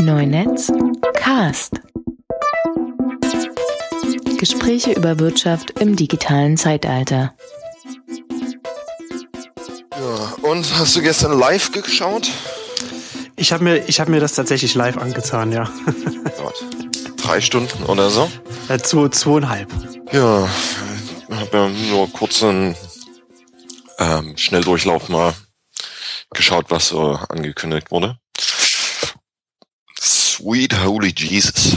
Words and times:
Neunetz 0.00 0.72
Cast. 1.14 1.80
Gespräche 4.38 4.92
über 4.92 5.18
Wirtschaft 5.18 5.78
im 5.78 5.94
digitalen 5.94 6.56
Zeitalter. 6.56 7.34
Ja, 9.92 10.48
und 10.48 10.78
hast 10.78 10.96
du 10.96 11.02
gestern 11.02 11.38
live 11.38 11.70
geschaut? 11.72 12.30
Ich 13.36 13.52
habe 13.52 13.64
mir, 13.64 13.88
ich 13.88 14.00
hab 14.00 14.08
mir 14.08 14.20
das 14.20 14.34
tatsächlich 14.34 14.74
live 14.74 14.96
angetan, 14.96 15.52
ja. 15.52 15.70
Drei 17.18 17.42
Stunden 17.42 17.84
oder 17.84 18.08
so? 18.08 18.30
Äh, 18.68 18.78
zwei, 18.78 19.08
zweieinhalb. 19.08 19.68
Ja, 20.12 20.48
ich 21.28 21.36
habe 21.36 21.56
ja 21.56 21.68
nur 21.68 22.10
kurz 22.10 22.42
einen 22.42 22.74
ähm, 23.98 24.34
Schnelldurchlauf 24.38 25.10
mal 25.10 25.34
geschaut, 26.30 26.66
was 26.70 26.88
so 26.88 27.18
angekündigt 27.28 27.90
wurde. 27.90 28.19
Sweet 30.40 30.82
Holy 30.82 31.12
Jesus. 31.14 31.76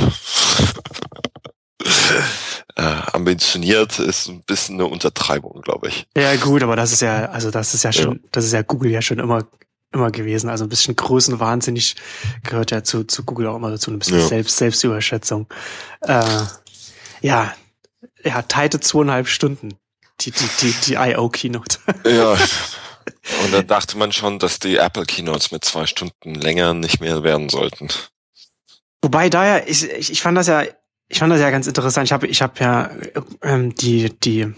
äh, 2.76 2.82
ambitioniert 3.12 4.00
ist 4.00 4.30
ein 4.30 4.42
bisschen 4.44 4.76
eine 4.76 4.86
Untertreibung, 4.86 5.62
glaube 5.62 5.90
ich. 5.90 6.08
Ja, 6.16 6.34
gut, 6.38 6.64
aber 6.64 6.78
das 6.78 6.94
ist 6.94 7.02
ja, 7.02 7.26
also 7.26 7.52
das 7.52 7.74
ist 7.74 7.84
ja 7.84 7.92
schon, 7.92 8.14
ja. 8.14 8.30
das 8.32 8.46
ist 8.46 8.54
ja 8.54 8.62
Google 8.62 8.92
ja 8.92 9.02
schon 9.02 9.20
immer 9.20 9.46
immer 9.92 10.12
gewesen. 10.12 10.50
Also 10.50 10.66
ein 10.66 10.70
bisschen 10.70 10.96
Größenwahnsinnig 10.96 11.96
gehört 12.44 12.72
ja 12.72 12.84
zu, 12.84 13.04
zu 13.04 13.24
Google 13.24 13.48
auch 13.48 13.58
immer 13.58 13.70
dazu, 13.70 13.92
ein 13.92 14.00
bisschen 14.00 14.20
ja. 14.20 14.28
Selbst, 14.28 14.58
Selbstüberschätzung. 14.58 15.48
Äh, 16.02 16.24
ja, 17.22 17.54
ja, 18.24 18.42
teite 18.42 18.80
zweieinhalb 18.80 19.28
Stunden. 19.28 19.76
Die, 20.22 20.32
die, 20.32 20.50
die, 20.62 20.74
die 20.86 20.94
IO-Keynote. 20.94 21.78
Ja. 22.06 22.38
Und 23.44 23.54
dann 23.54 23.68
dachte 23.68 23.98
man 23.98 24.14
schon, 24.14 24.40
dass 24.40 24.60
die 24.60 24.78
Apple-Keynotes 24.78 25.52
mit 25.52 25.66
zwei 25.66 25.86
Stunden 25.86 26.36
länger 26.36 26.74
nicht 26.74 27.02
mehr 27.02 27.24
werden 27.24 27.50
sollten. 27.50 27.90
Wobei 29.04 29.30
da 29.30 29.46
ja, 29.46 29.64
ich, 29.66 29.84
ich, 29.92 30.12
ich 30.14 30.22
fand 30.22 30.38
das 30.38 30.48
ja, 30.48 30.64
ich 31.10 31.20
fand 31.20 31.32
das 31.32 31.42
ja 31.42 31.52
ganz 31.52 31.68
interessant. 31.68 32.06
Ich 32.06 32.14
habe 32.14 32.26
ich 32.26 32.42
hab 32.42 32.60
ja 32.60 32.90
ähm, 33.42 33.76
die, 33.76 34.10
die 34.18 34.54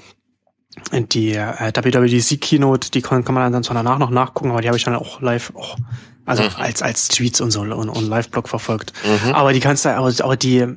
die 0.92 1.32
äh, 1.34 1.72
WWDC 1.74 2.40
Keynote, 2.40 2.92
die 2.92 3.02
kann, 3.02 3.26
kann 3.26 3.34
man 3.34 3.52
dann 3.52 3.64
zwar 3.64 3.76
danach 3.76 3.98
noch 3.98 4.12
nachgucken, 4.12 4.52
aber 4.52 4.62
die 4.62 4.68
habe 4.68 4.78
ich 4.78 4.84
dann 4.84 4.96
auch 4.96 5.20
live 5.20 5.52
auch 5.56 5.78
also 6.26 6.44
mhm. 6.44 6.50
als 6.58 6.84
als 6.84 7.08
Tweets 7.08 7.42
und 7.42 7.50
so 7.50 7.62
und, 7.62 7.90
und 7.90 8.08
Live-Blog 8.08 8.48
verfolgt. 8.48 8.94
Mhm. 9.04 9.34
Aber 9.34 9.52
die 9.52 9.60
kannst 9.60 9.86
du 9.86 9.90
aber, 9.90 10.14
aber 10.20 10.38
die 10.38 10.58
äh, 10.60 10.76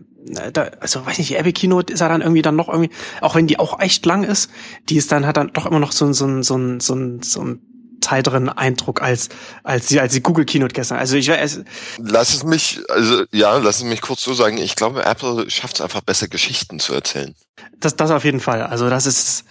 da, 0.52 0.70
also 0.80 1.04
weiß 1.04 1.18
nicht, 1.18 1.30
die 1.30 1.36
Epic 1.36 1.60
Keynote 1.60 1.92
ist 1.92 2.00
ja 2.00 2.08
dann 2.08 2.22
irgendwie 2.22 2.42
dann 2.42 2.56
noch 2.56 2.68
irgendwie, 2.68 2.90
auch 3.20 3.34
wenn 3.34 3.46
die 3.46 3.58
auch 3.58 3.80
echt 3.80 4.06
lang 4.06 4.24
ist, 4.24 4.50
die 4.88 4.96
ist 4.96 5.12
dann 5.12 5.26
hat 5.26 5.36
dann 5.36 5.52
doch 5.52 5.66
immer 5.66 5.80
noch 5.80 5.92
so 5.92 6.06
ein 6.06 6.14
so 6.14 6.26
ein 6.26 6.42
so 6.42 6.56
ein 6.56 6.80
so 6.80 6.94
ein, 6.94 7.22
so 7.22 7.42
ein 7.42 7.60
tighteren 8.08 8.48
Eindruck 8.48 9.02
als 9.02 9.28
als 9.62 9.86
die 9.86 10.00
als 10.00 10.12
die 10.12 10.22
Google 10.22 10.44
Keynote 10.44 10.74
gestern. 10.74 10.98
Also 10.98 11.16
ich 11.16 11.28
weiß. 11.28 11.60
Lass 11.98 12.34
es 12.34 12.44
mich 12.44 12.80
also 12.88 13.24
ja, 13.32 13.56
lass 13.58 13.78
es 13.78 13.84
mich 13.84 14.00
kurz 14.00 14.22
so 14.22 14.34
sagen. 14.34 14.58
Ich 14.58 14.76
glaube, 14.76 15.04
Apple 15.04 15.50
schafft 15.50 15.76
es 15.76 15.80
einfach 15.80 16.00
besser 16.00 16.28
Geschichten 16.28 16.78
zu 16.80 16.94
erzählen. 16.94 17.34
Das 17.78 17.96
das 17.96 18.10
auf 18.10 18.24
jeden 18.24 18.40
Fall. 18.40 18.62
Also 18.62 18.88
das 18.88 19.06
ist 19.06 19.44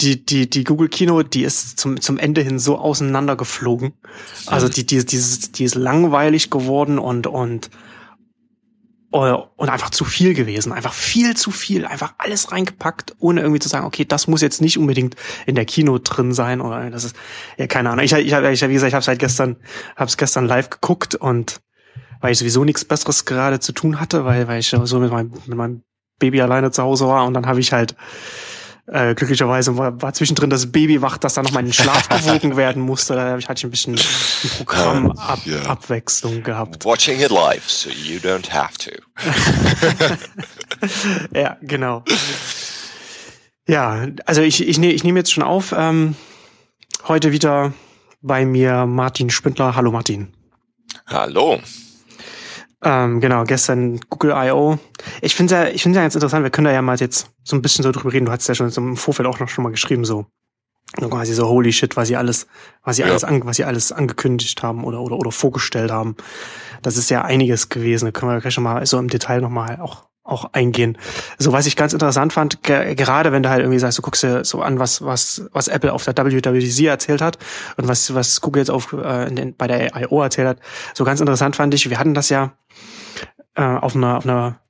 die, 0.00 0.24
die, 0.24 0.50
die 0.50 0.64
Google 0.64 0.88
Keynote, 0.88 1.28
die 1.28 1.44
ist 1.44 1.78
zum, 1.78 2.00
zum 2.00 2.18
Ende 2.18 2.40
hin 2.40 2.58
so 2.58 2.78
auseinandergeflogen. 2.78 3.92
Also 4.46 4.68
die, 4.68 4.84
die, 4.84 5.04
die, 5.04 5.16
ist, 5.16 5.58
die 5.58 5.64
ist 5.64 5.76
langweilig 5.76 6.50
geworden 6.50 6.98
und, 6.98 7.26
und, 7.26 7.70
und 9.14 9.68
einfach 9.68 9.90
zu 9.90 10.04
viel 10.04 10.34
gewesen. 10.34 10.72
Einfach 10.72 10.92
viel 10.92 11.36
zu 11.36 11.52
viel. 11.52 11.86
Einfach 11.86 12.14
alles 12.18 12.50
reingepackt, 12.50 13.14
ohne 13.20 13.42
irgendwie 13.42 13.60
zu 13.60 13.68
sagen, 13.68 13.86
okay, 13.86 14.04
das 14.04 14.26
muss 14.26 14.40
jetzt 14.40 14.60
nicht 14.60 14.76
unbedingt 14.76 15.14
in 15.46 15.54
der 15.54 15.64
Keynote 15.64 16.02
drin 16.02 16.32
sein 16.32 16.60
oder 16.60 16.90
das 16.90 17.04
ist, 17.04 17.16
ja, 17.56 17.68
keine 17.68 17.90
Ahnung. 17.90 18.04
Ich, 18.04 18.12
ich, 18.12 18.32
ich, 18.32 18.32
wie 18.32 18.72
gesagt, 18.72 18.88
ich 18.88 18.94
habe 18.94 19.04
seit 19.04 19.20
gestern, 19.20 19.56
habe 19.94 20.08
es 20.08 20.16
gestern 20.16 20.46
live 20.46 20.68
geguckt 20.68 21.14
und 21.14 21.60
weil 22.20 22.32
ich 22.32 22.38
sowieso 22.38 22.64
nichts 22.64 22.84
Besseres 22.84 23.24
gerade 23.24 23.60
zu 23.60 23.70
tun 23.70 24.00
hatte, 24.00 24.24
weil, 24.24 24.48
weil 24.48 24.58
ich 24.58 24.74
so 24.82 24.98
mit 24.98 25.12
meinem, 25.12 25.30
mit 25.46 25.56
meinem 25.56 25.82
Baby 26.18 26.40
alleine 26.40 26.72
zu 26.72 26.82
Hause 26.82 27.06
war 27.06 27.24
und 27.24 27.34
dann 27.34 27.46
habe 27.46 27.60
ich 27.60 27.72
halt 27.72 27.94
äh, 28.86 29.14
glücklicherweise 29.14 29.76
war, 29.78 30.00
war 30.02 30.12
zwischendrin 30.12 30.50
das 30.50 30.70
Baby 30.70 31.00
wach, 31.00 31.16
dass 31.18 31.34
da 31.34 31.42
noch 31.42 31.52
mal 31.52 31.60
in 31.60 31.66
den 31.66 31.72
Schlaf 31.72 32.08
gewogen 32.10 32.56
werden 32.56 32.82
musste. 32.82 33.14
Da 33.14 33.32
hatte 33.32 33.54
ich 33.54 33.64
ein 33.64 33.70
bisschen 33.70 33.94
ein 33.94 34.50
Programm 34.56 35.10
Ab 35.12 35.40
gehabt. 36.42 36.84
Watching 36.84 37.20
it 37.20 37.30
live, 37.30 37.68
so 37.68 37.88
you 37.90 38.18
don't 38.18 38.50
have 38.50 38.76
to. 38.78 38.90
ja, 41.38 41.56
genau. 41.62 42.04
Ja, 43.66 44.06
also 44.26 44.42
ich, 44.42 44.66
ich, 44.66 44.78
ne, 44.78 44.92
ich 44.92 45.04
nehme 45.04 45.20
jetzt 45.20 45.32
schon 45.32 45.42
auf. 45.42 45.74
Ähm, 45.76 46.16
heute 47.08 47.32
wieder 47.32 47.72
bei 48.20 48.44
mir 48.44 48.86
Martin 48.86 49.30
Spindler. 49.30 49.74
Hallo 49.76 49.90
Martin. 49.90 50.32
Hallo. 51.06 51.60
Ähm, 52.84 53.20
genau, 53.20 53.44
gestern 53.44 53.98
Google 54.10 54.32
I.O. 54.36 54.78
Ich 55.22 55.34
finde 55.34 55.54
ja, 55.54 55.68
ich 55.68 55.82
finde 55.82 55.96
ja 55.96 56.04
ganz 56.04 56.14
interessant, 56.14 56.44
wir 56.44 56.50
können 56.50 56.66
da 56.66 56.72
ja 56.72 56.82
mal 56.82 56.96
jetzt 56.96 57.30
so 57.42 57.56
ein 57.56 57.62
bisschen 57.62 57.82
so 57.82 57.92
drüber 57.92 58.12
reden. 58.12 58.26
Du 58.26 58.32
hast 58.32 58.46
ja 58.46 58.54
schon 58.54 58.68
so 58.68 58.80
im 58.80 58.96
Vorfeld 58.96 59.26
auch 59.26 59.40
noch 59.40 59.48
schon 59.48 59.64
mal 59.64 59.70
geschrieben, 59.70 60.04
so 60.04 60.26
quasi 60.92 61.32
so 61.32 61.48
holy 61.48 61.72
shit, 61.72 61.96
was 61.96 62.08
sie 62.08 62.16
alles, 62.16 62.46
was 62.82 62.96
sie 62.96 63.02
ja. 63.02 63.08
alles, 63.08 63.24
an, 63.24 63.44
was 63.44 63.56
sie 63.56 63.64
alles 63.64 63.90
angekündigt 63.90 64.62
haben 64.62 64.84
oder, 64.84 65.00
oder, 65.00 65.16
oder 65.16 65.32
vorgestellt 65.32 65.90
haben. 65.90 66.14
Das 66.82 66.96
ist 66.96 67.10
ja 67.10 67.22
einiges 67.22 67.70
gewesen. 67.70 68.04
Da 68.04 68.10
können 68.12 68.30
wir 68.30 68.40
gleich 68.40 68.54
schon 68.54 68.64
mal 68.64 68.84
so 68.84 68.98
im 68.98 69.08
Detail 69.08 69.40
nochmal 69.40 69.80
auch 69.80 70.04
auch 70.24 70.50
eingehen. 70.52 70.96
So 71.38 71.52
was 71.52 71.66
ich 71.66 71.76
ganz 71.76 71.92
interessant 71.92 72.32
fand, 72.32 72.62
ge 72.62 72.94
gerade 72.94 73.30
wenn 73.30 73.42
du 73.42 73.50
halt 73.50 73.60
irgendwie 73.60 73.78
sagst, 73.78 73.98
du 73.98 74.02
guckst 74.02 74.22
dir 74.22 74.44
so 74.44 74.62
an, 74.62 74.78
was 74.78 75.04
was 75.04 75.44
was 75.52 75.68
Apple 75.68 75.92
auf 75.92 76.04
der 76.04 76.16
WWDC 76.16 76.86
erzählt 76.86 77.20
hat 77.20 77.38
und 77.76 77.86
was 77.86 78.14
was 78.14 78.40
Google 78.40 78.60
jetzt 78.60 78.70
auf 78.70 78.92
äh, 78.94 79.30
den, 79.30 79.54
bei 79.54 79.66
der 79.66 79.94
I.O. 79.94 80.22
erzählt 80.22 80.48
hat. 80.48 80.58
So 80.94 81.04
ganz 81.04 81.20
interessant 81.20 81.56
fand 81.56 81.74
ich, 81.74 81.90
wir 81.90 81.98
hatten 81.98 82.14
das 82.14 82.30
ja 82.30 82.52
äh, 83.54 83.62
auf 83.62 83.94
einer 83.94 84.16
auf 84.16 84.24
einer 84.24 84.60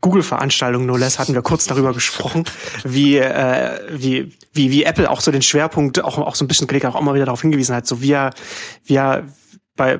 Google-Veranstaltung 0.00 0.86
no 0.86 0.96
less 0.96 1.18
hatten 1.18 1.34
wir 1.34 1.42
kurz 1.42 1.66
darüber 1.66 1.92
gesprochen, 1.92 2.44
wie, 2.84 3.18
äh, 3.18 3.80
wie, 3.90 4.32
wie, 4.52 4.70
wie 4.70 4.84
Apple 4.84 5.10
auch 5.10 5.20
so 5.20 5.32
den 5.32 5.42
Schwerpunkt 5.42 6.02
auch, 6.04 6.18
auch 6.18 6.36
so 6.36 6.44
ein 6.44 6.48
bisschen 6.48 6.68
hat, 6.68 6.94
auch 6.94 7.00
immer 7.00 7.14
wieder 7.14 7.24
darauf 7.24 7.40
hingewiesen 7.40 7.74
hat, 7.74 7.86
so 7.86 8.00
wie 8.00 8.12
er, 8.12 8.30
wie 8.84 8.94
er 8.94 9.24
bei, 9.74 9.98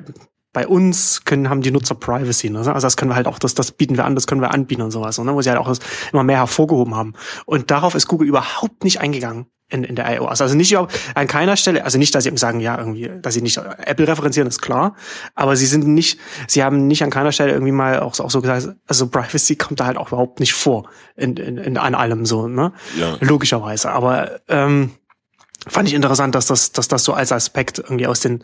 bei 0.51 0.67
uns 0.67 1.25
können, 1.25 1.49
haben 1.49 1.61
die 1.61 1.71
Nutzer 1.71 1.95
Privacy. 1.95 2.49
Ne? 2.49 2.59
Also 2.59 2.73
das 2.73 2.97
können 2.97 3.11
wir 3.11 3.15
halt 3.15 3.27
auch, 3.27 3.39
das, 3.39 3.53
das 3.53 3.71
bieten 3.71 3.97
wir 3.97 4.05
an, 4.05 4.15
das 4.15 4.25
können 4.25 4.41
wir 4.41 4.51
anbieten 4.51 4.81
und 4.81 4.91
sowas, 4.91 5.17
ne? 5.19 5.33
wo 5.33 5.41
sie 5.41 5.49
halt 5.49 5.59
auch 5.59 5.71
immer 6.11 6.23
mehr 6.23 6.37
hervorgehoben 6.37 6.95
haben. 6.95 7.13
Und 7.45 7.69
darauf 7.69 7.95
ist 7.95 8.07
Google 8.07 8.27
überhaupt 8.27 8.83
nicht 8.83 8.99
eingegangen 8.99 9.45
in, 9.69 9.83
in 9.83 9.95
der 9.95 10.11
iOS. 10.15 10.41
Also 10.41 10.55
nicht 10.55 10.75
an 10.75 11.27
keiner 11.27 11.55
Stelle, 11.55 11.83
also 11.83 11.99
nicht, 11.99 12.15
dass 12.15 12.23
sie 12.23 12.35
sagen, 12.37 12.59
ja, 12.59 12.77
irgendwie, 12.77 13.11
dass 13.21 13.35
sie 13.35 13.41
nicht 13.41 13.57
Apple 13.57 14.07
referenzieren, 14.07 14.47
ist 14.47 14.61
klar. 14.61 14.95
Aber 15.35 15.55
sie 15.55 15.67
sind 15.67 15.87
nicht, 15.87 16.19
sie 16.47 16.63
haben 16.63 16.87
nicht 16.87 17.03
an 17.03 17.11
keiner 17.11 17.31
Stelle 17.31 17.51
irgendwie 17.51 17.71
mal 17.71 17.99
auch, 17.99 18.19
auch 18.19 18.31
so 18.31 18.41
gesagt, 18.41 18.75
also 18.87 19.07
Privacy 19.07 19.55
kommt 19.55 19.79
da 19.79 19.85
halt 19.85 19.97
auch 19.97 20.07
überhaupt 20.07 20.39
nicht 20.39 20.53
vor 20.53 20.89
in, 21.15 21.37
in, 21.37 21.57
in 21.57 21.77
an 21.77 21.93
allem 21.93 22.25
so, 22.25 22.47
ne? 22.47 22.73
Ja. 22.97 23.17
Logischerweise. 23.19 23.91
Aber 23.91 24.39
ähm, 24.47 24.91
fand 25.67 25.87
ich 25.87 25.93
interessant, 25.93 26.33
dass 26.33 26.47
das, 26.47 26.71
dass 26.71 26.87
das 26.87 27.03
so 27.03 27.13
als 27.13 27.31
Aspekt 27.31 27.77
irgendwie 27.77 28.07
aus 28.07 28.21
den 28.21 28.43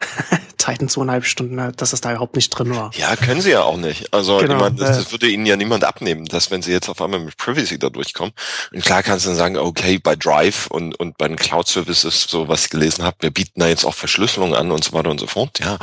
Titan 0.58 0.88
zweieinhalb 0.88 1.24
Stunden, 1.24 1.56
dass 1.76 1.90
das 1.90 2.00
da 2.00 2.10
überhaupt 2.10 2.36
nicht 2.36 2.50
drin 2.50 2.74
war. 2.74 2.90
Ja, 2.94 3.16
können 3.16 3.40
sie 3.40 3.50
ja 3.50 3.62
auch 3.62 3.76
nicht. 3.76 4.12
Also 4.12 4.38
genau, 4.38 4.54
ich 4.54 4.60
meine, 4.60 4.76
das, 4.76 4.98
das, 4.98 5.12
würde 5.12 5.28
ihnen 5.28 5.46
ja 5.46 5.56
niemand 5.56 5.84
abnehmen, 5.84 6.26
dass 6.26 6.50
wenn 6.50 6.62
sie 6.62 6.72
jetzt 6.72 6.88
auf 6.88 7.00
einmal 7.00 7.20
mit 7.20 7.36
Privacy 7.36 7.78
da 7.78 7.90
durchkommen. 7.90 8.32
Und 8.72 8.84
klar 8.84 9.02
kannst 9.02 9.24
du 9.24 9.30
dann 9.30 9.38
sagen, 9.38 9.56
okay, 9.56 9.98
bei 9.98 10.14
Drive 10.14 10.66
und, 10.68 10.94
und 10.98 11.16
bei 11.18 11.28
den 11.28 11.36
Cloud 11.36 11.66
Services, 11.66 12.26
so 12.28 12.48
was 12.48 12.64
ich 12.64 12.70
gelesen 12.70 13.04
habe, 13.04 13.16
wir 13.20 13.30
bieten 13.30 13.60
da 13.60 13.68
jetzt 13.68 13.84
auch 13.84 13.94
Verschlüsselung 13.94 14.54
an 14.54 14.70
und 14.70 14.84
so 14.84 14.92
weiter 14.92 15.10
und 15.10 15.20
so 15.20 15.26
fort. 15.26 15.58
Ja, 15.60 15.78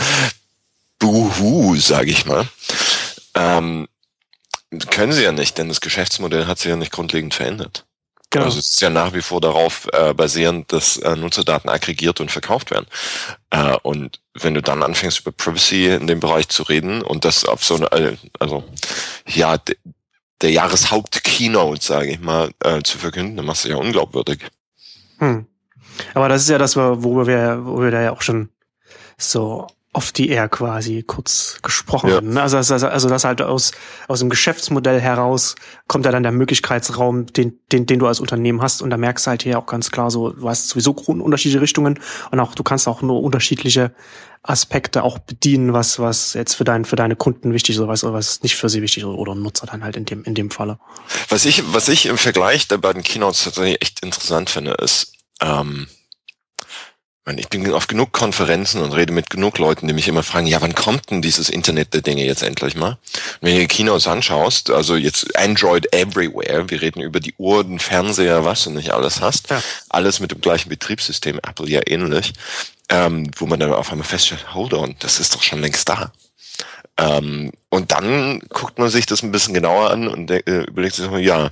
buhu, 0.99 1.75
sage 1.77 2.11
ich 2.11 2.25
mal. 2.25 2.47
Ähm, 3.33 3.87
können 4.89 5.13
sie 5.13 5.23
ja 5.23 5.31
nicht, 5.31 5.57
denn 5.57 5.69
das 5.69 5.81
Geschäftsmodell 5.81 6.47
hat 6.47 6.59
sich 6.59 6.69
ja 6.69 6.75
nicht 6.75 6.91
grundlegend 6.91 7.33
verändert. 7.33 7.85
Genau. 8.35 8.47
Also 8.47 8.59
es 8.59 8.73
ist 8.73 8.81
ja 8.81 8.89
nach 8.89 9.13
wie 9.13 9.21
vor 9.21 9.39
darauf 9.39 9.87
äh, 9.93 10.13
basierend, 10.13 10.73
dass 10.73 10.97
äh, 10.97 11.15
Nutzerdaten 11.15 11.69
aggregiert 11.69 12.19
und 12.19 12.29
verkauft 12.29 12.69
werden. 12.69 12.85
Äh, 13.49 13.77
und 13.81 14.19
wenn 14.33 14.53
du 14.53 14.61
dann 14.61 14.83
anfängst 14.83 15.21
über 15.21 15.31
Privacy 15.31 15.87
in 15.87 16.05
dem 16.05 16.19
Bereich 16.19 16.49
zu 16.49 16.63
reden 16.63 17.01
und 17.01 17.23
das 17.23 17.45
auf 17.45 17.63
so 17.63 17.75
eine, 17.75 17.89
äh, 17.93 18.17
also 18.37 18.65
ja, 19.25 19.57
de, 19.57 19.77
der 20.41 20.51
Jahreshaupt-Keynote, 20.51 21.81
sage 21.81 22.11
ich 22.11 22.19
mal, 22.19 22.51
äh, 22.59 22.81
zu 22.81 22.97
verkünden, 22.97 23.37
dann 23.37 23.45
machst 23.45 23.63
du 23.63 23.69
ja 23.69 23.77
unglaubwürdig. 23.77 24.45
Hm. 25.19 25.47
Aber 26.13 26.27
das 26.27 26.41
ist 26.41 26.49
ja 26.49 26.57
das, 26.57 26.75
worüber 26.75 27.25
wir, 27.25 27.61
wo 27.63 27.81
wir 27.81 27.91
da 27.91 28.01
ja 28.01 28.11
auch 28.11 28.21
schon 28.21 28.49
so 29.17 29.65
off 29.95 30.11
the 30.15 30.29
air 30.29 30.49
quasi 30.49 31.03
kurz 31.03 31.59
gesprochen. 31.61 32.09
Ja. 32.09 32.21
Ne? 32.21 32.41
Also, 32.41 32.57
also, 32.57 32.87
also 32.87 33.09
das 33.09 33.23
halt 33.23 33.41
aus, 33.41 33.71
aus 34.09 34.19
dem 34.19 34.29
Geschäftsmodell 34.29 34.99
heraus 34.99 35.55
kommt 35.87 36.05
ja 36.05 36.11
dann 36.11 36.23
der 36.23 36.33
Möglichkeitsraum, 36.33 37.27
den, 37.27 37.59
den, 37.71 37.85
den 37.85 37.99
du 37.99 38.07
als 38.07 38.19
Unternehmen 38.19 38.61
hast. 38.61 38.81
Und 38.81 38.89
da 38.89 38.97
merkst 38.97 39.25
du 39.25 39.29
halt 39.29 39.43
hier 39.43 39.57
auch 39.57 39.65
ganz 39.65 39.91
klar 39.91 40.11
so, 40.11 40.31
du 40.31 40.49
hast 40.49 40.67
sowieso 40.67 40.91
unterschiedliche 40.91 41.61
Richtungen 41.61 41.99
und 42.31 42.39
auch 42.41 42.55
du 42.55 42.63
kannst 42.63 42.89
auch 42.89 43.01
nur 43.01 43.23
unterschiedliche 43.23 43.95
Aspekte 44.43 45.01
auch 45.01 45.17
bedienen, 45.17 45.71
was, 45.71 45.97
was 45.97 46.33
jetzt 46.33 46.55
für, 46.55 46.65
dein, 46.65 46.83
für 46.83 46.97
deine 46.97 47.15
Kunden 47.15 47.53
wichtig 47.53 47.75
ist 47.75 47.79
oder 47.79 47.87
was, 47.87 48.03
was 48.03 48.43
nicht 48.43 48.57
für 48.57 48.67
sie 48.67 48.81
wichtig 48.81 49.03
ist 49.03 49.07
oder 49.07 49.33
Nutzer 49.33 49.65
dann 49.65 49.83
halt 49.83 49.95
in 49.95 50.05
dem, 50.05 50.23
in 50.25 50.35
dem 50.35 50.51
Falle. 50.51 50.77
Was 51.29 51.45
ich, 51.45 51.63
was 51.73 51.87
ich 51.87 52.05
im 52.05 52.17
Vergleich 52.17 52.67
der 52.67 52.77
beiden 52.77 53.01
Keynotes 53.01 53.45
tatsächlich 53.45 53.81
echt 53.81 54.01
interessant 54.01 54.49
finde, 54.49 54.73
ist, 54.73 55.13
ähm, 55.41 55.87
ich 57.27 57.49
bin 57.49 57.71
auf 57.73 57.87
genug 57.87 58.11
Konferenzen 58.11 58.81
und 58.83 58.93
rede 58.93 59.11
mit 59.11 59.31
genug 59.31 59.57
Leuten, 59.57 59.87
die 59.87 59.95
mich 59.95 60.07
immer 60.07 60.21
fragen, 60.21 60.45
ja, 60.45 60.61
wann 60.61 60.75
kommt 60.75 61.09
denn 61.09 61.23
dieses 61.23 61.49
Internet 61.49 61.93
der 61.95 62.01
Dinge 62.01 62.23
jetzt 62.23 62.43
endlich 62.43 62.75
mal? 62.75 62.99
Wenn 63.41 63.57
du 63.57 63.67
Kinos 63.67 64.07
anschaust, 64.07 64.69
also 64.69 64.95
jetzt 64.95 65.35
Android 65.35 65.91
everywhere, 65.91 66.69
wir 66.69 66.81
reden 66.81 67.01
über 67.01 67.19
die 67.19 67.33
Uhr, 67.37 67.63
den 67.63 67.79
Fernseher, 67.79 68.45
was 68.45 68.65
du 68.65 68.69
nicht 68.69 68.91
alles 68.91 69.21
hast, 69.21 69.49
ja. 69.49 69.61
alles 69.89 70.19
mit 70.19 70.31
dem 70.31 70.41
gleichen 70.41 70.69
Betriebssystem, 70.69 71.39
Apple 71.39 71.67
ja 71.67 71.81
ähnlich, 71.87 72.33
ähm, 72.89 73.31
wo 73.37 73.47
man 73.47 73.59
dann 73.59 73.73
auf 73.73 73.91
einmal 73.91 74.07
feststellt, 74.07 74.53
hold 74.53 74.75
on, 74.75 74.95
das 74.99 75.19
ist 75.19 75.33
doch 75.33 75.41
schon 75.41 75.61
längst 75.61 75.89
da. 75.89 76.11
Ähm, 76.97 77.51
und 77.69 77.91
dann 77.91 78.39
guckt 78.49 78.77
man 78.77 78.89
sich 78.89 79.07
das 79.07 79.23
ein 79.23 79.31
bisschen 79.31 79.55
genauer 79.55 79.89
an 79.89 80.07
und 80.07 80.29
äh, 80.29 80.61
überlegt 80.67 80.93
sich, 80.93 81.09
ja, 81.11 81.49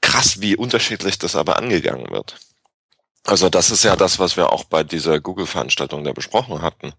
krass, 0.00 0.40
wie 0.40 0.56
unterschiedlich 0.56 1.18
das 1.18 1.36
aber 1.36 1.58
angegangen 1.58 2.10
wird. 2.10 2.36
Also 3.28 3.50
das 3.50 3.70
ist 3.70 3.84
ja 3.84 3.94
das, 3.94 4.18
was 4.18 4.38
wir 4.38 4.52
auch 4.52 4.64
bei 4.64 4.82
dieser 4.82 5.20
Google-Veranstaltung 5.20 6.02
da 6.02 6.12
besprochen 6.12 6.62
hatten, 6.62 6.94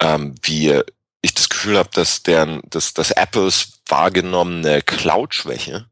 ähm, 0.00 0.34
wie 0.42 0.82
ich 1.22 1.32
das 1.32 1.48
Gefühl 1.48 1.78
habe, 1.78 1.88
dass 1.94 2.22
deren, 2.22 2.60
dass, 2.68 2.92
dass 2.92 3.12
Apples 3.12 3.80
wahrgenommene 3.88 4.82
Cloud-Schwäche, 4.82 5.86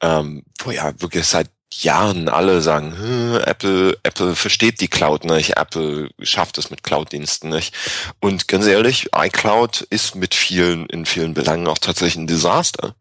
ähm, 0.00 0.42
wo 0.60 0.70
ja 0.70 0.98
wirklich 1.02 1.26
seit 1.26 1.50
Jahren 1.70 2.30
alle 2.30 2.62
sagen, 2.62 2.96
hm, 2.96 3.42
Apple, 3.44 3.98
Apple 4.04 4.34
versteht 4.34 4.80
die 4.80 4.88
Cloud 4.88 5.24
nicht, 5.24 5.58
Apple 5.58 6.08
schafft 6.22 6.56
es 6.56 6.70
mit 6.70 6.82
Cloud-Diensten 6.82 7.50
nicht. 7.50 7.74
Und 8.20 8.48
ganz 8.48 8.64
ehrlich, 8.66 9.10
iCloud 9.14 9.82
ist 9.82 10.14
mit 10.14 10.34
vielen, 10.34 10.86
in 10.86 11.04
vielen 11.04 11.34
Belangen 11.34 11.68
auch 11.68 11.78
tatsächlich 11.78 12.16
ein 12.16 12.26
Desaster. 12.26 12.94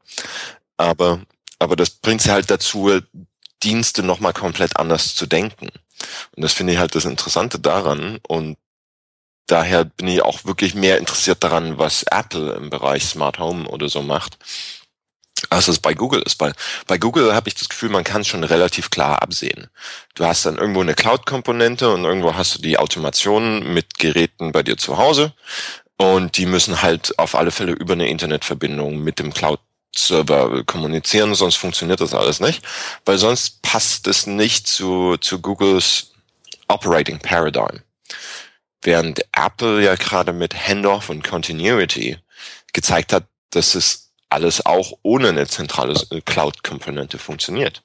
Aber, 0.76 1.22
aber 1.60 1.78
das 1.78 1.92
bringt 1.92 2.22
sie 2.22 2.32
halt 2.32 2.52
dazu, 2.52 3.00
Dienste 3.64 4.04
nochmal 4.04 4.34
komplett 4.34 4.78
anders 4.78 5.16
zu 5.16 5.26
denken. 5.26 5.70
Und 6.36 6.44
das 6.44 6.54
finde 6.54 6.74
ich 6.74 6.80
halt 6.80 6.96
das 6.96 7.06
Interessante 7.06 7.60
daran. 7.60 8.20
Und 8.28 8.58
daher 9.48 9.86
bin 9.86 10.08
ich 10.08 10.22
auch 10.22 10.46
wirklich 10.46 10.76
mehr 10.76 10.98
interessiert 10.98 11.44
daran, 11.44 11.78
was 11.78 12.04
Apple 12.04 12.54
im 12.54 12.70
Bereich 12.70 13.06
Smart 13.06 13.40
Home 13.40 13.68
oder 13.68 13.90
so 13.90 14.02
macht, 14.02 14.38
als 15.50 15.68
es 15.68 15.80
bei 15.80 15.94
Google 15.94 16.22
ist. 16.22 16.36
Bei, 16.36 16.52
bei 16.86 16.98
Google 16.98 17.34
habe 17.34 17.50
ich 17.50 17.56
das 17.56 17.70
Gefühl, 17.70 17.90
man 17.90 18.04
kann 18.04 18.22
es 18.22 18.28
schon 18.28 18.44
relativ 18.44 18.90
klar 18.90 19.22
absehen. 19.22 19.68
Du 20.16 20.26
hast 20.26 20.46
dann 20.46 20.58
irgendwo 20.58 20.82
eine 20.82 20.96
Cloud-Komponente 20.96 21.90
und 21.92 22.04
irgendwo 22.04 22.36
hast 22.36 22.56
du 22.56 22.62
die 22.62 22.78
Automation 22.78 23.74
mit 23.74 23.98
Geräten 23.98 24.52
bei 24.52 24.64
dir 24.64 24.78
zu 24.78 24.98
Hause. 24.98 25.34
Und 25.98 26.38
die 26.38 26.46
müssen 26.46 26.84
halt 26.84 27.18
auf 27.18 27.34
alle 27.34 27.50
Fälle 27.50 27.72
über 27.72 27.94
eine 27.94 28.08
Internetverbindung 28.10 29.00
mit 29.00 29.18
dem 29.18 29.34
Cloud 29.34 29.60
Server 29.98 30.64
kommunizieren, 30.64 31.36
sonst 31.36 31.56
funktioniert 31.56 32.02
das 32.02 32.14
alles 32.14 32.40
nicht, 32.40 32.64
weil 33.06 33.18
sonst 33.18 33.62
passt 33.62 34.08
es 34.08 34.28
nicht 34.28 34.68
zu, 34.68 35.18
zu 35.18 35.42
Googles 35.42 36.14
Operating 36.68 37.20
Paradigm. 37.20 37.82
Während 38.82 39.22
Apple 39.34 39.84
ja 39.84 39.96
gerade 39.96 40.34
mit 40.34 40.56
Handoff 40.56 41.10
und 41.10 41.24
Continuity 41.24 42.18
gezeigt 42.74 43.14
hat, 43.14 43.26
dass 43.52 43.76
es 43.76 44.12
alles 44.30 44.66
auch 44.66 44.94
ohne 45.04 45.30
eine 45.30 45.48
zentrale 45.48 45.96
Cloud-Komponente 46.26 47.18
funktioniert. 47.18 47.84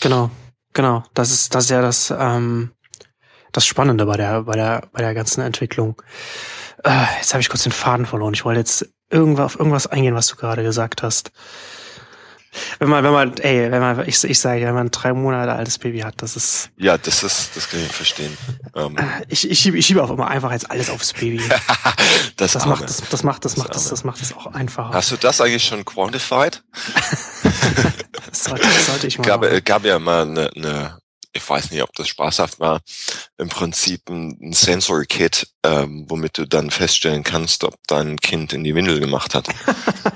Genau, 0.00 0.30
genau. 0.72 1.04
Das 1.14 1.30
ist, 1.30 1.54
das 1.54 1.64
ist 1.64 1.70
ja 1.70 1.82
das, 1.82 2.10
ähm, 2.10 2.72
das 3.52 3.66
Spannende 3.66 4.06
bei 4.06 4.16
der, 4.16 4.42
bei 4.42 4.56
der, 4.56 4.88
bei 4.92 5.02
der 5.02 5.14
ganzen 5.14 5.42
Entwicklung. 5.42 6.00
Äh, 6.84 7.04
jetzt 7.18 7.34
habe 7.34 7.40
ich 7.40 7.48
kurz 7.48 7.62
den 7.62 7.72
Faden 7.72 8.06
verloren. 8.06 8.34
Ich 8.34 8.44
wollte 8.44 8.60
jetzt 8.60 8.88
irgendwas, 9.16 9.44
auf 9.46 9.58
irgendwas 9.58 9.86
eingehen, 9.86 10.14
was 10.14 10.28
du 10.28 10.36
gerade 10.36 10.62
gesagt 10.62 11.02
hast. 11.02 11.32
Wenn 12.78 12.88
man, 12.88 13.04
wenn 13.04 13.12
man, 13.12 13.36
ey, 13.38 13.70
wenn 13.70 13.80
man, 13.80 14.08
ich, 14.08 14.22
ich 14.24 14.38
sage, 14.38 14.62
wenn 14.62 14.74
man 14.74 14.86
ein 14.86 14.90
drei 14.90 15.12
Monate 15.12 15.52
altes 15.52 15.78
Baby 15.78 16.00
hat, 16.00 16.14
das 16.18 16.36
ist. 16.36 16.70
Ja, 16.78 16.96
das 16.96 17.22
ist, 17.22 17.50
das 17.54 17.68
kann 17.68 17.80
ich 17.80 17.92
verstehen. 17.92 18.36
Ähm. 18.74 18.96
Ich, 19.28 19.50
ich 19.50 19.58
schiebe, 19.58 19.76
ich 19.76 19.86
schiebe 19.86 20.02
auch 20.02 20.10
immer 20.10 20.28
einfach 20.28 20.52
jetzt 20.52 20.70
alles 20.70 20.88
aufs 20.88 21.12
Baby. 21.12 21.42
das, 22.36 22.52
das 22.52 22.66
macht, 22.66 22.84
das, 22.84 23.02
das 23.10 23.22
macht, 23.22 23.44
das, 23.44 23.54
das 23.54 23.62
macht, 23.62 23.74
das, 23.74 23.88
das 23.88 24.04
macht 24.04 24.22
es 24.22 24.32
auch 24.34 24.46
einfacher. 24.46 24.94
Hast 24.94 25.10
du 25.10 25.16
das 25.16 25.40
eigentlich 25.40 25.64
schon 25.64 25.84
quantified? 25.84 26.62
das, 28.30 28.44
sollte, 28.44 28.62
das 28.62 28.86
sollte 28.86 29.06
ich 29.06 29.18
mal. 29.18 29.24
Gab, 29.24 29.64
gab 29.64 29.84
ja 29.84 29.98
mal 29.98 30.22
eine, 30.22 30.50
eine 30.54 30.98
ich 31.36 31.48
weiß 31.48 31.70
nicht, 31.70 31.82
ob 31.82 31.94
das 31.94 32.08
spaßhaft 32.08 32.58
war, 32.60 32.80
im 33.38 33.48
Prinzip 33.48 34.08
ein, 34.08 34.36
ein 34.40 34.52
Sensor-Kit, 34.52 35.48
ähm, 35.62 36.06
womit 36.08 36.38
du 36.38 36.46
dann 36.46 36.70
feststellen 36.70 37.22
kannst, 37.22 37.64
ob 37.64 37.76
dein 37.86 38.18
Kind 38.18 38.52
in 38.52 38.64
die 38.64 38.74
Windel 38.74 39.00
gemacht 39.00 39.34
hat. 39.34 39.48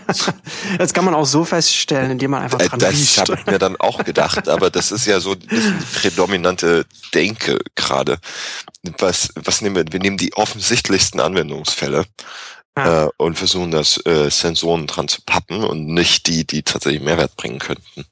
das 0.78 0.92
kann 0.92 1.04
man 1.04 1.14
auch 1.14 1.26
so 1.26 1.44
feststellen, 1.44 2.10
indem 2.10 2.32
man 2.32 2.42
einfach 2.42 2.60
äh, 2.60 2.68
dran 2.68 2.80
äh, 2.80 2.90
Das 2.90 3.18
habe 3.18 3.34
ich 3.38 3.46
mir 3.46 3.58
dann 3.58 3.76
auch 3.76 4.04
gedacht, 4.04 4.48
aber 4.48 4.70
das 4.70 4.90
ist 4.90 5.06
ja 5.06 5.20
so 5.20 5.34
das 5.34 5.58
prädominante 5.94 6.86
Denke 7.14 7.58
gerade. 7.74 8.18
Was, 8.98 9.30
was 9.34 9.60
nehmen 9.60 9.76
wir? 9.76 9.84
Wir 9.90 10.00
nehmen 10.00 10.16
die 10.16 10.34
offensichtlichsten 10.34 11.20
Anwendungsfälle 11.20 12.06
ah. 12.74 13.04
äh, 13.04 13.08
und 13.18 13.36
versuchen 13.36 13.70
das 13.70 14.04
äh, 14.06 14.30
Sensoren 14.30 14.86
dran 14.86 15.08
zu 15.08 15.22
pappen 15.22 15.64
und 15.64 15.86
nicht 15.86 16.26
die, 16.26 16.46
die 16.46 16.62
tatsächlich 16.62 17.02
Mehrwert 17.02 17.36
bringen 17.36 17.58
könnten. 17.58 18.06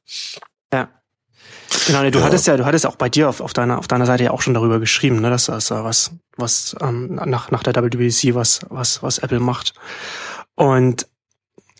Genau, 1.86 2.02
nee, 2.02 2.10
du 2.10 2.18
ja. 2.18 2.24
hattest 2.24 2.46
ja, 2.46 2.56
du 2.56 2.64
hattest 2.64 2.86
auch 2.86 2.96
bei 2.96 3.08
dir 3.08 3.28
auf, 3.28 3.40
auf 3.40 3.52
deiner 3.52 3.78
auf 3.78 3.88
deiner 3.88 4.06
Seite 4.06 4.24
ja 4.24 4.30
auch 4.30 4.40
schon 4.40 4.54
darüber 4.54 4.80
geschrieben, 4.80 5.20
ne, 5.20 5.30
dass 5.30 5.46
das 5.46 5.70
was 5.70 6.12
was 6.36 6.76
ähm, 6.80 7.14
nach 7.14 7.50
nach 7.50 7.62
der 7.62 7.74
WWDC 7.74 8.34
was 8.34 8.60
was 8.68 9.02
was 9.02 9.18
Apple 9.18 9.40
macht. 9.40 9.74
Und 10.54 11.06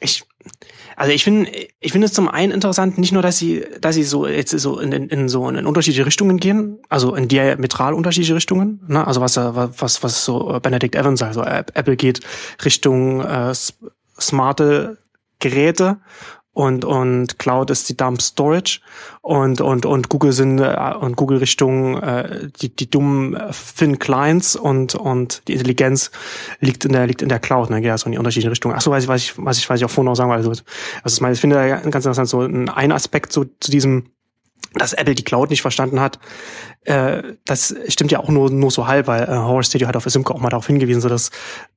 ich 0.01 0.25
also 0.97 1.13
ich 1.13 1.25
finde 1.25 1.51
ich 1.81 1.93
finde 1.93 2.07
es 2.07 2.13
zum 2.13 2.29
einen 2.29 2.53
interessant, 2.53 2.99
nicht 2.99 3.13
nur, 3.13 3.23
dass 3.23 3.39
sie 3.39 3.65
dass 3.81 3.95
sie 3.95 4.03
so 4.05 4.27
jetzt 4.27 4.51
so 4.51 4.79
in, 4.79 4.93
in, 4.93 5.09
in 5.09 5.29
so 5.29 5.49
in 5.49 5.65
unterschiedliche 5.65 6.05
Richtungen 6.05 6.39
gehen, 6.39 6.79
also 6.89 7.15
in 7.15 7.29
diametral 7.29 7.95
unterschiedliche 7.95 8.35
Richtungen, 8.35 8.81
ne? 8.89 9.07
Also 9.07 9.21
was 9.21 9.37
was 9.37 10.03
was 10.03 10.25
so 10.25 10.59
Benedict 10.61 10.97
Evans 10.97 11.23
also 11.23 11.43
Apple 11.43 11.97
geht 11.97 12.21
Richtung 12.65 13.21
äh, 13.21 13.55
smarte 14.21 14.99
Geräte 15.39 15.99
und 16.59 16.85
und 16.85 17.39
Cloud 17.39 17.71
ist 17.71 17.89
die 17.89 17.97
Dump 17.97 18.21
Storage 18.21 18.81
und 19.23 19.61
und 19.61 19.87
und 19.87 20.09
Google 20.09 20.33
sind 20.33 20.59
äh, 20.59 20.93
und 20.99 21.15
Google 21.15 21.39
Richtung 21.39 22.03
äh, 22.03 22.49
die 22.61 22.75
die 22.75 22.91
dummen 22.91 23.37
äh, 23.37 23.53
Thin 23.77 24.01
Clients 24.01 24.57
und 24.57 24.97
und 24.97 25.43
die 25.47 25.53
Intelligenz 25.53 26.11
liegt 26.59 26.85
in 26.85 26.93
der 26.93 27.07
liegt 27.07 27.23
in 27.23 27.29
der 27.29 27.39
Cloud, 27.39 27.71
ne, 27.71 27.81
ja, 27.81 27.97
so 27.97 28.07
in 28.07 28.13
die 28.13 28.19
unterschiedlichen 28.19 28.51
Richtungen. 28.51 28.75
Ach 28.77 28.81
so, 28.81 28.91
weiß 28.91 29.05
ich, 29.05 29.09
was 29.09 29.23
ich 29.23 29.35
was 29.39 29.59
ich 29.59 29.71
was 29.71 29.79
ich 29.79 29.85
auch 29.85 29.91
vorhin 29.91 30.07
noch 30.07 30.17
sagen 30.17 30.31
wollte. 30.31 30.65
Also, 31.05 31.15
ich 31.15 31.21
meine, 31.21 31.35
ich 31.35 31.41
finde 31.41 31.55
ganz 31.55 32.05
interessant 32.05 32.29
so 32.29 32.41
ein 32.41 32.93
Aspekt 32.93 33.33
so 33.33 33.45
zu 33.45 33.71
diesem 33.71 34.11
dass 34.75 34.93
Apple 34.93 35.15
die 35.15 35.25
Cloud 35.25 35.49
nicht 35.51 35.63
verstanden 35.63 36.01
hat, 36.01 36.19
äh, 36.85 37.23
das 37.47 37.75
stimmt 37.87 38.11
ja 38.11 38.19
auch 38.19 38.29
nur 38.29 38.51
nur 38.51 38.71
so 38.71 38.87
halb, 38.87 39.07
weil 39.07 39.23
äh, 39.23 39.29
Horror 39.29 39.63
Studio 39.63 39.89
hat 39.89 39.97
auf 39.97 40.05
Simco 40.05 40.35
auch 40.35 40.41
mal 40.41 40.51
darauf 40.51 40.67
hingewiesen, 40.67 41.01
so 41.01 41.09
dass, 41.09 41.31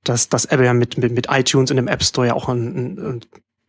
dass, 0.03 0.27
dass 0.27 0.45
Apple 0.45 0.65
ja 0.65 0.73
mit, 0.73 0.97
mit, 0.97 1.13
mit 1.13 1.27
iTunes 1.29 1.69
und 1.71 1.77
dem 1.77 1.87
App 1.87 2.03
Store 2.03 2.27
ja 2.27 2.33
auch 2.33 2.49
ein, 2.49 2.97
ein, 2.97 3.21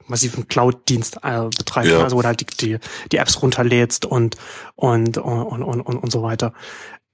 massiven 0.07 0.49
Cloud-Dienst 0.49 1.19
äh, 1.23 1.49
betreibt, 1.57 1.89
ja. 1.89 2.03
also 2.03 2.17
wo 2.17 2.23
du 2.23 2.29
halt 2.29 2.41
die, 2.41 2.47
die, 2.47 2.79
die 3.11 3.17
Apps 3.17 3.43
runterlädst 3.43 4.05
und, 4.07 4.37
und, 4.75 5.19
und, 5.19 5.63
und, 5.63 5.81
und, 5.81 5.97
und 5.97 6.13
so 6.13 6.23
weiter. 6.23 6.53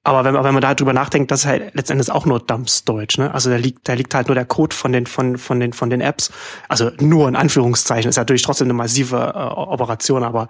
Aber 0.04 0.25
wenn, 0.25 0.33
wenn 0.35 0.54
man 0.54 0.62
da 0.62 0.75
drüber 0.75 0.92
nachdenkt, 0.92 1.30
das 1.30 1.40
ist 1.40 1.47
halt 1.47 1.75
letztendlich 1.75 2.11
auch 2.11 2.25
nur 2.25 2.40
Dump 2.40 2.71
Storage, 2.71 3.21
ne? 3.21 3.35
Also 3.35 3.50
da 3.50 3.57
liegt, 3.57 3.88
da 3.88 3.92
liegt 3.92 4.14
halt 4.14 4.28
nur 4.28 4.35
der 4.35 4.47
Code 4.47 4.75
von 4.75 4.92
den, 4.92 5.07
von, 5.07 5.37
von 5.37 5.61
den, 5.61 5.73
von 5.73 5.90
den 5.90 6.00
Apps. 6.00 6.30
Also 6.68 6.90
nur 6.99 7.28
in 7.28 7.37
Anführungszeichen 7.37 8.09
ist 8.09 8.16
natürlich 8.16 8.42
trotzdem 8.42 8.66
eine 8.66 8.75
massive 8.75 9.16
äh, 9.16 9.38
Operation, 9.38 10.25
aber 10.25 10.49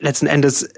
letzten 0.00 0.26
Endes 0.26 0.68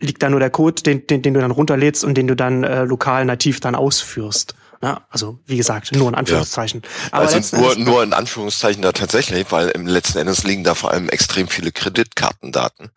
liegt 0.00 0.22
da 0.22 0.30
nur 0.30 0.38
der 0.38 0.50
Code, 0.50 0.82
den, 0.82 1.06
den, 1.06 1.22
den 1.22 1.34
du 1.34 1.40
dann 1.40 1.50
runterlädst 1.50 2.04
und 2.04 2.14
den 2.14 2.28
du 2.28 2.36
dann 2.36 2.62
äh, 2.62 2.84
lokal 2.84 3.24
nativ 3.24 3.58
dann 3.58 3.74
ausführst. 3.74 4.54
Ja, 4.84 5.00
also 5.08 5.38
wie 5.46 5.56
gesagt, 5.56 5.92
nur 5.92 6.10
in 6.10 6.14
Anführungszeichen. 6.14 6.82
Ja. 6.82 7.08
Aber 7.12 7.26
also 7.26 7.56
nur, 7.56 7.74
nur 7.76 8.02
in 8.02 8.12
Anführungszeichen 8.12 8.82
da 8.82 8.92
tatsächlich, 8.92 9.50
weil 9.50 9.70
im 9.70 9.86
letzten 9.86 10.18
Endes 10.18 10.44
liegen 10.44 10.62
da 10.62 10.74
vor 10.74 10.90
allem 10.90 11.08
extrem 11.08 11.48
viele 11.48 11.72
Kreditkartendaten. 11.72 12.90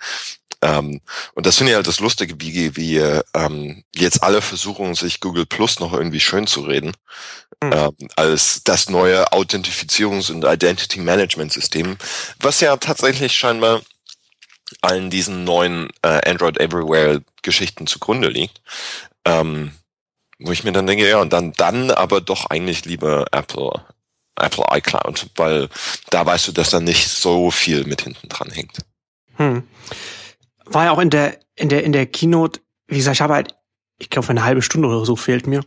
Ähm, 0.62 1.00
und 1.34 1.46
das 1.46 1.56
finde 1.56 1.72
ich 1.72 1.76
halt 1.78 1.88
das 1.88 2.02
Lustige, 2.02 2.36
wie, 2.42 2.76
wie 2.76 2.98
ähm, 3.34 3.86
jetzt 3.96 4.22
alle 4.22 4.42
versuchen, 4.42 4.96
sich 4.96 5.22
Google 5.22 5.46
Plus 5.46 5.80
noch 5.80 5.94
irgendwie 5.94 6.20
schön 6.20 6.46
zu 6.46 6.60
reden, 6.60 6.92
mhm. 7.64 7.72
ähm, 7.72 7.96
als 8.18 8.64
das 8.66 8.90
neue 8.90 9.32
Authentifizierungs- 9.32 10.30
und 10.30 10.44
Identity 10.44 11.00
Management 11.00 11.54
System, 11.54 11.98
was 12.42 12.60
ja 12.60 12.76
tatsächlich 12.76 13.32
scheinbar 13.32 13.82
allen 14.82 15.10
diesen 15.10 15.46
neuen 15.46 15.88
äh, 16.02 16.30
Android 16.30 16.60
Everywhere 16.60 17.22
Geschichten 17.44 17.88
zugrunde 17.88 18.28
liegt. 18.28 18.62
Ähm, 19.24 19.72
wo 20.40 20.52
ich 20.52 20.64
mir 20.64 20.72
dann 20.72 20.88
denke, 20.88 21.08
ja, 21.08 21.20
und 21.20 21.34
dann, 21.34 21.54
dann 21.54 21.92
aber 21.92 22.22
doch 22.22 22.46
eigentlich 22.50 22.86
lieber 22.86 23.26
Apple, 23.32 23.72
Apple 24.40 24.66
iCloud, 24.72 25.28
weil 25.36 25.70
da 26.10 26.26
weißt 26.26 26.48
du, 26.48 26.52
dass 26.52 26.70
da 26.70 26.80
nicht 26.80 27.08
so 27.08 27.52
viel 27.52 27.86
mit 27.86 28.02
hinten 28.04 28.30
dran 28.30 28.52
hängt. 28.52 28.78
Hm. 29.36 29.64
War 30.66 30.86
ja 30.86 30.92
auch 30.92 31.00
in 31.00 31.10
der, 31.10 31.40
in 31.56 31.70
der, 31.70 31.84
in 31.84 31.92
der 31.92 32.06
Keynote, 32.06 32.60
wie 32.88 32.98
gesagt, 32.98 33.16
ich 33.16 33.22
habe 33.22 33.34
halt 33.34 33.56
ich 34.00 34.10
glaube, 34.10 34.30
eine 34.30 34.44
halbe 34.44 34.62
Stunde 34.62 34.88
oder 34.88 35.06
so 35.06 35.16
fehlt 35.16 35.48
mir. 35.48 35.62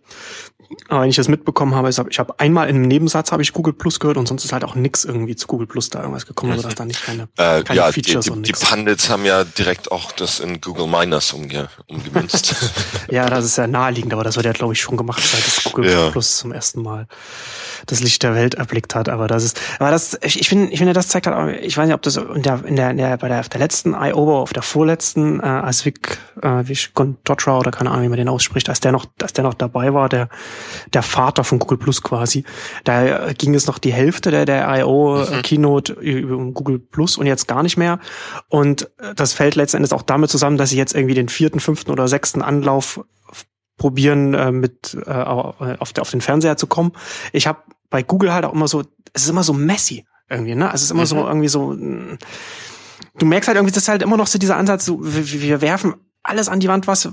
Aber 0.89 1.03
wenn 1.03 1.11
ich 1.11 1.17
das 1.17 1.27
mitbekommen 1.27 1.75
habe, 1.75 1.91
ich 1.91 1.99
habe 1.99 2.11
hab 2.11 2.41
einmal 2.41 2.69
in 2.69 2.77
einem 2.77 2.87
Nebensatz 2.87 3.33
habe 3.33 3.43
ich 3.43 3.53
Google 3.53 3.73
Plus 3.73 3.99
gehört 3.99 4.17
und 4.17 4.29
sonst 4.29 4.45
ist 4.45 4.53
halt 4.53 4.63
auch 4.63 4.77
nix 4.77 5.05
irgendwie 5.05 5.35
zu 5.35 5.49
Google 5.49 5.67
Plus 5.67 5.91
da 5.91 6.01
irgendwas 6.01 6.27
gekommen, 6.27 6.53
also 6.53 6.63
dass 6.63 6.77
da 6.77 6.85
nicht 6.85 7.05
keine, 7.05 7.25
äh, 7.39 7.63
keine 7.65 7.77
ja, 7.77 7.91
Features 7.91 8.27
die, 8.27 8.31
die, 8.31 8.37
und 8.37 8.43
nix. 8.43 8.61
Die 8.61 8.67
Pundits 8.67 9.11
haben 9.11 9.25
ja 9.25 9.43
direkt 9.43 9.91
auch 9.91 10.13
das 10.13 10.39
in 10.39 10.61
Google 10.61 10.87
Miners 10.87 11.33
umge 11.33 11.69
umgemünzt. 11.89 12.55
ja, 13.11 13.29
das 13.29 13.47
ist 13.47 13.59
ja 13.59 13.67
naheliegend, 13.67 14.13
aber 14.13 14.23
das 14.23 14.37
wird 14.37 14.47
ja, 14.47 14.53
glaube 14.53 14.75
ich, 14.75 14.81
schon 14.81 14.97
gemacht, 14.97 15.21
seit 15.25 15.45
es 15.45 15.65
Google 15.65 15.91
ja. 15.91 16.11
Plus 16.11 16.37
zum 16.39 16.53
ersten 16.53 16.83
Mal 16.83 17.09
das 17.87 18.01
Licht 18.01 18.23
der 18.23 18.37
Welt 18.37 18.55
erblickt 18.55 18.95
hat. 18.95 19.09
Aber 19.09 19.27
das 19.27 19.43
ist, 19.43 19.61
aber 19.81 19.91
das, 19.91 20.19
ich, 20.23 20.41
ich 20.41 20.49
finde, 20.49 20.73
ich 20.73 20.79
finde, 20.79 20.93
das 20.93 21.09
zeigt 21.09 21.27
halt, 21.27 21.65
ich 21.65 21.77
weiß 21.77 21.87
nicht, 21.87 21.95
ob 21.95 22.03
das 22.03 22.17
in 22.17 22.43
der, 22.43 22.65
in 22.65 22.77
der, 22.77 22.91
in 22.91 22.97
der 22.97 23.17
bei 23.17 23.27
der, 23.27 23.41
auf 23.41 23.49
der 23.49 23.59
letzten 23.59 23.95
I.O., 23.95 24.37
auf 24.39 24.53
der 24.53 24.63
vorletzten, 24.63 25.41
äh, 25.41 25.47
als 25.47 25.85
Vic, 25.85 26.19
äh, 26.43 26.63
wie 26.65 26.79
Dotra 27.25 27.59
oder 27.59 27.73
keine 27.73 27.91
Ahnung, 27.91 28.05
wie 28.05 28.09
man 28.09 28.19
den 28.21 28.29
ausspricht, 28.29 28.69
als 28.69 28.81
der 28.81 28.93
noch, 28.93 29.07
als 29.21 29.33
der 29.33 29.45
noch 29.45 29.55
dabei 29.55 29.93
war, 29.95 30.09
der, 30.09 30.29
der 30.93 31.03
Vater 31.03 31.45
von 31.45 31.59
Google 31.59 31.79
Plus 31.79 32.03
quasi, 32.03 32.45
da 32.85 33.33
ging 33.33 33.55
es 33.55 33.67
noch 33.67 33.79
die 33.79 33.93
Hälfte 33.93 34.31
der, 34.31 34.47
der 34.47 34.69
I.O. 34.79 35.17
Mhm. 35.17 35.43
Keynote 35.43 35.93
über 35.95 36.37
Google 36.53 36.79
Plus 36.79 37.17
und 37.17 37.27
jetzt 37.27 37.49
gar 37.49 37.63
nicht 37.63 37.77
mehr. 37.77 37.99
Und 38.49 38.91
das 39.17 39.33
fällt 39.33 39.57
letztendlich 39.57 39.93
auch 39.93 40.03
damit 40.03 40.31
zusammen, 40.31 40.57
dass 40.57 40.71
sie 40.71 40.77
jetzt 40.77 40.95
irgendwie 40.95 41.15
den 41.15 41.29
vierten, 41.29 41.61
fünften 41.61 41.91
oder 41.91 42.09
sechsten 42.09 42.43
Anlauf 42.43 43.01
probieren, 43.81 44.35
äh, 44.35 44.53
mit 44.53 44.97
äh, 45.07 45.11
auf, 45.11 45.57
auf 45.99 46.11
den 46.11 46.21
Fernseher 46.21 46.59
zu 46.59 46.67
kommen. 46.67 46.93
Ich 47.33 47.47
habe 47.47 47.61
bei 47.89 48.03
Google 48.03 48.33
halt 48.33 48.45
auch 48.45 48.53
immer 48.53 48.69
so, 48.69 48.85
es 49.15 49.23
ist 49.23 49.31
immer 49.31 49.43
so 49.43 49.55
messy 49.55 50.05
irgendwie, 50.29 50.55
ne? 50.55 50.71
Also 50.71 50.77
es 50.77 50.83
ist 50.83 50.91
immer 50.91 51.03
mhm. 51.03 51.07
so 51.07 51.17
irgendwie 51.27 51.49
so. 51.49 51.75
Du 53.19 53.27
merkst 53.27 53.49
halt 53.49 53.57
irgendwie, 53.57 53.73
das 53.73 53.85
ist 53.85 53.89
halt 53.89 54.03
immer 54.03 54.19
noch 54.19 54.27
so 54.27 54.39
dieser 54.39 54.57
Ansatz, 54.57 54.85
so, 54.85 55.01
wir, 55.03 55.43
wir 55.43 55.61
werfen 55.61 55.95
alles 56.23 56.49
an 56.49 56.61
die 56.61 56.69
Wand, 56.69 56.87
was, 56.87 57.09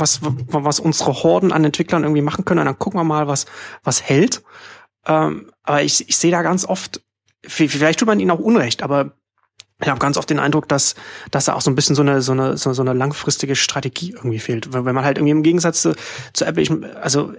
was, 0.00 0.20
was 0.22 0.80
unsere 0.80 1.12
Horden 1.12 1.52
an 1.52 1.64
Entwicklern 1.64 2.02
irgendwie 2.02 2.22
machen 2.22 2.44
können, 2.44 2.60
und 2.60 2.66
dann 2.66 2.78
gucken 2.78 2.98
wir 2.98 3.04
mal, 3.04 3.28
was, 3.28 3.46
was 3.84 4.02
hält. 4.02 4.42
Ähm, 5.06 5.50
aber 5.62 5.82
ich, 5.82 6.08
ich 6.08 6.16
sehe 6.16 6.30
da 6.30 6.42
ganz 6.42 6.64
oft, 6.64 7.02
vielleicht 7.42 8.00
tut 8.00 8.08
man 8.08 8.20
ihnen 8.20 8.30
auch 8.30 8.38
Unrecht, 8.38 8.82
aber 8.82 9.12
ich 9.82 9.88
habe 9.88 9.98
ganz 9.98 10.18
oft 10.18 10.28
den 10.28 10.38
Eindruck, 10.38 10.68
dass, 10.68 10.94
dass 11.30 11.46
da 11.46 11.54
auch 11.54 11.62
so 11.62 11.70
ein 11.70 11.74
bisschen 11.74 11.96
so 11.96 12.02
eine, 12.02 12.20
so 12.20 12.32
eine, 12.32 12.56
so, 12.56 12.70
eine 12.82 12.92
langfristige 12.92 13.56
Strategie 13.56 14.12
irgendwie 14.12 14.38
fehlt. 14.38 14.72
Wenn 14.72 14.84
man 14.94 15.04
halt 15.04 15.16
irgendwie 15.16 15.32
im 15.32 15.42
Gegensatz 15.42 15.80
zu, 15.80 15.94
zu 16.34 16.44
Apple, 16.44 16.62
ich, 16.62 16.70
also 17.00 17.32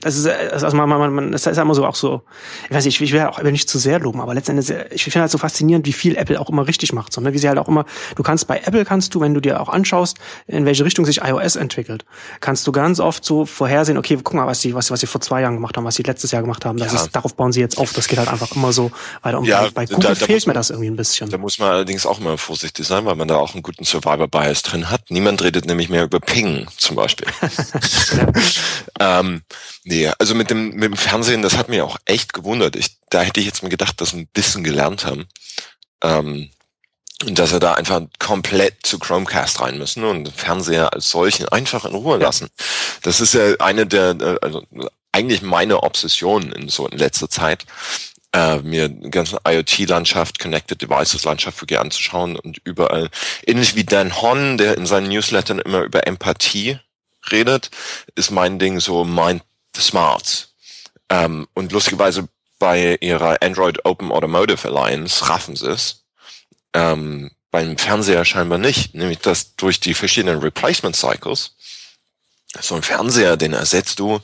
das 0.00 0.16
ist, 0.16 0.26
also 0.26 0.76
man, 0.76 0.88
man, 0.88 1.12
man, 1.12 1.32
das 1.32 1.46
ist 1.46 1.58
immer 1.58 1.74
so 1.74 1.86
auch 1.86 1.94
so, 1.94 2.22
ich 2.68 2.74
weiß 2.74 2.86
nicht, 2.86 3.00
ich 3.00 3.12
will 3.12 3.20
auch 3.20 3.42
nicht 3.42 3.68
zu 3.68 3.78
sehr 3.78 3.98
loben, 3.98 4.20
aber 4.20 4.34
letztendlich, 4.34 4.74
ich 4.90 5.04
finde 5.04 5.20
halt 5.20 5.30
so 5.30 5.36
faszinierend, 5.36 5.86
wie 5.86 5.92
viel 5.92 6.16
Apple 6.16 6.40
auch 6.40 6.48
immer 6.48 6.66
richtig 6.66 6.92
macht, 6.94 7.12
so, 7.12 7.20
ne? 7.20 7.34
wie 7.34 7.38
sie 7.38 7.48
halt 7.48 7.58
auch 7.58 7.68
immer, 7.68 7.84
du 8.16 8.22
kannst 8.22 8.46
bei 8.46 8.58
Apple 8.64 8.84
kannst 8.86 9.14
du, 9.14 9.20
wenn 9.20 9.34
du 9.34 9.40
dir 9.40 9.60
auch 9.60 9.68
anschaust, 9.68 10.16
in 10.46 10.64
welche 10.64 10.84
Richtung 10.84 11.04
sich 11.04 11.20
iOS 11.22 11.56
entwickelt, 11.56 12.06
kannst 12.40 12.66
du 12.66 12.72
ganz 12.72 12.98
oft 12.98 13.24
so 13.24 13.44
vorhersehen, 13.44 13.98
okay, 13.98 14.18
guck 14.22 14.34
mal, 14.34 14.46
was 14.46 14.62
sie, 14.62 14.74
was, 14.74 14.90
was 14.90 15.00
sie 15.00 15.06
vor 15.06 15.20
zwei 15.20 15.42
Jahren 15.42 15.54
gemacht 15.54 15.76
haben, 15.76 15.84
was 15.84 15.96
sie 15.96 16.02
letztes 16.02 16.30
Jahr 16.30 16.40
gemacht 16.40 16.64
haben, 16.64 16.78
das 16.78 16.94
ja. 16.94 17.00
ist, 17.00 17.14
darauf 17.14 17.34
bauen 17.34 17.52
sie 17.52 17.60
jetzt 17.60 17.76
auf, 17.76 17.92
das 17.92 18.08
geht 18.08 18.18
halt 18.18 18.28
einfach 18.28 18.56
immer 18.56 18.72
so 18.72 18.90
weiter. 19.20 19.38
Und 19.38 19.44
ja, 19.44 19.68
bei, 19.74 19.84
Google 19.84 20.02
da, 20.02 20.14
da 20.14 20.26
fehlt 20.26 20.46
mir 20.46 20.54
das 20.54 20.70
irgendwie 20.70 20.88
ein 20.88 20.96
bisschen. 20.96 21.28
Da 21.28 21.36
muss 21.36 21.58
man 21.58 21.70
allerdings 21.70 22.06
auch 22.06 22.18
immer 22.20 22.38
vorsichtig 22.38 22.86
sein, 22.86 23.04
weil 23.04 23.16
man 23.16 23.28
da 23.28 23.36
auch 23.36 23.52
einen 23.52 23.62
guten 23.62 23.84
Survivor-Bias 23.84 24.62
drin 24.62 24.90
hat. 24.90 25.10
Niemand 25.10 25.42
redet 25.42 25.66
nämlich 25.66 25.90
mehr 25.90 26.04
über 26.04 26.20
Ping, 26.20 26.66
zum 26.78 26.96
Beispiel. 26.96 27.26
ähm, 29.00 29.42
nee, 29.90 30.10
also 30.18 30.34
mit 30.34 30.50
dem 30.50 30.70
mit 30.70 30.84
dem 30.84 30.96
Fernsehen, 30.96 31.42
das 31.42 31.56
hat 31.56 31.68
mir 31.68 31.84
auch 31.84 31.98
echt 32.04 32.32
gewundert. 32.32 32.76
Ich, 32.76 32.96
da 33.10 33.20
hätte 33.22 33.40
ich 33.40 33.46
jetzt 33.46 33.62
mal 33.62 33.68
gedacht, 33.68 34.00
dass 34.00 34.12
wir 34.14 34.20
ein 34.20 34.28
bisschen 34.28 34.64
gelernt 34.64 35.04
haben. 35.04 35.26
Ähm, 36.02 36.50
und 37.26 37.38
dass 37.38 37.52
wir 37.52 37.60
da 37.60 37.74
einfach 37.74 38.00
komplett 38.18 38.86
zu 38.86 38.98
Chromecast 38.98 39.60
rein 39.60 39.76
müssen 39.76 40.04
und 40.04 40.24
den 40.24 40.32
Fernseher 40.32 40.94
als 40.94 41.10
solchen 41.10 41.46
einfach 41.48 41.84
in 41.84 41.94
Ruhe 41.94 42.16
lassen. 42.16 42.48
Das 43.02 43.20
ist 43.20 43.34
ja 43.34 43.56
eine 43.58 43.86
der, 43.86 44.16
äh, 44.18 44.38
also 44.40 44.62
eigentlich 45.12 45.42
meine 45.42 45.82
Obsession 45.82 46.50
in 46.52 46.70
so 46.70 46.88
in 46.88 46.96
letzter 46.96 47.28
Zeit, 47.28 47.66
äh, 48.32 48.58
mir 48.58 48.88
die 48.88 49.10
ganze 49.10 49.38
IoT-Landschaft, 49.46 50.38
Connected 50.38 50.80
Devices-Landschaft 50.80 51.60
wirklich 51.60 51.78
anzuschauen 51.78 52.36
und 52.36 52.58
überall, 52.64 53.10
ähnlich 53.46 53.74
wie 53.74 53.84
Dan 53.84 54.22
Hon, 54.22 54.56
der 54.56 54.78
in 54.78 54.86
seinen 54.86 55.08
Newslettern 55.08 55.58
immer 55.58 55.82
über 55.82 56.06
Empathie 56.06 56.78
redet, 57.30 57.70
ist 58.14 58.30
mein 58.30 58.58
Ding 58.58 58.80
so 58.80 59.04
Mind 59.04 59.42
Smarts. 59.80 60.48
Ähm, 61.08 61.48
und 61.54 61.72
lustigerweise 61.72 62.28
bei 62.58 62.96
ihrer 63.00 63.42
Android 63.42 63.84
Open 63.84 64.12
Automotive 64.12 64.68
Alliance 64.68 65.28
raffen 65.28 65.56
sie 65.56 65.70
es. 65.70 66.04
Ähm, 66.74 67.30
beim 67.50 67.76
Fernseher 67.76 68.24
scheinbar 68.24 68.58
nicht, 68.58 68.94
nämlich 68.94 69.18
dass 69.18 69.56
durch 69.56 69.80
die 69.80 69.94
verschiedenen 69.94 70.40
Replacement 70.40 70.94
Cycles 70.94 71.56
so 72.60 72.74
ein 72.74 72.82
Fernseher, 72.82 73.36
den 73.36 73.52
ersetzt 73.52 73.98
du, 73.98 74.20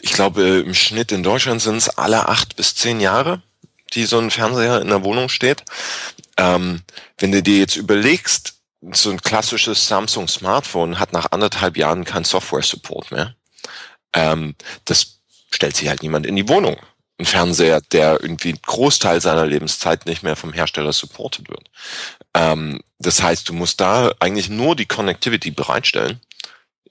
ich 0.00 0.12
glaube 0.12 0.62
im 0.64 0.74
Schnitt 0.74 1.12
in 1.12 1.22
Deutschland 1.22 1.60
sind 1.60 1.76
es 1.76 1.88
alle 1.88 2.28
acht 2.28 2.56
bis 2.56 2.74
zehn 2.74 3.00
Jahre, 3.00 3.42
die 3.92 4.04
so 4.04 4.18
ein 4.18 4.30
Fernseher 4.30 4.80
in 4.80 4.88
der 4.88 5.04
Wohnung 5.04 5.28
steht. 5.28 5.64
Ähm, 6.36 6.82
wenn 7.18 7.32
du 7.32 7.42
dir 7.42 7.58
jetzt 7.58 7.76
überlegst, 7.76 8.54
so 8.92 9.10
ein 9.10 9.20
klassisches 9.20 9.88
Samsung 9.88 10.28
Smartphone 10.28 10.98
hat 10.98 11.12
nach 11.12 11.32
anderthalb 11.32 11.76
Jahren 11.76 12.04
kein 12.04 12.24
Software 12.24 12.62
Support 12.62 13.10
mehr. 13.10 13.34
Ähm, 14.16 14.56
das 14.86 15.20
stellt 15.52 15.76
sich 15.76 15.88
halt 15.88 16.02
niemand 16.02 16.26
in 16.26 16.34
die 16.34 16.48
Wohnung. 16.48 16.76
Ein 17.18 17.26
Fernseher, 17.26 17.80
der 17.92 18.20
irgendwie 18.20 18.54
Großteil 18.60 19.20
seiner 19.20 19.46
Lebenszeit 19.46 20.06
nicht 20.06 20.22
mehr 20.22 20.36
vom 20.36 20.52
Hersteller 20.52 20.92
supported 20.92 21.48
wird. 21.48 21.70
Ähm, 22.34 22.80
das 22.98 23.22
heißt, 23.22 23.48
du 23.48 23.52
musst 23.52 23.80
da 23.80 24.12
eigentlich 24.18 24.48
nur 24.48 24.74
die 24.74 24.86
Connectivity 24.86 25.50
bereitstellen. 25.50 26.20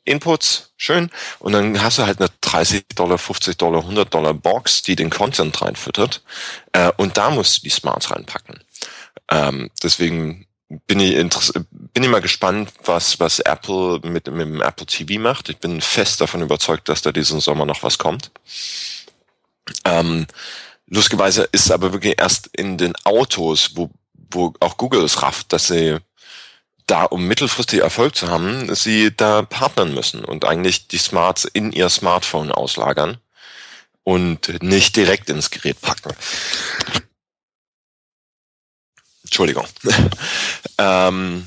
Inputs, 0.04 0.74
schön. 0.78 1.10
Und 1.40 1.54
dann 1.54 1.82
hast 1.82 1.98
du 1.98 2.06
halt 2.06 2.20
eine 2.20 2.30
30 2.42 2.86
Dollar, 2.96 3.18
50 3.18 3.58
Dollar, 3.58 3.82
100 3.82 4.14
Dollar 4.14 4.36
Box, 4.36 4.84
die 4.84 4.96
den 4.96 5.10
Content 5.10 5.60
reinfüttert. 5.62 6.22
Äh, 6.74 6.92
und 6.98 7.18
da 7.18 7.32
musst 7.32 7.58
du 7.58 7.62
die 7.64 7.70
Smarts 7.70 8.12
reinpacken. 8.12 8.64
Ähm, 9.32 9.72
deswegen 9.82 10.46
bin 10.70 11.00
ich, 11.00 11.16
bin 11.94 12.04
ich 12.04 12.10
mal 12.10 12.22
gespannt, 12.22 12.72
was, 12.84 13.20
was 13.20 13.40
Apple 13.40 14.00
mit, 14.04 14.28
mit 14.28 14.48
dem 14.48 14.62
Apple 14.62 14.86
TV 14.86 15.20
macht. 15.22 15.50
Ich 15.50 15.58
bin 15.58 15.82
fest 15.82 16.22
davon 16.22 16.42
überzeugt, 16.42 16.90
dass 16.90 17.02
da 17.02 17.12
diesen 17.12 17.40
Sommer 17.40 17.66
noch 17.66 17.84
was 17.84 17.98
kommt. 17.98 18.32
Ähm, 19.84 20.26
lustigerweise 20.88 21.48
ist 21.52 21.72
aber 21.72 21.94
wirklich 21.94 22.16
erst 22.20 22.48
in 22.48 22.78
den 22.78 22.96
Autos, 23.04 23.72
wo, 23.76 23.92
wo 24.32 24.54
auch 24.60 24.78
Google 24.78 25.04
es 25.04 25.22
rafft, 25.22 25.54
dass 25.54 25.68
sie 25.68 25.98
da, 26.88 27.04
um 27.04 27.28
mittelfristig 27.28 27.82
Erfolg 27.82 28.16
zu 28.16 28.30
haben, 28.30 28.74
sie 28.76 29.16
da 29.16 29.42
partnern 29.42 29.94
müssen 29.94 30.24
und 30.24 30.46
eigentlich 30.46 30.88
die 30.88 30.98
Smarts 30.98 31.46
in 31.46 31.72
ihr 31.72 31.90
Smartphone 31.90 32.52
auslagern 32.52 33.18
und 34.04 34.62
nicht 34.62 34.96
direkt 34.96 35.30
ins 35.30 35.50
Gerät 35.50 35.82
packen. 35.82 36.14
Entschuldigung. 39.36 39.66
ähm, 40.78 41.46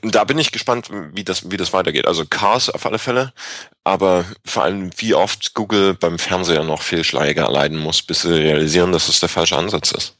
da 0.00 0.24
bin 0.24 0.38
ich 0.38 0.52
gespannt, 0.52 0.88
wie 1.12 1.22
das, 1.22 1.50
wie 1.50 1.58
das 1.58 1.74
weitergeht. 1.74 2.06
Also 2.06 2.24
Cars 2.24 2.70
auf 2.70 2.86
alle 2.86 2.98
Fälle, 2.98 3.34
aber 3.84 4.24
vor 4.42 4.62
allem, 4.62 4.90
wie 4.96 5.14
oft 5.14 5.52
Google 5.52 5.92
beim 5.92 6.18
Fernseher 6.18 6.64
noch 6.64 6.80
Fehlschläge 6.80 7.42
erleiden 7.42 7.78
muss, 7.78 8.00
bis 8.00 8.22
sie 8.22 8.32
realisieren, 8.32 8.90
dass 8.90 9.08
es 9.08 9.20
der 9.20 9.28
falsche 9.28 9.58
Ansatz 9.58 9.90
ist. 9.90 10.16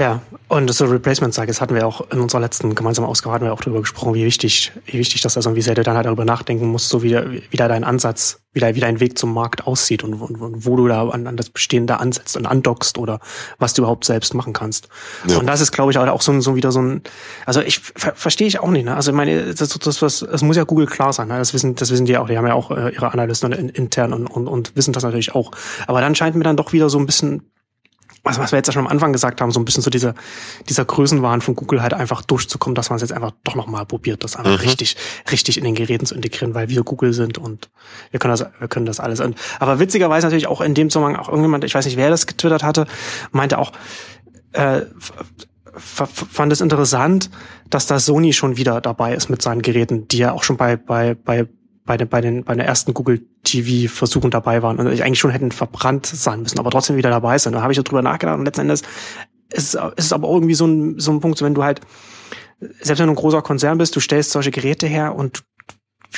Ja, 0.00 0.22
und 0.46 0.72
so 0.72 0.84
Replacement 0.84 1.34
Cycle, 1.34 1.48
das 1.48 1.60
hatten 1.60 1.74
wir 1.74 1.84
auch 1.84 2.08
in 2.12 2.20
unserer 2.20 2.40
letzten 2.40 2.76
gemeinsamen 2.76 3.08
Ausgabe 3.08 3.34
hatten 3.34 3.44
wir 3.46 3.52
auch 3.52 3.60
darüber 3.60 3.80
gesprochen, 3.80 4.14
wie 4.14 4.24
wichtig, 4.24 4.70
wie 4.86 4.96
wichtig 4.96 5.22
das 5.22 5.36
ist 5.36 5.44
und 5.44 5.56
wie 5.56 5.60
sehr 5.60 5.74
du 5.74 5.82
dann 5.82 5.96
halt 5.96 6.06
darüber 6.06 6.24
nachdenken 6.24 6.68
musst, 6.68 6.88
so 6.88 7.02
wie, 7.02 7.18
wie 7.50 7.56
da 7.56 7.66
dein 7.66 7.82
Ansatz, 7.82 8.40
wie, 8.52 8.60
da, 8.60 8.76
wie 8.76 8.80
dein 8.80 9.00
Weg 9.00 9.18
zum 9.18 9.34
Markt 9.34 9.66
aussieht 9.66 10.04
und, 10.04 10.14
und, 10.14 10.40
und 10.40 10.64
wo 10.64 10.76
du 10.76 10.86
da 10.86 11.08
an, 11.08 11.26
an 11.26 11.36
das 11.36 11.50
Bestehende 11.50 11.98
ansetzt 11.98 12.36
und 12.36 12.46
andockst 12.46 12.96
oder 12.96 13.18
was 13.58 13.74
du 13.74 13.82
überhaupt 13.82 14.04
selbst 14.04 14.34
machen 14.34 14.52
kannst. 14.52 14.88
Ja. 15.26 15.36
Und 15.36 15.48
das 15.48 15.60
ist, 15.60 15.72
glaube 15.72 15.90
ich, 15.90 15.98
auch 15.98 16.22
so, 16.22 16.40
so 16.40 16.54
wieder 16.54 16.70
so 16.70 16.80
ein, 16.80 17.02
also 17.44 17.60
ich 17.60 17.80
ver 17.80 18.14
verstehe 18.14 18.46
ich 18.46 18.60
auch 18.60 18.70
nicht, 18.70 18.84
ne? 18.84 18.94
Also 18.94 19.10
ich 19.10 19.16
meine, 19.16 19.52
das, 19.52 19.68
das, 19.68 19.98
das, 19.98 20.20
das 20.30 20.42
muss 20.42 20.56
ja 20.56 20.62
Google 20.62 20.86
klar 20.86 21.12
sein, 21.12 21.26
ne? 21.26 21.38
Das 21.38 21.54
wissen, 21.54 21.74
das 21.74 21.90
wissen 21.90 22.06
die 22.06 22.16
auch, 22.16 22.28
die 22.28 22.38
haben 22.38 22.46
ja 22.46 22.54
auch 22.54 22.70
äh, 22.70 22.94
ihre 22.94 23.12
Analysten 23.12 23.50
intern 23.50 24.12
und, 24.12 24.28
und, 24.28 24.46
und 24.46 24.76
wissen 24.76 24.92
das 24.92 25.02
natürlich 25.02 25.34
auch. 25.34 25.50
Aber 25.88 26.00
dann 26.00 26.14
scheint 26.14 26.36
mir 26.36 26.44
dann 26.44 26.56
doch 26.56 26.72
wieder 26.72 26.88
so 26.88 27.00
ein 27.00 27.06
bisschen 27.06 27.42
was, 28.28 28.38
was 28.38 28.52
wir 28.52 28.58
jetzt 28.58 28.66
ja 28.66 28.72
schon 28.72 28.84
am 28.84 28.92
Anfang 28.92 29.12
gesagt 29.12 29.40
haben, 29.40 29.50
so 29.50 29.58
ein 29.58 29.64
bisschen 29.64 29.82
so 29.82 29.90
dieser, 29.90 30.14
dieser 30.68 30.84
Größenwahn 30.84 31.40
von 31.40 31.54
Google 31.54 31.82
halt 31.82 31.94
einfach 31.94 32.22
durchzukommen, 32.22 32.74
dass 32.74 32.90
man 32.90 32.96
es 32.96 33.02
jetzt 33.02 33.12
einfach 33.12 33.32
doch 33.44 33.54
nochmal 33.54 33.86
probiert, 33.86 34.22
das 34.22 34.36
einfach 34.36 34.52
mhm. 34.52 34.68
richtig, 34.68 34.96
richtig 35.30 35.58
in 35.58 35.64
den 35.64 35.74
Geräten 35.74 36.06
zu 36.06 36.14
integrieren, 36.14 36.54
weil 36.54 36.68
wir 36.68 36.82
Google 36.82 37.12
sind 37.12 37.38
und 37.38 37.70
wir 38.10 38.20
können 38.20 38.36
das, 38.36 38.46
wir 38.58 38.68
können 38.68 38.86
das 38.86 39.00
alles. 39.00 39.20
Und, 39.20 39.36
aber 39.58 39.78
witzigerweise 39.78 40.26
natürlich 40.26 40.46
auch 40.46 40.60
in 40.60 40.74
dem 40.74 40.90
Zusammenhang 40.90 41.16
auch 41.16 41.28
irgendjemand, 41.28 41.64
ich 41.64 41.74
weiß 41.74 41.86
nicht, 41.86 41.96
wer 41.96 42.10
das 42.10 42.26
getwittert 42.26 42.62
hatte, 42.62 42.86
meinte 43.32 43.58
auch, 43.58 43.72
äh, 44.52 44.82
fand 45.78 46.52
es 46.52 46.60
interessant, 46.60 47.30
dass 47.70 47.86
da 47.86 47.98
Sony 47.98 48.32
schon 48.32 48.56
wieder 48.56 48.80
dabei 48.80 49.14
ist 49.14 49.28
mit 49.28 49.42
seinen 49.42 49.62
Geräten, 49.62 50.08
die 50.08 50.18
ja 50.18 50.32
auch 50.32 50.42
schon 50.42 50.56
bei, 50.56 50.76
bei, 50.76 51.14
bei 51.14 51.46
bei, 51.88 51.96
den, 51.96 52.06
bei, 52.06 52.20
den, 52.20 52.44
bei 52.44 52.54
den 52.54 52.60
ersten 52.60 52.92
Google 52.92 53.26
TV-Versuchen 53.44 54.30
dabei 54.30 54.62
waren 54.62 54.78
und 54.78 54.86
eigentlich 54.86 55.18
schon 55.18 55.30
hätten 55.30 55.50
verbrannt 55.50 56.04
sein 56.04 56.42
müssen, 56.42 56.58
aber 56.58 56.70
trotzdem 56.70 56.96
wieder 56.96 57.08
dabei 57.08 57.38
sind. 57.38 57.54
Da 57.54 57.62
habe 57.62 57.72
ich 57.72 57.82
darüber 57.82 58.02
nachgedacht 58.02 58.38
und 58.38 58.44
letzten 58.44 58.60
Endes 58.60 58.82
ist, 59.50 59.74
ist 59.74 59.80
es 59.96 60.12
aber 60.12 60.28
irgendwie 60.28 60.54
so 60.54 60.66
ein, 60.66 61.00
so 61.00 61.10
ein 61.10 61.20
Punkt, 61.20 61.40
wenn 61.40 61.54
du 61.54 61.64
halt, 61.64 61.80
selbst 62.60 63.00
wenn 63.00 63.06
du 63.06 63.14
ein 63.14 63.16
großer 63.16 63.40
Konzern 63.40 63.78
bist, 63.78 63.96
du 63.96 64.00
stellst 64.00 64.32
solche 64.32 64.50
Geräte 64.50 64.86
her 64.86 65.14
und 65.14 65.44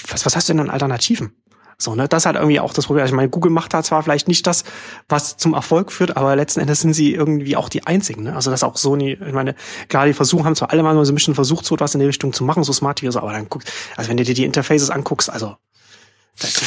was, 0.09 0.27
was 0.27 0.35
hast 0.35 0.49
du 0.49 0.55
denn 0.55 0.61
an 0.61 0.71
Alternativen? 0.71 1.40
So, 1.81 1.95
ne, 1.95 2.09
das 2.09 2.27
hat 2.27 2.37
irgendwie 2.37 2.61
auch 2.61 2.75
das 2.75 2.85
Problem. 2.85 3.03
Also 3.03 3.15
ich 3.15 3.17
meine, 3.17 3.31
Google 3.31 3.51
macht 3.51 3.73
da 3.73 3.83
zwar 3.83 4.03
vielleicht 4.03 4.29
nicht 4.29 4.47
das, 4.47 4.65
was 5.09 5.39
zum 5.39 5.55
Erfolg 5.55 5.91
führt, 5.91 6.15
aber 6.15 6.37
letzten 6.37 6.61
Endes 6.61 6.81
sind 6.81 6.93
sie 6.93 7.15
irgendwie 7.15 7.57
auch 7.57 7.71
die 7.71 7.87
einzigen, 7.87 8.25
ne? 8.25 8.37
Also 8.37 8.51
das 8.51 8.63
auch 8.63 8.77
Sony, 8.77 9.13
ich 9.13 9.33
meine, 9.33 9.55
klar, 9.89 10.05
die 10.05 10.13
versuchen, 10.13 10.45
haben 10.45 10.55
zwar 10.55 10.71
alle 10.71 10.83
mal 10.83 10.93
so 11.07 11.11
ein 11.11 11.15
bisschen 11.15 11.35
versucht, 11.35 11.65
so 11.65 11.75
etwas 11.75 11.95
in 11.95 12.01
die 12.01 12.07
Richtung 12.07 12.35
zu 12.35 12.45
machen, 12.45 12.65
so 12.65 12.73
Smart 12.75 12.99
TVs, 12.99 13.17
aber 13.17 13.33
dann 13.33 13.49
guckst, 13.49 13.73
also 13.97 14.11
wenn 14.11 14.19
du 14.19 14.25
dir 14.25 14.35
die 14.35 14.45
Interfaces 14.45 14.91
anguckst, 14.91 15.31
also 15.31 15.57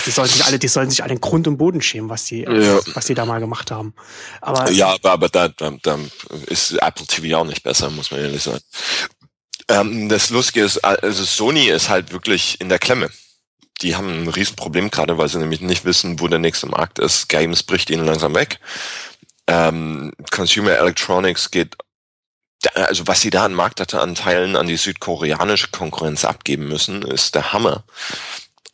die 0.05 0.12
sollen 0.12 0.29
sich 0.29 0.46
alle, 0.46 0.58
die 0.58 0.67
sollen 0.67 0.89
sich 0.89 1.03
alle 1.03 1.15
Grund 1.17 1.48
und 1.48 1.58
Boden 1.58 1.82
schämen, 1.82 2.10
was 2.10 2.25
die, 2.25 2.41
ja. 2.41 2.79
was 2.96 3.05
die 3.05 3.13
da 3.13 3.25
mal 3.25 3.39
gemacht 3.39 3.70
haben. 3.70 3.93
Aber 4.41 4.72
ja, 4.72 4.93
aber, 4.93 5.12
aber 5.12 5.29
da, 5.29 5.48
da, 5.48 5.74
da 5.82 6.00
ist 6.48 6.74
Apple 6.74 7.05
TV 7.05 7.38
auch 7.38 7.46
nicht 7.46 7.62
besser, 7.62 7.91
muss 7.91 8.10
man 8.10 8.20
ehrlich 8.20 8.41
sagen. 8.41 8.60
Ähm, 9.70 10.10
das 10.10 10.32
Lustige 10.32 10.65
ist, 10.65 10.84
also 10.84 11.24
Sony 11.24 11.67
ist 11.70 11.89
halt 11.89 12.12
wirklich 12.12 12.60
in 12.60 12.70
der 12.70 12.79
Klemme 12.79 13.10
die 13.82 13.96
haben 13.96 14.24
ein 14.24 14.27
Riesenproblem 14.27 14.92
gerade, 14.92 15.18
weil 15.18 15.27
sie 15.27 15.39
nämlich 15.39 15.62
nicht 15.62 15.86
wissen, 15.86 16.20
wo 16.20 16.27
der 16.27 16.39
nächste 16.39 16.68
Markt 16.68 17.00
ist. 17.00 17.27
Games 17.30 17.63
bricht 17.63 17.89
ihnen 17.89 18.06
langsam 18.06 18.36
weg. 18.36 18.60
Ähm, 19.48 20.13
Consumer 20.32 20.77
Electronics 20.77 21.51
geht, 21.51 21.75
also 22.75 23.08
was 23.08 23.22
sie 23.22 23.30
da 23.30 23.46
an 23.46 23.53
Marktanteilen 23.53 24.56
an 24.56 24.68
die 24.68 24.77
südkoreanische 24.77 25.70
Konkurrenz 25.70 26.24
abgeben 26.24 26.68
müssen, 26.68 27.01
ist 27.01 27.36
der 27.36 27.51
Hammer. 27.51 27.84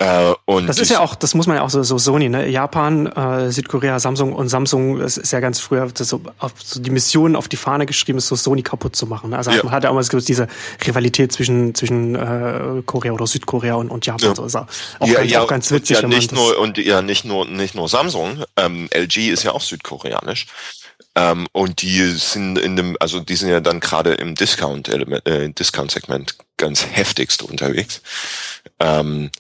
Äh, 0.01 0.34
und 0.46 0.68
das 0.68 0.79
ist 0.79 0.89
ja 0.89 1.01
auch, 1.01 1.13
das 1.13 1.36
muss 1.36 1.46
man 1.46 1.58
ja 1.58 1.63
auch 1.63 1.70
so, 1.70 1.84
so 1.84 1.98
Sony, 1.98 2.29
ne? 2.29 2.48
Japan, 2.48 3.08
äh, 3.08 3.51
Südkorea, 3.51 4.00
Samsung 4.00 4.32
und 4.32 4.48
Samsung 4.48 4.98
das 5.00 5.18
ist 5.18 5.34
ja 5.34 5.41
ganz 5.41 5.60
früher 5.60 5.89
so, 5.94 6.22
auf, 6.39 6.53
so 6.63 6.79
die 6.79 6.89
Mission 6.89 7.36
auf 7.36 7.50
die 7.50 7.58
Fahne 7.58 7.86
geschrieben, 7.86 8.18
ist 8.18 8.27
so 8.27 8.38
Sony 8.38 8.62
kaputt 8.63 8.96
zu 8.96 9.08
machen. 9.08 9.32
Ne? 9.32 9.38
Also 9.38 9.51
ja. 9.51 9.62
man 9.62 9.74
hat 9.74 9.84
ja 9.84 9.89
auch 9.89 9.96
mal 9.96 10.03
diese 10.03 10.48
Rivalität 10.88 11.34
zwischen 11.34 11.75
zwischen 11.75 12.15
äh, 12.15 12.82
Korea 12.86 13.12
oder 13.12 13.27
Südkorea 13.27 13.75
und, 13.75 13.89
und 13.89 14.06
Japan. 14.06 14.29
Ja. 14.29 14.36
So 14.36 14.46
ist 14.46 14.56
auch, 14.56 14.68
ja, 15.06 15.15
ganz, 15.15 15.32
ja, 15.32 15.41
auch 15.41 15.48
ganz 15.48 15.70
witzig. 15.70 16.00
Ja, 16.00 16.08
nicht 16.08 16.32
nur 16.32 16.58
und 16.60 16.77
ja 16.77 17.01
nicht 17.01 17.25
nur 17.25 17.46
nicht 17.46 17.75
nur 17.75 17.89
Samsung, 17.89 18.46
ähm, 18.56 18.88
LG 18.94 19.29
ist 19.32 19.44
ja 19.44 19.51
auch 19.51 19.62
südkoreanisch. 19.62 20.48
Ähm, 21.15 21.48
und 21.51 21.82
die 21.82 22.06
sind 22.06 22.58
in 22.58 22.77
dem, 22.77 22.96
also 23.01 23.20
die 23.20 23.36
sind 23.36 23.50
ja 23.50 23.60
dann 23.60 23.82
gerade 23.82 24.13
im 24.13 24.36
Discount, 24.36 24.88
äh, 24.88 25.50
Discount-Segment 25.50 26.38
ganz 26.56 26.86
heftigst 26.86 27.44
unterwegs. 27.44 28.01
Ähm, 28.79 29.32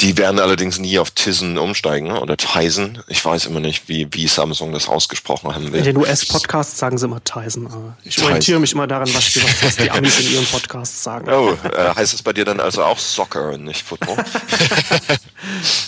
die 0.00 0.18
werden 0.18 0.40
allerdings 0.40 0.78
nie 0.78 0.98
auf 0.98 1.10
Tizen 1.10 1.58
umsteigen 1.58 2.12
oder 2.12 2.36
Tizen. 2.36 3.02
Ich 3.08 3.24
weiß 3.24 3.46
immer 3.46 3.60
nicht, 3.60 3.88
wie, 3.88 4.08
wie 4.12 4.26
Samsung 4.26 4.72
das 4.72 4.88
ausgesprochen 4.88 5.54
haben 5.54 5.72
will. 5.72 5.78
In 5.80 5.84
den 5.84 5.96
US-Podcasts 5.96 6.78
sagen 6.78 6.98
sie 6.98 7.06
immer 7.06 7.22
Tizen. 7.22 7.66
Aber 7.66 7.96
ich 8.04 8.22
orientiere 8.22 8.60
mich 8.60 8.72
immer 8.72 8.86
daran, 8.86 9.12
was 9.14 9.32
die, 9.32 9.42
was, 9.42 9.62
was 9.62 9.76
die 9.76 9.90
Amis 9.90 10.20
in 10.20 10.32
ihren 10.32 10.46
Podcasts 10.46 11.02
sagen. 11.02 11.28
Oh, 11.30 11.56
äh, 11.68 11.94
heißt 11.94 12.14
es 12.14 12.22
bei 12.22 12.32
dir 12.32 12.44
dann 12.44 12.60
also 12.60 12.82
auch 12.84 12.98
Soccer 12.98 13.50
und 13.50 13.64
nicht 13.64 13.82
Football? 13.82 14.16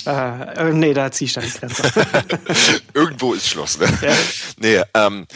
äh, 0.06 0.72
nee, 0.72 0.94
da 0.94 1.10
ziehe 1.10 1.26
ich 1.26 1.32
dann 1.34 1.44
die 1.44 1.58
Grenze. 1.58 1.82
Irgendwo 2.94 3.34
ist 3.34 3.48
Schluss. 3.48 3.78
Ne? 3.78 3.86
Ja. 4.02 4.14
Nee, 4.58 4.82
ähm, 4.94 5.26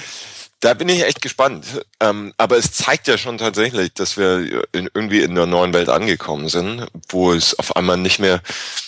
da 0.65 0.73
bin 0.73 0.89
ich 0.89 1.05
echt 1.05 1.21
gespannt. 1.21 1.67
Ähm, 2.01 2.33
aber 2.39 2.57
es 2.57 2.73
zeigt 2.73 3.07
ja 3.07 3.19
schon 3.19 3.37
tatsächlich, 3.37 3.93
dass 3.93 4.17
wir 4.17 4.65
in, 4.73 4.89
irgendwie 4.95 5.21
in 5.21 5.33
einer 5.33 5.45
neuen 5.45 5.75
Welt 5.75 5.91
angekommen 5.91 6.49
sind, 6.49 6.87
wo 7.11 7.35
es 7.35 7.59
auf 7.59 7.77
einmal 7.77 7.99
nicht 7.99 8.19
mehr, 8.19 8.41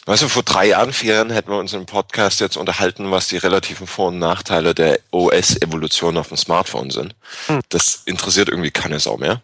weißt 0.06 0.23
du, 0.23 0.28
vor 0.28 0.42
drei 0.42 0.68
Jahren, 0.68 0.95
vier 0.95 1.16
Jahren 1.16 1.30
hätten 1.30 1.50
wir 1.50 1.59
uns 1.59 1.75
im 1.75 1.85
Podcast 1.85 2.40
jetzt 2.40 2.56
unterhalten, 2.56 3.11
was 3.11 3.28
die 3.28 3.37
relativen 3.37 3.87
Vor- 3.87 4.09
und 4.09 4.18
Nachteile 4.18 4.75
der 4.75 5.00
OS-Evolution 5.11 6.16
auf 6.16 6.28
dem 6.28 6.38
Smartphone 6.38 6.90
sind. 6.90 7.14
Hm. 7.49 7.61
Das 7.68 8.04
interessiert 8.06 8.49
irgendwie 8.49 8.71
keine 8.71 8.99
Sau 8.99 9.18
mehr. 9.18 9.42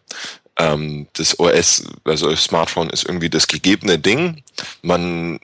Ähm, 0.57 1.09
das 1.13 1.39
OS, 1.39 1.85
also 2.05 2.31
das 2.31 2.45
Smartphone 2.45 2.89
ist 2.89 3.05
irgendwie 3.05 3.29
das 3.29 3.47
gegebene 3.47 3.99
Ding. 3.99 4.43
Man 4.81 5.39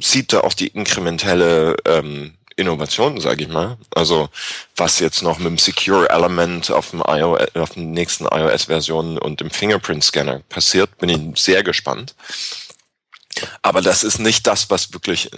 sieht 0.00 0.32
da 0.32 0.40
auch 0.40 0.54
die 0.54 0.66
inkrementelle 0.66 1.76
ähm, 1.86 2.34
Innovation, 2.58 3.20
sage 3.20 3.44
ich 3.44 3.48
mal. 3.48 3.78
Also 3.94 4.28
was 4.76 4.98
jetzt 4.98 5.22
noch 5.22 5.38
mit 5.38 5.46
dem 5.46 5.58
Secure 5.58 6.10
Element 6.10 6.70
auf 6.70 6.90
dem 6.90 7.02
iOS, 7.06 7.54
auf 7.54 7.70
den 7.70 7.92
nächsten 7.92 8.26
iOS-Version 8.26 9.18
und 9.18 9.40
dem 9.40 9.50
Fingerprint-Scanner 9.50 10.40
passiert, 10.48 10.98
bin 10.98 11.08
ich 11.08 11.40
sehr 11.40 11.62
gespannt. 11.62 12.14
Aber 13.62 13.80
das 13.80 14.02
ist 14.02 14.18
nicht 14.18 14.46
das, 14.46 14.70
was 14.70 14.92
wirklich 14.92 15.30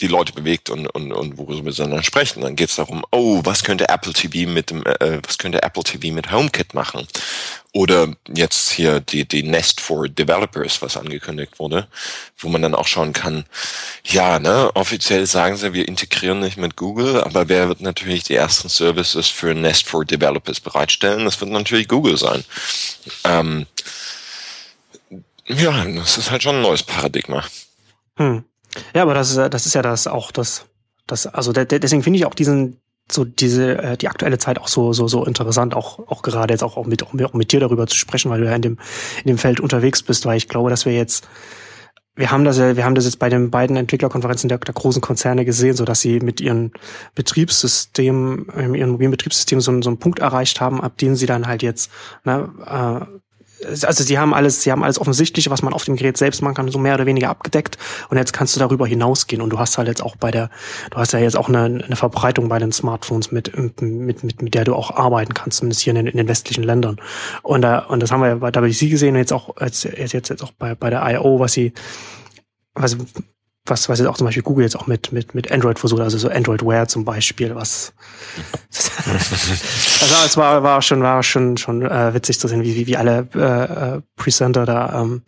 die 0.00 0.08
Leute 0.08 0.34
bewegt 0.34 0.68
und, 0.68 0.86
und, 0.88 1.12
und 1.12 1.38
worüber 1.38 1.64
wir 1.64 1.72
dann 1.72 2.02
sprechen. 2.02 2.42
Dann 2.42 2.54
geht 2.54 2.68
es 2.68 2.76
darum, 2.76 3.04
oh, 3.12 3.40
was 3.44 3.64
könnte 3.64 3.88
Apple 3.88 4.12
TV 4.12 4.48
mit 4.50 4.70
dem, 4.70 4.84
äh, 4.84 5.20
was 5.26 5.38
könnte 5.38 5.62
Apple 5.62 5.84
TV 5.84 6.14
mit 6.14 6.30
HomeKit 6.30 6.74
machen? 6.74 7.06
Oder 7.72 8.08
jetzt 8.34 8.70
hier 8.70 9.00
die, 9.00 9.26
die 9.26 9.42
Nest 9.42 9.80
for 9.80 10.08
Developers, 10.08 10.82
was 10.82 10.96
angekündigt 10.96 11.58
wurde, 11.58 11.88
wo 12.38 12.48
man 12.48 12.62
dann 12.62 12.74
auch 12.74 12.86
schauen 12.86 13.14
kann, 13.14 13.44
ja, 14.04 14.38
ne, 14.38 14.70
offiziell 14.74 15.26
sagen 15.26 15.56
sie, 15.56 15.72
wir 15.72 15.88
integrieren 15.88 16.40
nicht 16.40 16.58
mit 16.58 16.76
Google, 16.76 17.22
aber 17.22 17.48
wer 17.48 17.68
wird 17.68 17.80
natürlich 17.80 18.24
die 18.24 18.34
ersten 18.34 18.68
Services 18.68 19.28
für 19.28 19.54
Nest 19.54 19.86
for 19.86 20.04
Developers 20.04 20.60
bereitstellen? 20.60 21.24
Das 21.24 21.40
wird 21.40 21.50
natürlich 21.50 21.88
Google 21.88 22.18
sein. 22.18 22.44
Ähm, 23.24 23.66
ja, 25.46 25.84
das 25.84 26.18
ist 26.18 26.30
halt 26.30 26.42
schon 26.42 26.56
ein 26.56 26.62
neues 26.62 26.82
Paradigma. 26.82 27.44
Hm. 28.16 28.44
Ja, 28.94 29.02
aber 29.02 29.14
das 29.14 29.30
ist, 29.30 29.52
das 29.52 29.66
ist 29.66 29.74
ja 29.74 29.82
das 29.82 30.06
auch 30.06 30.30
das, 30.32 30.66
das 31.06 31.26
also 31.26 31.52
deswegen 31.52 32.02
finde 32.02 32.18
ich 32.18 32.26
auch 32.26 32.34
diesen 32.34 32.80
so 33.10 33.24
diese 33.24 33.78
äh, 33.78 33.96
die 33.96 34.08
aktuelle 34.08 34.38
Zeit 34.38 34.58
auch 34.58 34.68
so 34.68 34.92
so 34.92 35.06
so 35.06 35.24
interessant 35.24 35.74
auch 35.74 36.00
auch 36.08 36.22
gerade 36.22 36.52
jetzt 36.52 36.62
auch, 36.62 36.76
auch 36.76 36.86
mit 36.86 37.02
auch 37.04 37.34
mit 37.34 37.52
dir 37.52 37.60
darüber 37.60 37.86
zu 37.86 37.96
sprechen, 37.96 38.30
weil 38.30 38.40
du 38.40 38.46
ja 38.46 38.54
in 38.54 38.62
dem 38.62 38.78
in 39.22 39.28
dem 39.28 39.38
Feld 39.38 39.60
unterwegs 39.60 40.02
bist, 40.02 40.26
weil 40.26 40.36
ich 40.36 40.48
glaube, 40.48 40.70
dass 40.70 40.86
wir 40.86 40.92
jetzt 40.92 41.28
wir 42.16 42.30
haben 42.30 42.44
das 42.44 42.58
wir 42.58 42.84
haben 42.84 42.94
das 42.94 43.04
jetzt 43.04 43.18
bei 43.18 43.28
den 43.28 43.50
beiden 43.50 43.76
Entwicklerkonferenzen 43.76 44.48
der, 44.48 44.58
der 44.58 44.74
großen 44.74 45.02
Konzerne 45.02 45.44
gesehen, 45.44 45.76
so 45.76 45.84
dass 45.84 46.00
sie 46.00 46.18
mit 46.20 46.40
ihren 46.40 46.72
Betriebssystemen, 47.14 48.46
ihren 48.74 48.90
mobilen 48.90 49.10
Betriebssystemen 49.10 49.60
so, 49.60 49.82
so 49.82 49.90
einen 49.90 49.98
Punkt 49.98 50.18
erreicht 50.18 50.60
haben, 50.60 50.80
ab 50.80 50.96
dem 50.98 51.14
sie 51.14 51.26
dann 51.26 51.46
halt 51.46 51.62
jetzt 51.62 51.92
ne, 52.24 52.50
äh, 52.66 53.18
also 53.64 54.04
sie 54.04 54.18
haben 54.18 54.34
alles, 54.34 54.62
sie 54.62 54.70
haben 54.70 54.82
alles 54.82 55.00
Offensichtliche, 55.00 55.50
was 55.50 55.62
man 55.62 55.72
auf 55.72 55.84
dem 55.84 55.96
Gerät 55.96 56.16
selbst 56.16 56.42
machen 56.42 56.54
kann, 56.54 56.70
so 56.70 56.78
mehr 56.78 56.94
oder 56.94 57.06
weniger 57.06 57.30
abgedeckt. 57.30 57.78
Und 58.08 58.16
jetzt 58.16 58.32
kannst 58.32 58.54
du 58.56 58.60
darüber 58.60 58.86
hinausgehen. 58.86 59.42
Und 59.42 59.50
du 59.50 59.58
hast 59.58 59.78
halt 59.78 59.88
jetzt 59.88 60.02
auch 60.02 60.16
bei 60.16 60.30
der, 60.30 60.50
du 60.90 60.98
hast 60.98 61.12
ja 61.12 61.18
jetzt 61.18 61.36
auch 61.36 61.48
eine, 61.48 61.64
eine 61.64 61.96
Verbreitung 61.96 62.48
bei 62.48 62.58
den 62.58 62.72
Smartphones 62.72 63.32
mit, 63.32 63.56
mit, 63.56 63.82
mit, 63.82 64.42
mit 64.42 64.54
der 64.54 64.64
du 64.64 64.74
auch 64.74 64.90
arbeiten 64.90 65.34
kannst, 65.34 65.58
zumindest 65.58 65.82
hier 65.82 65.92
in 65.92 65.96
den, 65.96 66.06
in 66.06 66.16
den 66.16 66.28
westlichen 66.28 66.64
Ländern. 66.64 67.00
Und 67.42 67.62
da, 67.62 67.80
und 67.80 68.02
das 68.02 68.10
haben 68.10 68.20
wir 68.20 68.28
ja 68.28 68.34
bei 68.34 68.52
WC 68.52 68.88
gesehen 68.88 69.16
jetzt 69.16 69.32
auch, 69.32 69.54
jetzt, 69.60 69.84
jetzt, 69.84 70.12
jetzt 70.12 70.42
auch 70.42 70.52
bei, 70.52 70.74
bei 70.74 70.90
der 70.90 71.02
I.O., 71.08 71.38
was 71.40 71.52
sie, 71.52 71.72
was, 72.74 72.96
was, 73.66 73.88
was 73.88 73.98
jetzt 73.98 74.08
auch 74.08 74.16
zum 74.16 74.26
Beispiel 74.26 74.42
Google 74.42 74.64
jetzt 74.64 74.76
auch 74.76 74.86
mit, 74.86 75.12
mit, 75.12 75.34
mit 75.34 75.50
Android 75.50 75.78
versucht, 75.78 76.00
also 76.00 76.18
so 76.18 76.28
Android 76.28 76.64
Wear 76.64 76.88
zum 76.88 77.04
Beispiel, 77.04 77.54
was, 77.54 77.92
also 78.72 80.14
es 80.24 80.36
war, 80.36 80.62
war 80.62 80.82
schon, 80.82 81.02
war 81.02 81.22
schon, 81.22 81.56
schon 81.56 81.82
äh, 81.82 82.14
witzig 82.14 82.38
zu 82.38 82.48
sehen, 82.48 82.62
wie, 82.62 82.74
wie, 82.74 82.86
wie 82.86 82.96
alle 82.96 83.28
äh, 83.34 83.96
äh, 83.96 84.02
Presenter 84.16 84.66
da 84.66 85.02
ähm, 85.02 85.22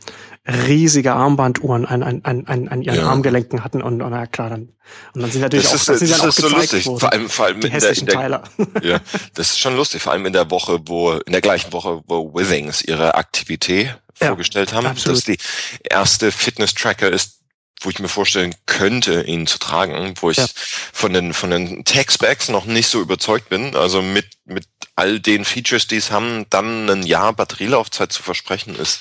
riesige 0.49 1.13
Armbanduhren 1.13 1.85
an, 1.85 2.03
an, 2.03 2.21
an, 2.25 2.69
an 2.69 2.83
ihren 2.83 2.97
ja. 2.97 3.07
Armgelenken 3.09 3.65
hatten 3.65 3.83
und, 3.83 4.01
und 4.01 4.11
na 4.11 4.27
klar, 4.27 4.51
dann, 4.51 4.73
und 5.15 5.23
dann 5.23 5.31
sind 5.31 5.43
natürlich 5.43 5.69
das 5.69 5.89
auch, 5.89 5.93
ist, 5.95 5.99
sind 6.01 6.11
das 6.11 6.25
ist 6.25 6.37
so 6.37 6.49
lustig, 6.49 6.87
worden, 6.87 7.01
vor 7.01 7.13
allem, 7.13 7.29
vor 7.29 7.47
allem 7.47 7.61
die 7.61 7.71
hässlichen 7.71 8.07
der, 8.07 8.29
der, 8.29 8.43
Teile. 8.57 8.83
Ja, 8.83 9.01
das 9.35 9.51
ist 9.51 9.61
schon 9.61 9.77
lustig, 9.77 10.03
vor 10.03 10.13
allem 10.13 10.25
in 10.27 10.33
der 10.33 10.51
Woche, 10.51 10.81
wo, 10.87 11.13
in 11.13 11.33
der 11.33 11.43
gleichen 11.43 11.73
Woche, 11.73 12.03
wo 12.07 12.35
Withings 12.35 12.83
ihre 12.83 13.15
Aktivität 13.15 13.99
ja, 14.21 14.29
vorgestellt 14.29 14.73
haben, 14.73 14.87
absolut. 14.87 15.19
dass 15.19 15.25
die 15.25 15.39
erste 15.83 16.33
Fitness-Tracker 16.33 17.11
ist, 17.11 17.38
wo 17.81 17.91
ich 17.91 17.99
mir 17.99 18.09
vorstellen 18.09 18.55
könnte, 18.67 19.23
ihn 19.23 19.47
zu 19.47 19.59
tragen, 19.59 20.15
wo 20.21 20.31
ich 20.31 20.37
ja. 20.37 20.47
von 20.93 21.13
den 21.13 21.33
von 21.33 21.51
den 21.51 21.85
Tech-Specs 21.85 22.49
noch 22.49 22.65
nicht 22.65 22.89
so 22.89 23.01
überzeugt 23.01 23.49
bin. 23.49 23.77
Also 23.77 24.03
mit 24.03 24.27
mit 24.45 24.67
all 24.97 25.21
den 25.21 25.45
Features, 25.45 25.87
die 25.87 25.97
es 25.97 26.11
haben, 26.11 26.47
dann 26.51 26.91
ein 26.91 27.05
Jahr 27.05 27.33
Batterielaufzeit 27.33 28.13
zu 28.13 28.23
versprechen, 28.23 28.75
ist 28.75 29.01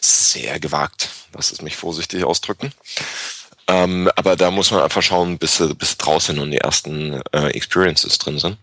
sehr 0.00 0.58
gewagt. 0.58 1.10
Lass 1.32 1.52
es 1.52 1.62
mich 1.62 1.76
vorsichtig 1.76 2.24
ausdrücken. 2.24 2.72
Ähm, 3.68 4.10
aber 4.16 4.34
da 4.34 4.50
muss 4.50 4.70
man 4.70 4.82
einfach 4.82 5.02
schauen, 5.02 5.38
bis 5.38 5.62
bis 5.76 5.96
draußen 5.96 6.38
und 6.38 6.50
die 6.50 6.58
ersten 6.58 7.20
äh, 7.32 7.48
Experiences 7.48 8.18
drin 8.18 8.38
sind. 8.38 8.56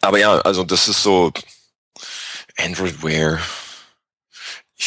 Aber 0.00 0.18
ja, 0.18 0.38
also 0.40 0.64
das 0.64 0.88
ist 0.88 1.02
so 1.02 1.32
Android 2.58 3.02
Wear 3.02 3.40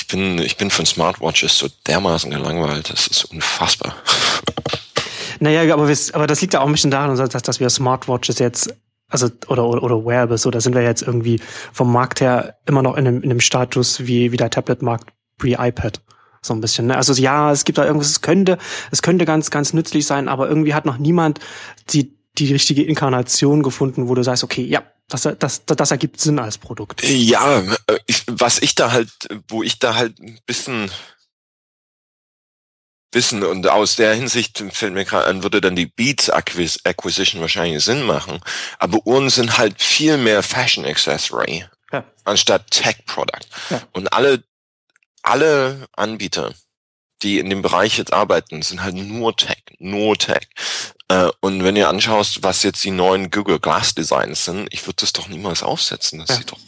ich 0.07 0.15
bin, 0.15 0.39
ich 0.39 0.55
bin 0.55 0.69
von 0.69 0.85
Smartwatches 0.85 1.57
so 1.57 1.67
dermaßen 1.85 2.31
gelangweilt, 2.31 2.89
das 2.91 3.07
ist 3.07 3.25
unfassbar. 3.25 3.95
Naja, 5.39 5.71
aber, 5.71 5.87
wir, 5.87 5.95
aber 6.13 6.25
das 6.25 6.41
liegt 6.41 6.55
ja 6.55 6.61
auch 6.61 6.65
ein 6.65 6.71
bisschen 6.71 6.89
daran, 6.89 7.15
dass, 7.15 7.29
dass 7.29 7.59
wir 7.59 7.69
Smartwatches 7.69 8.39
jetzt, 8.39 8.73
also, 9.07 9.29
oder, 9.49 9.67
oder, 9.67 9.83
oder 9.83 10.03
Wearables, 10.03 10.41
so, 10.41 10.49
da 10.49 10.59
sind 10.59 10.73
wir 10.73 10.81
jetzt 10.81 11.03
irgendwie 11.03 11.39
vom 11.71 11.93
Markt 11.93 12.21
her 12.21 12.57
immer 12.65 12.81
noch 12.81 12.97
in 12.97 13.07
einem, 13.07 13.21
in 13.21 13.29
einem 13.29 13.39
Status 13.39 14.07
wie, 14.07 14.31
wie 14.31 14.37
der 14.37 14.49
Tablet-Markt 14.49 15.13
pre-iPad. 15.37 16.01
So 16.41 16.55
ein 16.55 16.61
bisschen, 16.61 16.87
ne? 16.87 16.97
Also 16.97 17.13
ja, 17.13 17.51
es 17.51 17.65
gibt 17.65 17.77
da 17.77 17.85
irgendwas, 17.85 18.09
es 18.09 18.21
könnte, 18.21 18.57
es 18.89 19.03
könnte 19.03 19.25
ganz, 19.25 19.51
ganz 19.51 19.73
nützlich 19.73 20.07
sein, 20.07 20.27
aber 20.27 20.49
irgendwie 20.49 20.73
hat 20.73 20.85
noch 20.87 20.97
niemand 20.97 21.39
die, 21.91 22.17
die 22.39 22.51
richtige 22.51 22.81
Inkarnation 22.81 23.61
gefunden, 23.61 24.07
wo 24.07 24.15
du 24.15 24.23
sagst, 24.23 24.43
okay, 24.43 24.63
ja, 24.63 24.81
das, 25.09 25.27
das, 25.39 25.65
das 25.65 25.91
ergibt 25.91 26.19
Sinn 26.19 26.39
als 26.39 26.57
Produkt. 26.57 27.03
Ja, 27.03 27.63
ich, 28.05 28.23
was 28.27 28.61
ich 28.61 28.75
da 28.75 28.91
halt, 28.91 29.09
wo 29.47 29.63
ich 29.63 29.79
da 29.79 29.95
halt 29.95 30.19
ein 30.19 30.39
bisschen 30.45 30.91
wissen. 33.11 33.43
Und 33.43 33.67
aus 33.67 33.95
der 33.95 34.13
Hinsicht 34.13 34.63
fällt 34.71 34.93
mir 34.93 35.05
gerade 35.05 35.27
an, 35.27 35.43
würde 35.43 35.61
dann 35.61 35.75
die 35.75 35.85
Beats 35.85 36.29
Acquisition 36.29 37.41
wahrscheinlich 37.41 37.83
Sinn 37.83 38.03
machen. 38.03 38.39
Aber 38.79 38.99
Uhren 39.05 39.29
sind 39.29 39.57
halt 39.57 39.81
viel 39.81 40.17
mehr 40.17 40.43
Fashion 40.43 40.85
Accessory 40.85 41.65
ja. 41.91 42.03
anstatt 42.25 42.69
Tech 42.71 43.05
Product. 43.05 43.47
Ja. 43.69 43.81
Und 43.93 44.11
alle, 44.13 44.43
alle 45.23 45.87
Anbieter, 45.93 46.53
die 47.23 47.39
in 47.39 47.49
dem 47.49 47.61
Bereich 47.61 47.97
jetzt 47.97 48.13
arbeiten, 48.13 48.61
sind 48.61 48.83
halt 48.83 48.95
nur 48.95 49.35
Tech, 49.35 49.63
nur 49.79 50.17
Tech. 50.17 50.47
Äh, 51.09 51.29
und 51.39 51.63
wenn 51.63 51.75
ihr 51.75 51.87
anschaust, 51.87 52.43
was 52.43 52.63
jetzt 52.63 52.83
die 52.83 52.91
neuen 52.91 53.31
Google 53.31 53.59
Glass 53.59 53.95
Designs 53.95 54.45
sind, 54.45 54.67
ich 54.71 54.85
würde 54.85 54.97
das 55.01 55.13
doch 55.13 55.27
niemals 55.27 55.63
aufsetzen. 55.63 56.19
Das 56.19 56.29
ja. 56.29 56.35
sieht 56.35 56.51
doch 56.51 56.59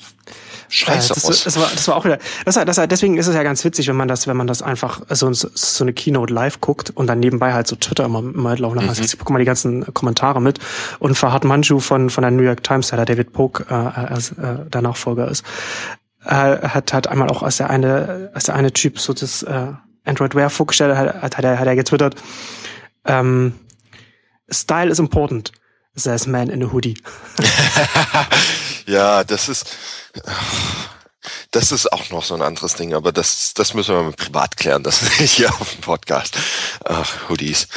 scheiße 0.69 1.13
das, 1.13 1.25
aus. 1.25 1.43
Das 1.43 1.59
war, 1.59 1.69
das 1.73 1.87
war 1.87 1.95
auch 1.95 2.05
wieder. 2.05 2.19
Das, 2.45 2.55
das, 2.55 2.87
deswegen 2.87 3.17
ist 3.17 3.27
es 3.27 3.35
ja 3.35 3.43
ganz 3.43 3.63
witzig, 3.65 3.87
wenn 3.87 3.95
man 3.95 4.07
das, 4.07 4.27
wenn 4.27 4.37
man 4.37 4.47
das 4.47 4.61
einfach 4.61 5.01
so, 5.09 5.31
so 5.33 5.83
eine 5.83 5.93
Keynote 5.93 6.33
live 6.33 6.61
guckt 6.61 6.91
und 6.91 7.07
dann 7.07 7.19
nebenbei 7.19 7.53
halt 7.53 7.67
so 7.67 7.75
Twitter 7.75 8.05
immer, 8.05 8.19
immer 8.19 8.55
laufen 8.57 8.85
lassen. 8.85 9.01
Mhm. 9.01 9.05
Ich 9.05 9.17
bekomme 9.17 9.35
mal 9.35 9.39
die 9.39 9.45
ganzen 9.45 9.93
Kommentare 9.93 10.41
mit. 10.41 10.59
Und 10.99 11.15
Fahad 11.15 11.43
Manju 11.43 11.79
von, 11.79 12.09
von 12.09 12.21
der 12.21 12.31
New 12.31 12.43
York 12.43 12.63
Times, 12.63 12.89
der 12.89 12.97
da 12.97 13.05
David 13.05 13.33
Polk 13.33 13.65
äh, 13.69 13.73
als, 13.73 14.31
äh, 14.33 14.65
der 14.71 14.81
Nachfolger 14.81 15.27
ist, 15.27 15.43
äh, 16.23 16.29
hat, 16.29 16.93
hat 16.93 17.07
einmal 17.07 17.29
auch 17.29 17.43
als 17.43 17.57
der 17.57 17.69
eine, 17.69 18.31
als 18.33 18.45
der 18.45 18.55
eine 18.55 18.71
Typ 18.71 18.99
so 18.99 19.13
das 19.13 19.43
äh, 19.43 19.67
Android 20.05 20.35
Wear 20.35 20.49
vorgestellt 20.49 20.95
hat, 20.95 21.21
hat, 21.21 21.37
hat, 21.37 21.43
er, 21.43 21.59
hat 21.59 21.67
er 21.67 21.75
getwittert. 21.75 22.15
Ähm, 23.05 23.53
Style 24.51 24.89
is 24.89 24.99
important, 24.99 25.51
says 25.95 26.27
man 26.27 26.49
in 26.49 26.63
a 26.63 26.71
hoodie. 26.71 26.97
ja, 28.85 29.23
das 29.23 29.49
ist, 29.49 29.75
das 31.51 31.71
ist 31.71 31.91
auch 31.91 32.09
noch 32.09 32.23
so 32.23 32.35
ein 32.35 32.41
anderes 32.41 32.75
Ding, 32.75 32.93
aber 32.93 33.11
das, 33.11 33.53
das 33.53 33.73
müssen 33.73 33.95
wir 33.95 34.03
mal 34.03 34.13
privat 34.13 34.57
klären, 34.57 34.83
das 34.83 35.01
ist 35.19 35.35
hier 35.35 35.53
auf 35.53 35.71
dem 35.71 35.81
Podcast. 35.81 36.37
Ach, 36.85 37.29
Hoodies. 37.29 37.67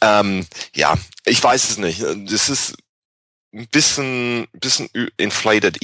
Ähm, 0.00 0.46
ja, 0.74 0.94
ich 1.24 1.42
weiß 1.42 1.70
es 1.70 1.78
nicht. 1.78 2.02
Das 2.02 2.48
ist 2.48 2.74
ein 3.52 3.66
bisschen, 3.68 4.46
bisschen 4.52 4.88
inflated 5.16 5.78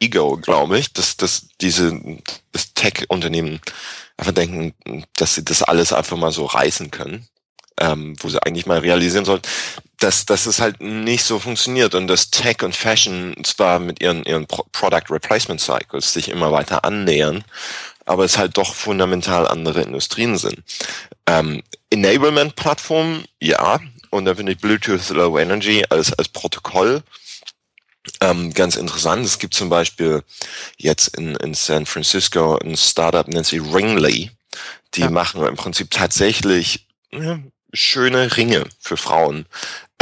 Ego, 0.00 0.36
glaube 0.36 0.78
ich, 0.78 0.92
dass, 0.92 1.16
dass 1.16 1.48
diese, 1.60 1.98
das 2.50 2.74
Tech-Unternehmen 2.74 3.60
einfach 4.16 4.32
denken, 4.32 4.74
dass 5.16 5.36
sie 5.36 5.44
das 5.44 5.62
alles 5.62 5.92
einfach 5.92 6.16
mal 6.16 6.32
so 6.32 6.44
reißen 6.44 6.90
können 6.90 7.28
ähm, 7.80 8.16
wo 8.20 8.28
sie 8.28 8.42
eigentlich 8.42 8.66
mal 8.66 8.78
realisieren 8.78 9.24
sollten, 9.24 9.48
dass, 9.98 10.26
dass 10.26 10.46
es 10.46 10.60
halt 10.60 10.80
nicht 10.80 11.24
so 11.24 11.38
funktioniert 11.38 11.94
und 11.94 12.06
dass 12.08 12.30
Tech 12.30 12.62
und 12.62 12.74
Fashion 12.74 13.36
zwar 13.44 13.78
mit 13.78 14.00
ihren, 14.00 14.24
ihren 14.24 14.46
Product 14.46 15.10
Replacement 15.10 15.60
Cycles 15.60 16.12
sich 16.12 16.28
immer 16.28 16.50
weiter 16.52 16.84
annähern, 16.84 17.44
aber 18.04 18.24
es 18.24 18.38
halt 18.38 18.58
doch 18.58 18.74
fundamental 18.74 19.46
andere 19.46 19.82
Industrien 19.82 20.36
sind. 20.36 20.62
Ähm, 21.26 21.62
Enablement-Plattform, 21.90 23.24
ja, 23.40 23.80
und 24.10 24.24
da 24.24 24.34
finde 24.34 24.52
ich 24.52 24.58
Bluetooth 24.58 25.08
Low 25.10 25.38
Energy 25.38 25.84
als, 25.88 26.12
als 26.12 26.28
Protokoll 26.28 27.02
ähm, 28.20 28.52
ganz 28.52 28.76
interessant. 28.76 29.24
Es 29.24 29.38
gibt 29.38 29.54
zum 29.54 29.68
Beispiel 29.68 30.22
jetzt 30.76 31.16
in, 31.16 31.36
in 31.36 31.54
San 31.54 31.86
Francisco 31.86 32.58
ein 32.58 32.76
Startup, 32.76 33.26
nennt 33.28 33.46
sich 33.46 33.60
Ringly. 33.60 34.30
Die 34.94 35.02
ja. 35.02 35.10
machen 35.10 35.44
im 35.44 35.56
Prinzip 35.56 35.90
tatsächlich 35.90 36.86
ja, 37.12 37.38
schöne 37.72 38.36
Ringe 38.36 38.66
für 38.78 38.96
Frauen 38.96 39.46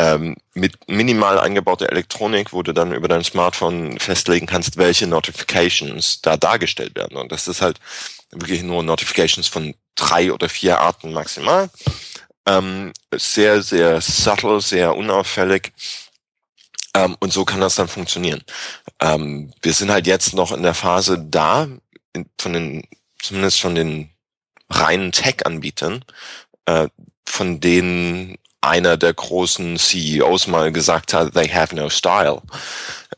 ähm, 0.01 0.37
mit 0.55 0.89
minimal 0.89 1.39
eingebauter 1.39 1.91
Elektronik, 1.91 2.53
wo 2.53 2.63
du 2.63 2.73
dann 2.73 2.93
über 2.93 3.09
dein 3.09 3.23
Smartphone 3.23 3.99
festlegen 3.99 4.47
kannst, 4.47 4.77
welche 4.77 5.07
Notifications 5.07 6.23
da 6.23 6.37
dargestellt 6.37 6.97
werden. 6.97 7.19
Und 7.19 7.31
das 7.33 7.49
ist 7.49 7.61
halt 7.61 7.79
wirklich 8.31 8.63
nur 8.63 8.83
Notifications 8.83 9.47
von 9.47 9.75
drei 9.95 10.33
oder 10.33 10.49
vier 10.49 10.81
Arten 10.81 11.13
maximal. 11.13 11.69
Ähm, 12.47 12.93
sehr, 13.15 13.63
sehr 13.63 14.01
subtle, 14.01 14.61
sehr 14.61 14.97
unauffällig. 14.97 15.73
Ähm, 16.95 17.17
und 17.21 17.33
so 17.33 17.45
kann 17.45 17.61
das 17.61 17.75
dann 17.75 17.89
funktionieren. 17.89 18.43
Ähm, 19.01 19.53
wir 19.61 19.75
sind 19.75 19.91
halt 19.91 20.07
jetzt 20.07 20.35
noch 20.35 20.53
in 20.53 20.63
der 20.63 20.75
Phase 20.75 21.19
da, 21.19 21.69
in, 22.15 22.27
von 22.41 22.53
den, 22.53 22.89
zumindest 23.21 23.61
von 23.61 23.75
den 23.75 24.11
reinen 24.71 25.13
Tech-Anbietern, 25.13 26.05
äh, 26.67 26.89
von 27.27 27.61
denen 27.61 28.37
einer 28.61 28.97
der 28.97 29.15
großen 29.15 29.79
CEOs 29.79 30.47
mal 30.47 30.73
gesagt 30.73 31.15
hat, 31.15 31.33
they 31.35 31.49
have 31.49 31.75
no 31.75 31.89
style, 31.89 32.43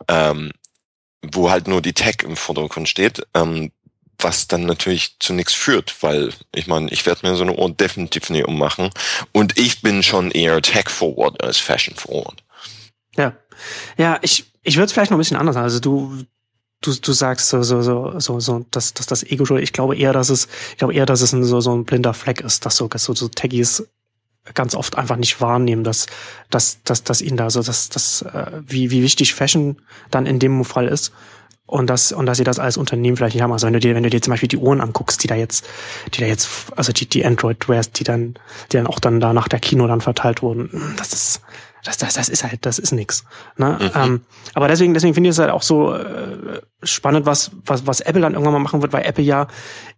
ähm, 0.08 0.52
wo 1.22 1.50
halt 1.50 1.68
nur 1.68 1.82
die 1.82 1.94
Tech 1.94 2.16
im 2.22 2.36
Vordergrund 2.36 2.88
steht, 2.88 3.26
ähm, 3.34 3.72
was 4.18 4.46
dann 4.46 4.66
natürlich 4.66 5.16
zu 5.18 5.32
nichts 5.32 5.52
führt, 5.52 6.02
weil 6.02 6.32
ich 6.54 6.68
meine, 6.68 6.90
ich 6.90 7.04
werde 7.06 7.26
mir 7.26 7.34
so 7.34 7.42
eine 7.42 7.56
Uhr 7.56 7.70
definitiv 7.70 8.30
nie 8.30 8.44
ummachen 8.44 8.90
und 9.32 9.58
ich 9.58 9.82
bin 9.82 10.02
schon 10.02 10.30
eher 10.30 10.62
Tech-forward 10.62 11.42
als 11.42 11.58
Fashion-forward. 11.58 12.42
Ja, 13.16 13.36
ja, 13.96 14.18
ich 14.22 14.44
ich 14.62 14.76
würde 14.76 14.86
es 14.86 14.92
vielleicht 14.92 15.10
noch 15.10 15.18
ein 15.18 15.20
bisschen 15.20 15.36
anders 15.36 15.54
sagen. 15.54 15.64
Also 15.64 15.80
du 15.80 16.24
du, 16.82 16.92
du 16.94 17.12
sagst 17.12 17.48
so, 17.48 17.62
so, 17.62 17.82
so, 17.82 18.18
so, 18.18 18.40
so, 18.40 18.66
dass, 18.70 18.92
dass 18.94 19.06
das 19.06 19.22
Ego, 19.24 19.56
ich 19.56 19.72
glaube 19.72 19.96
eher, 19.96 20.12
dass 20.12 20.28
es, 20.28 20.48
ich 20.72 20.76
glaube 20.76 20.94
eher, 20.94 21.06
dass 21.06 21.22
es 21.22 21.32
ein, 21.32 21.44
so, 21.44 21.60
so 21.60 21.74
ein 21.74 21.84
blinder 21.84 22.12
Fleck 22.14 22.40
ist, 22.40 22.66
dass 22.66 22.76
so, 22.76 22.88
dass 22.88 23.04
so, 23.04 23.14
so 23.14 23.28
Taggies 23.28 23.84
ganz 24.54 24.74
oft 24.74 24.98
einfach 24.98 25.16
nicht 25.16 25.40
wahrnehmen, 25.40 25.84
dass, 25.84 26.06
dass, 26.50 26.82
dass, 26.82 27.04
dass 27.04 27.22
ihnen 27.22 27.36
da 27.36 27.48
so, 27.48 27.62
dass, 27.62 27.88
dass, 27.88 28.22
äh, 28.22 28.60
wie, 28.66 28.90
wie 28.90 29.02
wichtig 29.02 29.34
Fashion 29.34 29.80
dann 30.10 30.26
in 30.26 30.38
dem 30.38 30.64
Fall 30.64 30.88
ist. 30.88 31.12
Und 31.64 31.88
dass, 31.88 32.12
und 32.12 32.26
dass 32.26 32.36
sie 32.36 32.44
das 32.44 32.58
als 32.58 32.76
Unternehmen 32.76 33.16
vielleicht 33.16 33.34
nicht 33.34 33.42
haben. 33.42 33.52
Also 33.52 33.66
wenn 33.66 33.72
du 33.72 33.80
dir, 33.80 33.94
wenn 33.94 34.02
du 34.02 34.10
dir 34.10 34.20
zum 34.20 34.32
Beispiel 34.32 34.48
die 34.48 34.58
Uhren 34.58 34.82
anguckst, 34.82 35.22
die 35.22 35.26
da 35.26 35.36
jetzt, 35.36 35.64
die 36.12 36.20
da 36.20 36.26
jetzt, 36.26 36.50
also 36.76 36.92
die, 36.92 37.08
die 37.08 37.24
Android-Wares, 37.24 37.92
die 37.92 38.04
dann, 38.04 38.34
die 38.70 38.76
dann 38.76 38.86
auch 38.86 38.98
dann 38.98 39.20
da 39.20 39.32
nach 39.32 39.48
der 39.48 39.60
Kino 39.60 39.86
dann 39.86 40.02
verteilt 40.02 40.42
wurden, 40.42 40.94
das 40.98 41.14
ist, 41.14 41.40
das, 41.84 41.98
das, 41.98 42.14
das 42.14 42.28
ist 42.28 42.44
halt, 42.44 42.64
das 42.64 42.78
ist 42.78 42.92
nix. 42.92 43.24
Ne? 43.56 43.78
Mhm. 43.80 43.90
Ähm, 43.94 44.20
aber 44.54 44.68
deswegen, 44.68 44.94
deswegen 44.94 45.14
finde 45.14 45.30
ich 45.30 45.34
es 45.34 45.38
halt 45.40 45.50
auch 45.50 45.62
so 45.62 45.94
äh, 45.94 46.60
spannend, 46.84 47.26
was, 47.26 47.50
was, 47.66 47.86
was 47.86 48.00
Apple 48.00 48.20
dann 48.20 48.34
irgendwann 48.34 48.52
mal 48.52 48.60
machen 48.60 48.82
wird, 48.82 48.92
weil 48.92 49.04
Apple 49.04 49.24
ja 49.24 49.48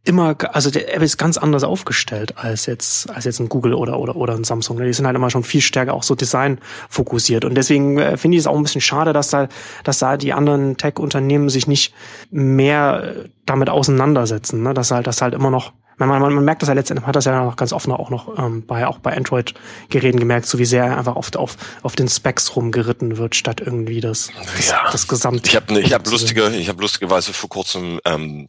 immer, 0.05 0.35
also 0.53 0.71
der 0.71 0.95
Apple 0.95 1.05
ist 1.05 1.19
ganz 1.19 1.37
anders 1.37 1.63
aufgestellt 1.63 2.39
als 2.39 2.65
jetzt, 2.67 3.11
als 3.11 3.27
jetzt 3.27 3.39
ein 3.39 3.51
Google 3.51 3.75
oder, 3.75 3.99
oder, 3.99 4.17
oder 4.17 4.35
ein 4.35 4.45
Samsung. 4.45 4.79
Ne? 4.79 4.87
Die 4.87 4.95
sind 4.95 5.07
halt 5.07 5.17
immer 5.17 5.31
schon 5.31 5.45
viel 5.45 5.61
stärker 5.61 5.93
auch 5.93 6.03
so 6.03 6.15
Design 6.15 6.59
fokussiert. 6.89 7.45
Und 7.45 7.55
deswegen 7.55 7.99
äh, 7.99 8.17
finde 8.17 8.37
ich 8.37 8.43
es 8.43 8.47
auch 8.47 8.57
ein 8.57 8.63
bisschen 8.63 8.81
schade, 8.81 9.13
dass 9.13 9.29
da, 9.29 9.49
dass 9.83 9.99
da 9.99 10.17
die 10.17 10.33
anderen 10.33 10.79
Tech-Unternehmen 10.79 11.51
sich 11.51 11.67
nicht 11.67 11.93
mehr 12.31 13.27
damit 13.45 13.69
auseinandersetzen. 13.69 14.63
Ne? 14.63 14.73
Dass 14.73 14.91
halt, 14.91 15.07
dass 15.07 15.21
halt 15.21 15.35
immer 15.35 15.51
noch 15.51 15.73
man, 15.97 16.09
man, 16.09 16.21
man 16.21 16.45
merkt 16.45 16.63
das 16.63 16.69
ja 16.69 16.75
letztendlich, 16.75 17.03
man 17.03 17.09
hat 17.09 17.17
das 17.17 17.25
ja 17.25 17.45
noch 17.45 17.57
ganz 17.57 17.73
offen 17.73 17.93
auch 17.93 18.11
noch 18.11 18.39
ähm, 18.39 18.67
bei 18.67 18.87
auch 18.87 18.99
bei 18.99 19.17
Android-Geräten 19.17 20.19
gemerkt, 20.19 20.47
so 20.47 20.59
wie 20.59 20.65
sehr 20.65 20.85
er 20.85 20.99
einfach 20.99 21.17
oft 21.17 21.37
auf, 21.37 21.57
auf 21.83 21.97
den 21.97 22.09
Specs 22.09 22.57
rumgeritten 22.57 23.17
wird, 23.17 23.37
statt 23.37 23.61
irgendwie 23.61 24.01
das, 24.01 24.31
das, 24.57 24.69
ja. 24.69 24.91
das 24.91 25.09
Gesamt. 25.09 25.47
Ich 25.47 25.57
habe 25.57 25.73
ne, 25.73 25.81
ich 25.81 25.93
hab 25.93 26.07
lustige, 26.11 26.49
ich 26.51 26.69
habe 26.69 26.81
lustigerweise 26.81 27.33
vor 27.33 27.49
kurzem 27.49 28.01
ähm, 28.05 28.49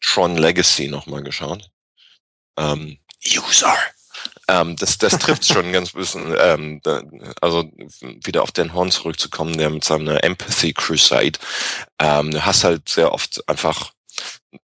Tron 0.00 0.36
Legacy 0.36 0.88
nochmal 0.88 1.22
geschaut. 1.22 1.70
Ähm, 2.58 2.98
User. 3.26 3.74
Ähm, 4.48 4.76
das, 4.76 4.98
das 4.98 5.18
trifft 5.18 5.46
schon 5.46 5.72
ganz 5.72 5.92
bisschen. 5.92 6.34
Ähm, 6.38 6.80
also 7.40 7.70
wieder 8.00 8.42
auf 8.42 8.52
den 8.52 8.72
Horn 8.74 8.90
zurückzukommen, 8.90 9.56
der 9.58 9.70
mit 9.70 9.84
seiner 9.84 10.22
Empathy 10.24 10.72
Crusade. 10.72 11.38
Ähm, 11.98 12.30
du 12.30 12.44
hast 12.44 12.64
halt 12.64 12.88
sehr 12.88 13.12
oft 13.12 13.46
einfach 13.48 13.92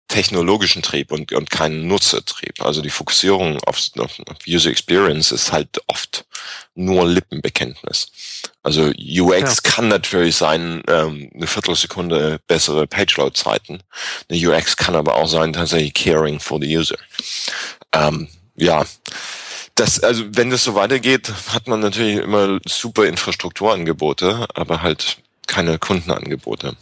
technologischen 0.10 0.82
Trieb 0.82 1.12
und, 1.12 1.32
und 1.32 1.50
keinen 1.50 1.88
Nutzertrieb. 1.88 2.62
Also 2.62 2.82
die 2.82 2.89
Fokussierung 2.89 3.60
auf, 3.62 3.80
auf 3.98 4.38
User 4.48 4.69
Experience 4.69 5.32
ist 5.32 5.54
halt 5.54 5.82
oft 5.88 6.26
nur 6.76 7.08
Lippenbekenntnis. 7.08 8.12
Also 8.63 8.91
UX 8.98 9.62
ja. 9.63 9.72
kann 9.72 9.88
natürlich 9.88 10.36
sein, 10.36 10.84
ähm, 10.88 11.30
eine 11.34 11.48
Viertelsekunde 11.48 12.39
bessere 12.48 12.88
Page-Load-Zeiten. 12.88 13.84
Eine 14.30 14.50
UX 14.50 14.76
kann 14.76 14.95
aber 14.95 15.15
auch 15.15 15.28
sein, 15.28 15.54
tatsächlich 15.54 15.93
caring 15.93 16.39
for 16.39 16.60
the 16.60 16.78
user. 16.78 16.98
Ähm, 17.93 18.28
ja, 18.56 18.86
das, 19.76 20.02
also 20.02 20.26
wenn 20.32 20.50
das 20.50 20.63
so 20.63 20.76
weitergeht, 20.76 21.32
hat 21.54 21.67
man 21.67 21.80
natürlich 21.80 22.17
immer 22.17 22.60
super 22.65 23.06
Infrastrukturangebote, 23.06 24.48
aber 24.54 24.82
halt 24.82 25.17
keine 25.48 25.80
Kundenangebote. 25.80 26.76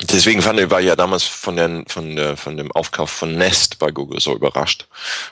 Deswegen 0.00 0.42
fand 0.42 0.58
ich, 0.58 0.70
war 0.70 0.80
ich 0.80 0.86
ja 0.86 0.96
damals 0.96 1.22
von, 1.24 1.56
den, 1.56 1.86
von, 1.86 2.16
der, 2.16 2.36
von 2.36 2.56
dem 2.56 2.72
Aufkauf 2.72 3.10
von 3.10 3.36
Nest 3.36 3.78
bei 3.78 3.90
Google 3.90 4.20
so 4.20 4.34
überrascht, 4.34 4.86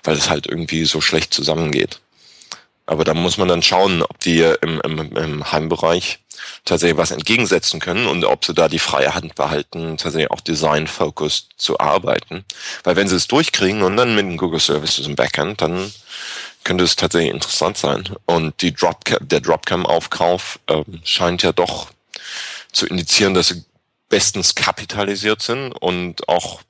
weil 0.05 0.17
es 0.17 0.31
halt 0.31 0.47
irgendwie 0.47 0.85
so 0.85 1.01
schlecht 1.01 1.35
zusammengeht. 1.35 2.01
Aber 2.87 3.05
da 3.05 3.15
muss 3.15 3.39
man 3.39 3.49
dann 3.49 3.63
schauen, 3.63 4.03
ob 4.03 4.19
die 4.21 4.41
im, 4.63 4.81
im, 4.81 5.17
im 5.17 5.53
Heimbereich 5.53 6.19
tatsächlich 6.65 6.99
was 6.99 7.11
entgegensetzen 7.11 7.81
können 7.81 8.07
und 8.07 8.25
ob 8.25 8.45
sie 8.45 8.55
da 8.55 8.69
die 8.69 8.79
freie 8.79 9.15
Hand 9.15 9.35
behalten, 9.35 9.97
tatsächlich 9.97 10.31
auch 10.31 10.41
Design-Focused 10.41 11.51
zu 11.57 11.79
arbeiten. 11.79 12.45
Weil 12.83 12.97
wenn 12.97 13.09
sie 13.09 13.17
es 13.17 13.29
durchkriegen 13.29 13.83
und 13.83 13.97
dann 13.97 14.15
mit 14.15 14.25
den 14.25 14.37
Google 14.37 14.61
Services 14.61 15.07
im 15.07 15.17
Backend, 15.17 15.61
dann 15.61 15.93
könnte 16.65 16.85
es 16.85 16.97
tatsächlich 16.97 17.33
interessant 17.33 17.79
sein. 17.79 18.09
Und 18.27 18.61
die 18.61 18.75
Dropcam, 18.75 19.19
der 19.21 19.41
Dropcam-Aufkauf 19.41 20.59
äh, 20.67 20.83
scheint 21.05 21.43
ja 21.43 21.53
doch 21.53 21.89
zu 22.73 22.87
indizieren, 22.87 23.35
dass 23.35 23.49
sie 23.49 23.65
bestens 24.11 24.55
kapitalisiert 24.55 25.41
sind 25.41 25.73
und 25.73 26.29
auch 26.29 26.61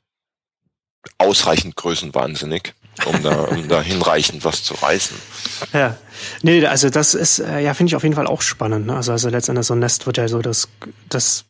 ausreichend 1.19 1.75
größenwahnsinnig. 1.75 2.75
um 3.07 3.23
da, 3.23 3.45
um 3.45 3.67
da 3.69 3.81
hinreichend 3.81 4.45
was 4.45 4.63
zu 4.63 4.75
reißen. 4.75 5.17
Ja. 5.73 5.97
Nee, 6.43 6.67
also 6.67 6.91
das 6.91 7.15
ist, 7.15 7.39
äh, 7.39 7.61
ja, 7.61 7.73
finde 7.75 7.91
ich 7.91 7.97
auf 7.97 8.03
jeden 8.03 8.15
Fall 8.15 8.27
auch 8.27 8.43
spannend. 8.43 8.87
Ne? 8.87 8.97
Also, 8.97 9.13
also 9.13 9.29
letztendlich 9.29 9.67
so 9.67 9.75
ein 9.75 9.79
Nest 9.79 10.07
wird 10.07 10.17
ja 10.19 10.29
so 10.29 10.43
das, 10.43 10.69
das 11.09 11.45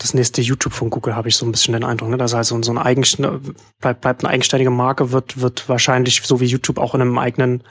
das 0.00 0.14
nächste 0.14 0.40
YouTube 0.40 0.72
von 0.72 0.88
Google, 0.88 1.14
habe 1.14 1.28
ich 1.28 1.36
so 1.36 1.44
ein 1.44 1.52
bisschen 1.52 1.74
den 1.74 1.84
Eindruck. 1.84 2.08
Ne? 2.08 2.16
Das 2.16 2.34
heißt, 2.34 2.48
so, 2.48 2.62
so 2.62 2.72
ein 2.72 2.78
eigen, 2.78 3.04
bleibt, 3.80 4.00
bleibt 4.00 4.24
eine 4.24 4.32
eigenständige 4.32 4.70
Marke, 4.70 5.12
wird, 5.12 5.40
wird 5.40 5.68
wahrscheinlich 5.68 6.22
so 6.24 6.40
wie 6.40 6.46
YouTube 6.46 6.78
auch 6.78 6.94
in 6.94 7.02
einem 7.02 7.18
eigenen 7.18 7.62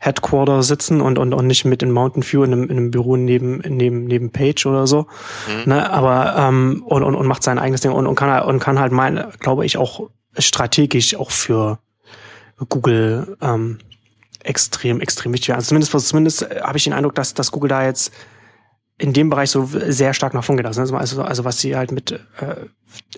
Headquarter 0.00 0.64
sitzen 0.64 1.00
und, 1.00 1.18
und, 1.18 1.32
und 1.32 1.46
nicht 1.46 1.64
mit 1.64 1.82
in 1.84 1.92
Mountain 1.92 2.24
View 2.24 2.42
in 2.42 2.52
einem, 2.52 2.64
in 2.64 2.76
einem 2.76 2.90
Büro 2.90 3.16
neben, 3.16 3.58
neben, 3.58 4.04
neben 4.06 4.32
Page 4.32 4.66
oder 4.66 4.88
so. 4.88 5.06
Mhm. 5.46 5.72
Ne? 5.72 5.90
Aber 5.90 6.34
ähm, 6.36 6.82
und, 6.84 7.04
und, 7.04 7.14
und 7.14 7.26
macht 7.26 7.44
sein 7.44 7.60
eigenes 7.60 7.80
Ding 7.80 7.92
und, 7.92 8.08
und 8.08 8.16
kann 8.16 8.42
und 8.42 8.58
kann 8.58 8.80
halt 8.80 8.90
mein, 8.90 9.24
glaube 9.38 9.64
ich, 9.64 9.76
auch 9.76 10.10
strategisch 10.36 11.14
auch 11.14 11.30
für 11.30 11.78
Google 12.68 13.36
ähm, 13.40 13.78
extrem, 14.42 15.00
extrem 15.00 15.32
wichtig. 15.32 15.54
Also 15.54 15.68
zumindest, 15.68 16.08
zumindest 16.08 16.42
habe 16.60 16.76
ich 16.76 16.84
den 16.84 16.92
Eindruck, 16.92 17.14
dass, 17.14 17.34
dass 17.34 17.52
Google 17.52 17.68
da 17.68 17.84
jetzt 17.84 18.12
in 18.98 19.12
dem 19.12 19.30
Bereich 19.30 19.50
so 19.50 19.66
sehr 19.66 20.12
stark 20.12 20.34
nach 20.34 20.44
vorn 20.44 20.56
geht. 20.56 20.66
Also, 20.66 20.82
also, 20.96 21.22
also 21.22 21.44
was 21.44 21.58
sie 21.58 21.76
halt 21.76 21.92
mit, 21.92 22.12
äh, 22.12 22.18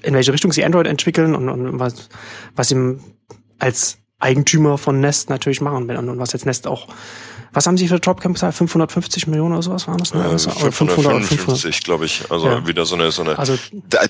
in 0.03 0.15
welche 0.15 0.33
Richtung 0.33 0.53
sie 0.53 0.65
Android 0.65 0.87
entwickeln 0.87 1.35
und, 1.35 1.49
und 1.49 1.79
was, 1.79 2.09
was 2.55 2.69
sie 2.69 2.99
als 3.59 3.99
Eigentümer 4.19 4.77
von 4.77 5.01
Nest 5.01 5.31
natürlich 5.31 5.61
machen 5.61 5.91
und, 5.91 6.09
und 6.09 6.19
was 6.19 6.33
jetzt 6.33 6.47
Nest 6.47 6.67
auch 6.67 6.89
was 7.53 7.67
haben 7.67 7.77
Sie 7.77 7.89
für 7.89 7.99
Dropcamp 7.99 8.35
gesagt? 8.37 8.55
550 8.57 9.27
Millionen 9.27 9.55
oder 9.55 9.63
sowas 9.63 9.89
waren 9.89 9.99
das? 9.99 10.15
Ne? 10.15 10.25
Äh, 10.25 10.71
555, 10.71 11.83
glaube 11.83 12.05
ich. 12.05 12.23
Also 12.31 12.47
ja. 12.47 12.67
wieder 12.67 12.87
so 12.87 12.95
eine, 12.95 13.11
so 13.11 13.23
eine. 13.23 13.39
Also 13.39 13.59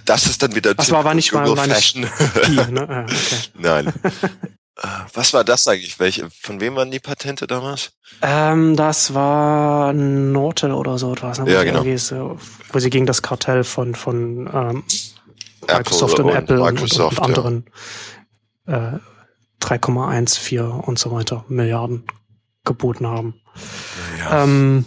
das 0.04 0.26
ist 0.26 0.42
dann 0.42 0.54
wieder. 0.54 0.74
Das 0.74 0.90
war, 0.90 1.04
war 1.04 1.14
nicht, 1.14 1.32
war, 1.32 1.56
war 1.56 1.66
nicht 1.66 1.94
Pi, 1.94 2.56
ne? 2.70 2.86
ah, 2.88 3.02
okay. 3.02 3.36
Nein. 3.58 3.92
Äh, 4.82 4.86
was 5.12 5.32
war 5.34 5.44
das 5.44 5.66
eigentlich? 5.66 5.98
Welche, 6.00 6.28
von 6.30 6.60
wem 6.60 6.74
waren 6.76 6.90
die 6.90 7.00
Patente 7.00 7.46
damals? 7.46 7.92
Ähm, 8.22 8.76
das 8.76 9.12
war 9.12 9.92
Nortel 9.92 10.72
oder 10.72 10.96
so 10.98 11.12
etwas. 11.12 11.38
Ne? 11.38 11.52
Ja, 11.52 11.64
genau. 11.64 11.84
So, 11.96 12.38
wo 12.72 12.78
sie 12.78 12.90
gegen 12.90 13.06
das 13.06 13.20
Kartell 13.20 13.64
von, 13.64 13.94
von 13.94 14.48
ähm, 14.52 14.84
Microsoft 15.66 16.18
und, 16.18 16.26
und 16.26 16.34
Apple 16.34 16.56
Microsoft, 16.56 17.18
und, 17.18 17.24
und, 17.24 17.36
anderen 17.36 17.64
ja. 18.66 18.94
äh, 18.96 18.98
3,14 19.62 20.62
und 20.62 20.98
so 20.98 21.12
weiter 21.12 21.44
Milliarden 21.48 22.04
geboten 22.64 23.06
haben. 23.06 23.34
Ja, 24.18 24.44
ähm, 24.44 24.86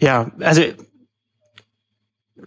ja 0.00 0.30
also 0.40 0.62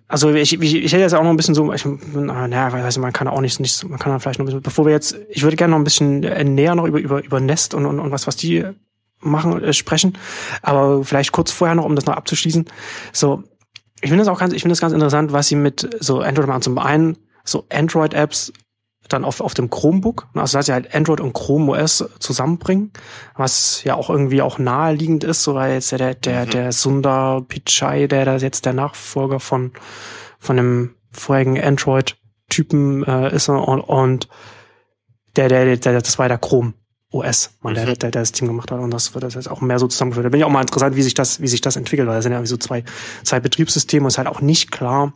also 0.08 0.32
ich, 0.32 0.54
ich, 0.54 0.76
ich 0.76 0.92
hätte 0.94 1.02
jetzt 1.02 1.14
auch 1.14 1.24
noch 1.24 1.30
ein 1.30 1.38
bisschen 1.38 1.56
so, 1.56 1.72
ich, 1.74 1.86
naja, 1.86 2.72
weiß 2.72 2.98
man 3.00 3.12
kann 3.12 3.28
auch 3.28 3.42
nicht, 3.42 3.60
nicht 3.60 3.84
man 3.90 4.00
kann 4.00 4.12
dann 4.12 4.22
vielleicht 4.22 4.40
noch 4.40 4.46
ein 4.46 4.48
bisschen, 4.48 4.62
bevor 4.62 4.86
wir 4.86 4.94
jetzt, 4.94 5.18
ich 5.30 5.44
würde 5.44 5.58
gerne 5.58 5.72
noch 5.72 5.80
ein 5.80 5.84
bisschen 5.84 6.22
näher 6.22 6.76
noch 6.76 6.86
über, 6.86 7.00
über, 7.00 7.24
über 7.24 7.40
Nest 7.42 7.74
und, 7.74 7.86
und, 7.86 8.00
und 8.00 8.12
was, 8.12 8.26
was 8.26 8.38
die 8.38 8.64
machen, 9.20 9.62
äh, 9.62 9.74
sprechen. 9.74 10.18
Aber 10.62 11.04
vielleicht 11.04 11.32
kurz 11.32 11.52
vorher 11.52 11.76
noch, 11.76 11.86
um 11.86 11.96
das 11.96 12.06
noch 12.06 12.16
abzuschließen. 12.16 12.66
So, 13.12 13.44
ich 14.02 14.10
finde 14.10 14.24
das 14.24 14.28
auch 14.28 14.40
ganz, 14.40 14.54
ich 14.54 14.62
finde 14.62 14.74
das 14.74 14.82
ganz 14.82 14.94
interessant, 14.94 15.34
was 15.34 15.48
sie 15.48 15.56
mit 15.56 15.90
so 16.00 16.22
Android 16.22 16.48
machen. 16.48 16.62
Zum 16.62 16.78
einen 16.78 17.18
so 17.44 17.66
Android-Apps 17.70 18.54
dann 19.08 19.26
auf, 19.26 19.42
auf 19.42 19.54
dem 19.54 19.70
Chromebook. 19.70 20.28
Also 20.34 20.58
dass 20.58 20.68
sie 20.68 20.74
halt 20.74 20.94
Android 20.94 21.22
und 21.22 21.34
Chrome 21.34 21.72
OS 21.72 22.04
zusammenbringen, 22.20 22.92
was 23.36 23.84
ja 23.84 23.96
auch 23.96 24.10
irgendwie 24.10 24.42
auch 24.42 24.60
naheliegend 24.60 25.24
ist, 25.24 25.44
so 25.44 25.56
weil 25.56 25.74
jetzt 25.74 25.92
der, 25.92 26.16
der, 26.16 26.46
mhm. 26.46 26.50
der 26.50 26.72
Sundar 26.72 27.42
Pichai, 27.42 28.08
der 28.08 28.26
da 28.26 28.38
jetzt 28.38 28.66
der 28.66 28.74
Nachfolger 28.74 29.40
von, 29.40 29.72
von 30.40 30.58
dem 30.58 30.96
vorherigen 31.12 31.62
Android-Typen 31.62 33.04
äh, 33.04 33.36
ist 33.36 33.50
und, 33.50 33.60
und 33.82 34.28
der, 35.36 35.50
der, 35.50 35.78
der, 35.78 36.02
das 36.02 36.20
war 36.20 36.28
der 36.28 36.38
Chrome 36.38 36.74
OS, 37.12 37.52
man, 37.62 37.74
der, 37.74 37.84
mhm. 37.84 37.88
der, 37.88 38.12
der 38.12 38.22
das 38.22 38.34
Team 38.34 38.48
gemacht 38.48 38.70
hat 38.70 38.80
und 38.80 38.92
das 38.92 39.14
wird 39.14 39.24
das 39.24 39.36
jetzt 39.36 39.50
auch 39.50 39.62
mehr 39.62 39.80
so 39.80 39.88
zusammengeführt. 39.88 40.26
Da 40.26 40.30
bin 40.30 40.40
ich 40.40 40.46
auch 40.46 40.50
mal 40.50 40.62
interessant, 40.62 40.96
wie 40.96 41.02
sich 41.02 41.14
das, 41.14 41.42
wie 41.42 41.48
sich 41.48 41.62
das 41.62 41.78
entwickelt, 41.78 42.08
weil 42.08 42.16
das 42.16 42.24
sind 42.24 42.34
ja 42.34 42.46
so 42.46 42.58
zwei, 42.58 42.84
zwei 43.24 43.40
Betriebssysteme 43.40 44.04
und 44.04 44.08
es 44.08 44.16
ist 44.16 44.18
halt 44.18 44.28
auch 44.28 44.42
nicht 44.42 44.72
klar, 44.72 45.14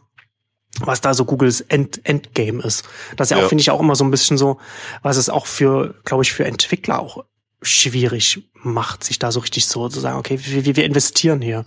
was 0.79 1.01
da 1.01 1.13
so 1.13 1.25
Googles 1.25 1.61
End 1.61 1.99
Endgame 2.03 2.63
ist. 2.63 2.85
Das 3.17 3.27
ist 3.27 3.31
ja, 3.31 3.37
ja. 3.37 3.45
auch, 3.45 3.49
finde 3.49 3.61
ich, 3.61 3.71
auch 3.71 3.79
immer 3.79 3.95
so 3.95 4.03
ein 4.03 4.11
bisschen 4.11 4.37
so, 4.37 4.57
was 5.01 5.17
es 5.17 5.29
auch 5.29 5.45
für, 5.45 5.95
glaube 6.05 6.23
ich, 6.23 6.31
für 6.31 6.45
Entwickler 6.45 6.99
auch 6.99 7.25
schwierig 7.63 8.43
macht, 8.53 9.03
sich 9.03 9.19
da 9.19 9.31
so 9.31 9.39
richtig 9.39 9.65
so 9.67 9.87
zu 9.87 9.99
sagen, 9.99 10.17
okay, 10.17 10.39
wir, 10.43 10.75
wir 10.75 10.83
investieren 10.83 11.41
hier. 11.41 11.63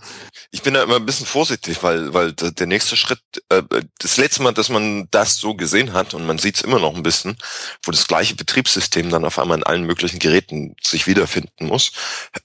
Ich 0.51 0.61
bin 0.61 0.73
da 0.73 0.83
immer 0.83 0.97
ein 0.97 1.05
bisschen 1.05 1.25
vorsichtig, 1.25 1.83
weil, 1.83 2.13
weil 2.13 2.33
der 2.33 2.67
nächste 2.67 2.97
Schritt, 2.97 3.21
äh, 3.49 3.63
das 3.99 4.17
letzte 4.17 4.43
Mal, 4.43 4.53
dass 4.53 4.69
man 4.69 5.07
das 5.11 5.37
so 5.37 5.55
gesehen 5.55 5.93
hat, 5.93 6.13
und 6.13 6.25
man 6.25 6.37
sieht 6.37 6.55
es 6.55 6.61
immer 6.61 6.79
noch 6.79 6.95
ein 6.95 7.03
bisschen, 7.03 7.37
wo 7.83 7.91
das 7.91 8.07
gleiche 8.07 8.35
Betriebssystem 8.35 9.09
dann 9.09 9.25
auf 9.25 9.39
einmal 9.39 9.57
in 9.57 9.63
allen 9.63 9.85
möglichen 9.85 10.19
Geräten 10.19 10.75
sich 10.81 11.07
wiederfinden 11.07 11.67
muss, 11.67 11.93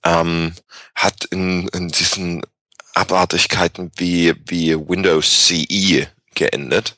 ähm, 0.04 0.52
hat 0.94 1.24
in, 1.26 1.66
in 1.68 1.88
diesen 1.88 2.42
Abartigkeiten 2.94 3.90
wie, 3.96 4.34
wie 4.46 4.76
Windows 4.76 5.46
CE 5.46 6.06
geendet. 6.34 6.96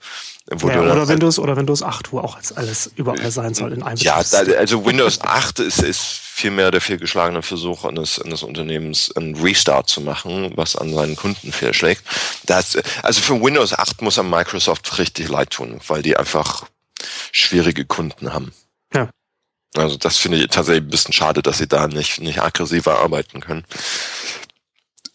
Ja, 0.51 0.81
oder 0.81 1.07
Windows 1.07 1.38
oder 1.38 1.57
Windows 1.57 1.83
8, 1.83 2.12
wo 2.12 2.18
auch 2.18 2.37
jetzt 2.37 2.57
alles 2.59 2.90
überall 2.97 3.31
sein 3.31 3.55
soll 3.55 3.73
in 3.73 3.83
einem 3.83 3.97
Ja, 3.99 4.16
also 4.16 4.85
Windows 4.85 5.21
8 5.21 5.61
ist, 5.61 5.79
ist 5.79 6.01
vielmehr 6.03 6.73
der 6.73 6.81
fehlgeschlagene 6.81 7.42
Versuch 7.42 7.85
eines, 7.85 8.21
eines 8.21 8.42
Unternehmens, 8.42 9.14
einen 9.16 9.37
Restart 9.37 9.88
zu 9.88 10.01
machen, 10.01 10.53
was 10.57 10.75
an 10.75 10.92
seinen 10.92 11.14
Kunden 11.14 11.53
fehlschlägt. 11.53 12.03
Das, 12.47 12.77
also 13.03 13.21
für 13.21 13.40
Windows 13.40 13.73
8 13.73 14.03
muss 14.03 14.16
er 14.16 14.25
Microsoft 14.25 14.99
richtig 14.99 15.29
leid 15.29 15.51
tun, 15.51 15.81
weil 15.87 16.03
die 16.03 16.16
einfach 16.16 16.66
schwierige 17.31 17.85
Kunden 17.85 18.33
haben. 18.33 18.53
Ja. 18.92 19.11
Also 19.77 19.97
das 19.97 20.18
finde 20.18 20.38
ich 20.38 20.49
tatsächlich 20.49 20.85
ein 20.85 20.90
bisschen 20.90 21.14
schade, 21.14 21.40
dass 21.42 21.59
sie 21.59 21.68
da 21.68 21.87
nicht, 21.87 22.21
nicht 22.21 22.42
aggressiver 22.42 22.99
arbeiten 22.99 23.40
können. 23.40 23.64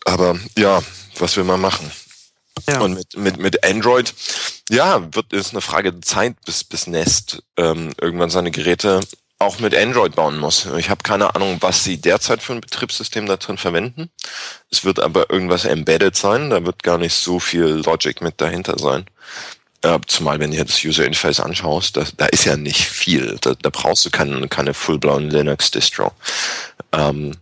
Aber 0.06 0.40
ja, 0.58 0.82
was 1.20 1.36
will 1.36 1.44
man 1.44 1.60
machen? 1.60 1.92
Ja. 2.68 2.82
Und 2.82 2.96
mit, 2.96 3.18
mit, 3.18 3.38
mit 3.38 3.66
Android, 3.66 4.14
ja, 4.70 5.14
wird 5.14 5.34
ist 5.34 5.52
eine 5.52 5.62
Frage 5.62 5.94
der 5.94 6.02
Zeit, 6.02 6.36
bis, 6.46 6.64
bis 6.64 6.88
Nest 6.88 7.44
ähm, 7.58 7.92
irgendwann 8.00 8.30
seine 8.30 8.52
Geräte 8.52 9.02
auch 9.40 9.60
mit 9.60 9.76
Android 9.76 10.16
bauen 10.16 10.38
muss. 10.40 10.68
Ich 10.78 10.90
habe 10.90 11.04
keine 11.04 11.36
Ahnung, 11.36 11.58
was 11.60 11.84
sie 11.84 11.98
derzeit 11.98 12.42
für 12.42 12.54
ein 12.54 12.62
Betriebssystem 12.62 13.28
da 13.28 13.38
drin 13.38 13.58
verwenden. 13.58 14.10
Es 14.72 14.84
wird 14.84 15.00
aber 15.00 15.30
irgendwas 15.30 15.66
embedded 15.66 16.16
sein, 16.16 16.50
da 16.50 16.66
wird 16.66 16.82
gar 16.82 16.98
nicht 16.98 17.14
so 17.14 17.40
viel 17.40 17.84
Logic 17.86 18.20
mit 18.22 18.42
dahinter 18.42 18.80
sein. 18.80 19.06
Äh, 19.84 20.00
zumal, 20.08 20.40
wenn 20.40 20.52
du 20.52 20.66
das 20.66 20.84
User 20.84 21.06
Interface 21.06 21.40
anschaust, 21.40 21.98
da, 21.98 22.04
da 22.18 22.26
ist 22.26 22.46
ja 22.46 22.58
nicht 22.58 22.86
viel. 22.86 23.38
Da, 23.42 23.54
da 23.54 23.70
brauchst 23.70 24.06
du 24.06 24.10
keine, 24.10 24.48
keine 24.48 24.74
full-blown 24.74 25.30
Linux-Distro. 25.30 26.12
Ähm, 26.94 27.38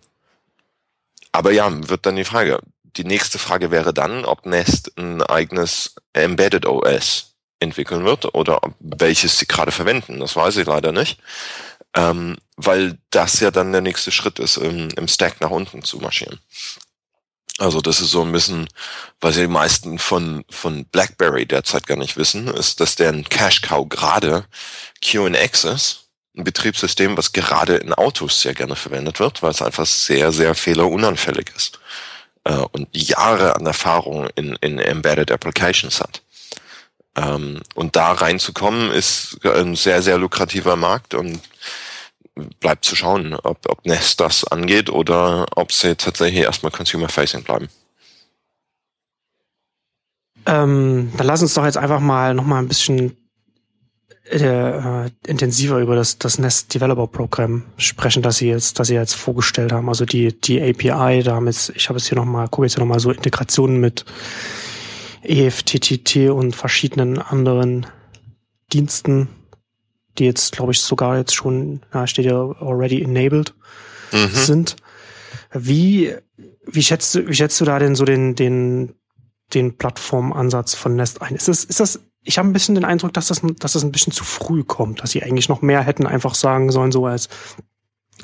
aber 1.31 1.51
ja, 1.51 1.71
wird 1.89 2.05
dann 2.05 2.17
die 2.17 2.25
Frage, 2.25 2.59
die 2.97 3.03
nächste 3.03 3.39
Frage 3.39 3.71
wäre 3.71 3.93
dann, 3.93 4.25
ob 4.25 4.45
Nest 4.45 4.91
ein 4.97 5.21
eigenes 5.21 5.95
Embedded 6.13 6.65
OS 6.65 7.35
entwickeln 7.59 8.05
wird 8.05 8.33
oder 8.33 8.59
welches 8.79 9.37
sie 9.37 9.47
gerade 9.47 9.71
verwenden. 9.71 10.19
Das 10.19 10.35
weiß 10.35 10.57
ich 10.57 10.67
leider 10.67 10.91
nicht, 10.91 11.19
ähm, 11.95 12.37
weil 12.55 12.97
das 13.09 13.39
ja 13.39 13.51
dann 13.51 13.71
der 13.71 13.81
nächste 13.81 14.11
Schritt 14.11 14.39
ist, 14.39 14.57
im, 14.57 14.89
im 14.89 15.07
Stack 15.07 15.41
nach 15.41 15.49
unten 15.49 15.83
zu 15.83 15.97
marschieren. 15.97 16.39
Also 17.57 17.79
das 17.79 18.01
ist 18.01 18.11
so 18.11 18.21
ein 18.21 18.33
bisschen, 18.33 18.67
was 19.21 19.35
die 19.35 19.47
meisten 19.47 19.97
von, 19.97 20.43
von 20.49 20.85
BlackBerry 20.85 21.45
derzeit 21.45 21.87
gar 21.87 21.97
nicht 21.97 22.17
wissen, 22.17 22.47
ist, 22.49 22.81
dass 22.81 22.95
deren 22.95 23.23
Cash 23.23 23.61
Cow 23.61 23.87
gerade 23.87 24.45
QNX 25.01 25.63
ist. 25.63 26.01
Ein 26.37 26.43
Betriebssystem, 26.43 27.15
was 27.15 27.31
gerade 27.31 27.77
in 27.77 27.93
Autos 27.93 28.41
sehr 28.41 28.53
gerne 28.53 28.75
verwendet 28.75 29.21
wird, 29.21 29.41
weil 29.41 29.51
es 29.51 29.61
einfach 29.61 29.85
sehr, 29.85 30.33
sehr 30.33 30.53
fehlerunanfällig 30.53 31.49
ist 31.55 31.79
äh, 32.45 32.55
und 32.71 32.87
Jahre 32.93 33.55
an 33.55 33.65
Erfahrung 33.65 34.27
in, 34.35 34.55
in 34.61 34.79
Embedded 34.79 35.31
Applications 35.31 35.99
hat. 35.99 36.21
Ähm, 37.15 37.61
und 37.75 37.95
da 37.95 38.13
reinzukommen 38.13 38.91
ist 38.91 39.37
ein 39.45 39.75
sehr, 39.75 40.01
sehr 40.01 40.17
lukrativer 40.17 40.75
Markt 40.75 41.13
und 41.13 41.41
bleibt 42.59 42.85
zu 42.85 42.95
schauen, 42.95 43.33
ob, 43.33 43.69
ob 43.69 43.85
Nest 43.85 44.19
das 44.19 44.43
angeht 44.45 44.89
oder 44.89 45.45
ob 45.55 45.71
sie 45.71 45.95
tatsächlich 45.95 46.43
erstmal 46.43 46.71
Consumer-Facing 46.71 47.43
bleiben. 47.43 47.69
Ähm, 50.45 51.11
dann 51.17 51.27
lass 51.27 51.41
uns 51.41 51.53
doch 51.53 51.65
jetzt 51.65 51.77
einfach 51.77 51.99
mal 51.99 52.33
noch 52.33 52.45
mal 52.45 52.59
ein 52.59 52.67
bisschen 52.67 53.17
äh, 54.29 55.09
intensiver 55.27 55.79
über 55.79 55.95
das, 55.95 56.17
das 56.17 56.39
Nest 56.39 56.73
Developer 56.73 57.07
Program 57.07 57.63
sprechen, 57.77 58.23
das 58.23 58.37
sie 58.37 58.47
jetzt, 58.47 58.79
das 58.79 58.87
sie 58.87 58.95
jetzt 58.95 59.13
vorgestellt 59.13 59.71
haben. 59.71 59.87
Also 59.87 60.05
die, 60.05 60.39
die 60.39 60.61
API, 60.61 61.23
da 61.23 61.35
haben 61.35 61.47
jetzt, 61.47 61.71
ich 61.75 61.89
habe 61.89 61.99
jetzt 61.99 62.07
hier 62.07 62.17
nochmal, 62.17 62.47
gucke 62.47 62.65
jetzt 62.65 62.75
hier 62.75 62.83
nochmal 62.83 62.99
so 62.99 63.11
Integrationen 63.11 63.79
mit 63.79 64.05
EFTTT 65.23 66.29
und 66.29 66.55
verschiedenen 66.55 67.19
anderen 67.19 67.85
Diensten, 68.73 69.29
die 70.17 70.25
jetzt, 70.25 70.53
glaube 70.53 70.71
ich, 70.71 70.81
sogar 70.81 71.17
jetzt 71.17 71.35
schon, 71.35 71.81
da 71.91 72.07
steht 72.07 72.25
ja 72.25 72.35
already 72.35 73.01
enabled 73.03 73.53
mhm. 74.11 74.29
sind. 74.31 74.75
Wie, 75.51 76.15
wie 76.65 76.83
schätzt 76.83 77.13
du, 77.15 77.27
wie 77.27 77.33
schätzt 77.33 77.61
du 77.61 77.65
da 77.65 77.79
denn 77.79 77.95
so 77.95 78.05
den, 78.05 78.35
den, 78.35 78.95
den 79.53 79.77
Plattformansatz 79.77 80.73
von 80.73 80.95
Nest 80.95 81.21
ein? 81.21 81.35
Ist 81.35 81.47
das, 81.47 81.63
ist 81.63 81.79
das 81.79 81.99
ich 82.25 82.37
habe 82.37 82.49
ein 82.49 82.53
bisschen 82.53 82.75
den 82.75 82.85
Eindruck, 82.85 83.13
dass 83.13 83.27
das, 83.27 83.41
dass 83.59 83.73
das 83.73 83.83
ein 83.83 83.91
bisschen 83.91 84.11
zu 84.11 84.23
früh 84.23 84.63
kommt, 84.63 85.01
dass 85.01 85.11
sie 85.11 85.23
eigentlich 85.23 85.47
noch 85.47 85.61
mehr 85.61 85.81
hätten 85.81 86.07
einfach 86.07 86.35
sagen 86.35 86.71
sollen, 86.71 86.91
so 86.91 87.05
als 87.05 87.29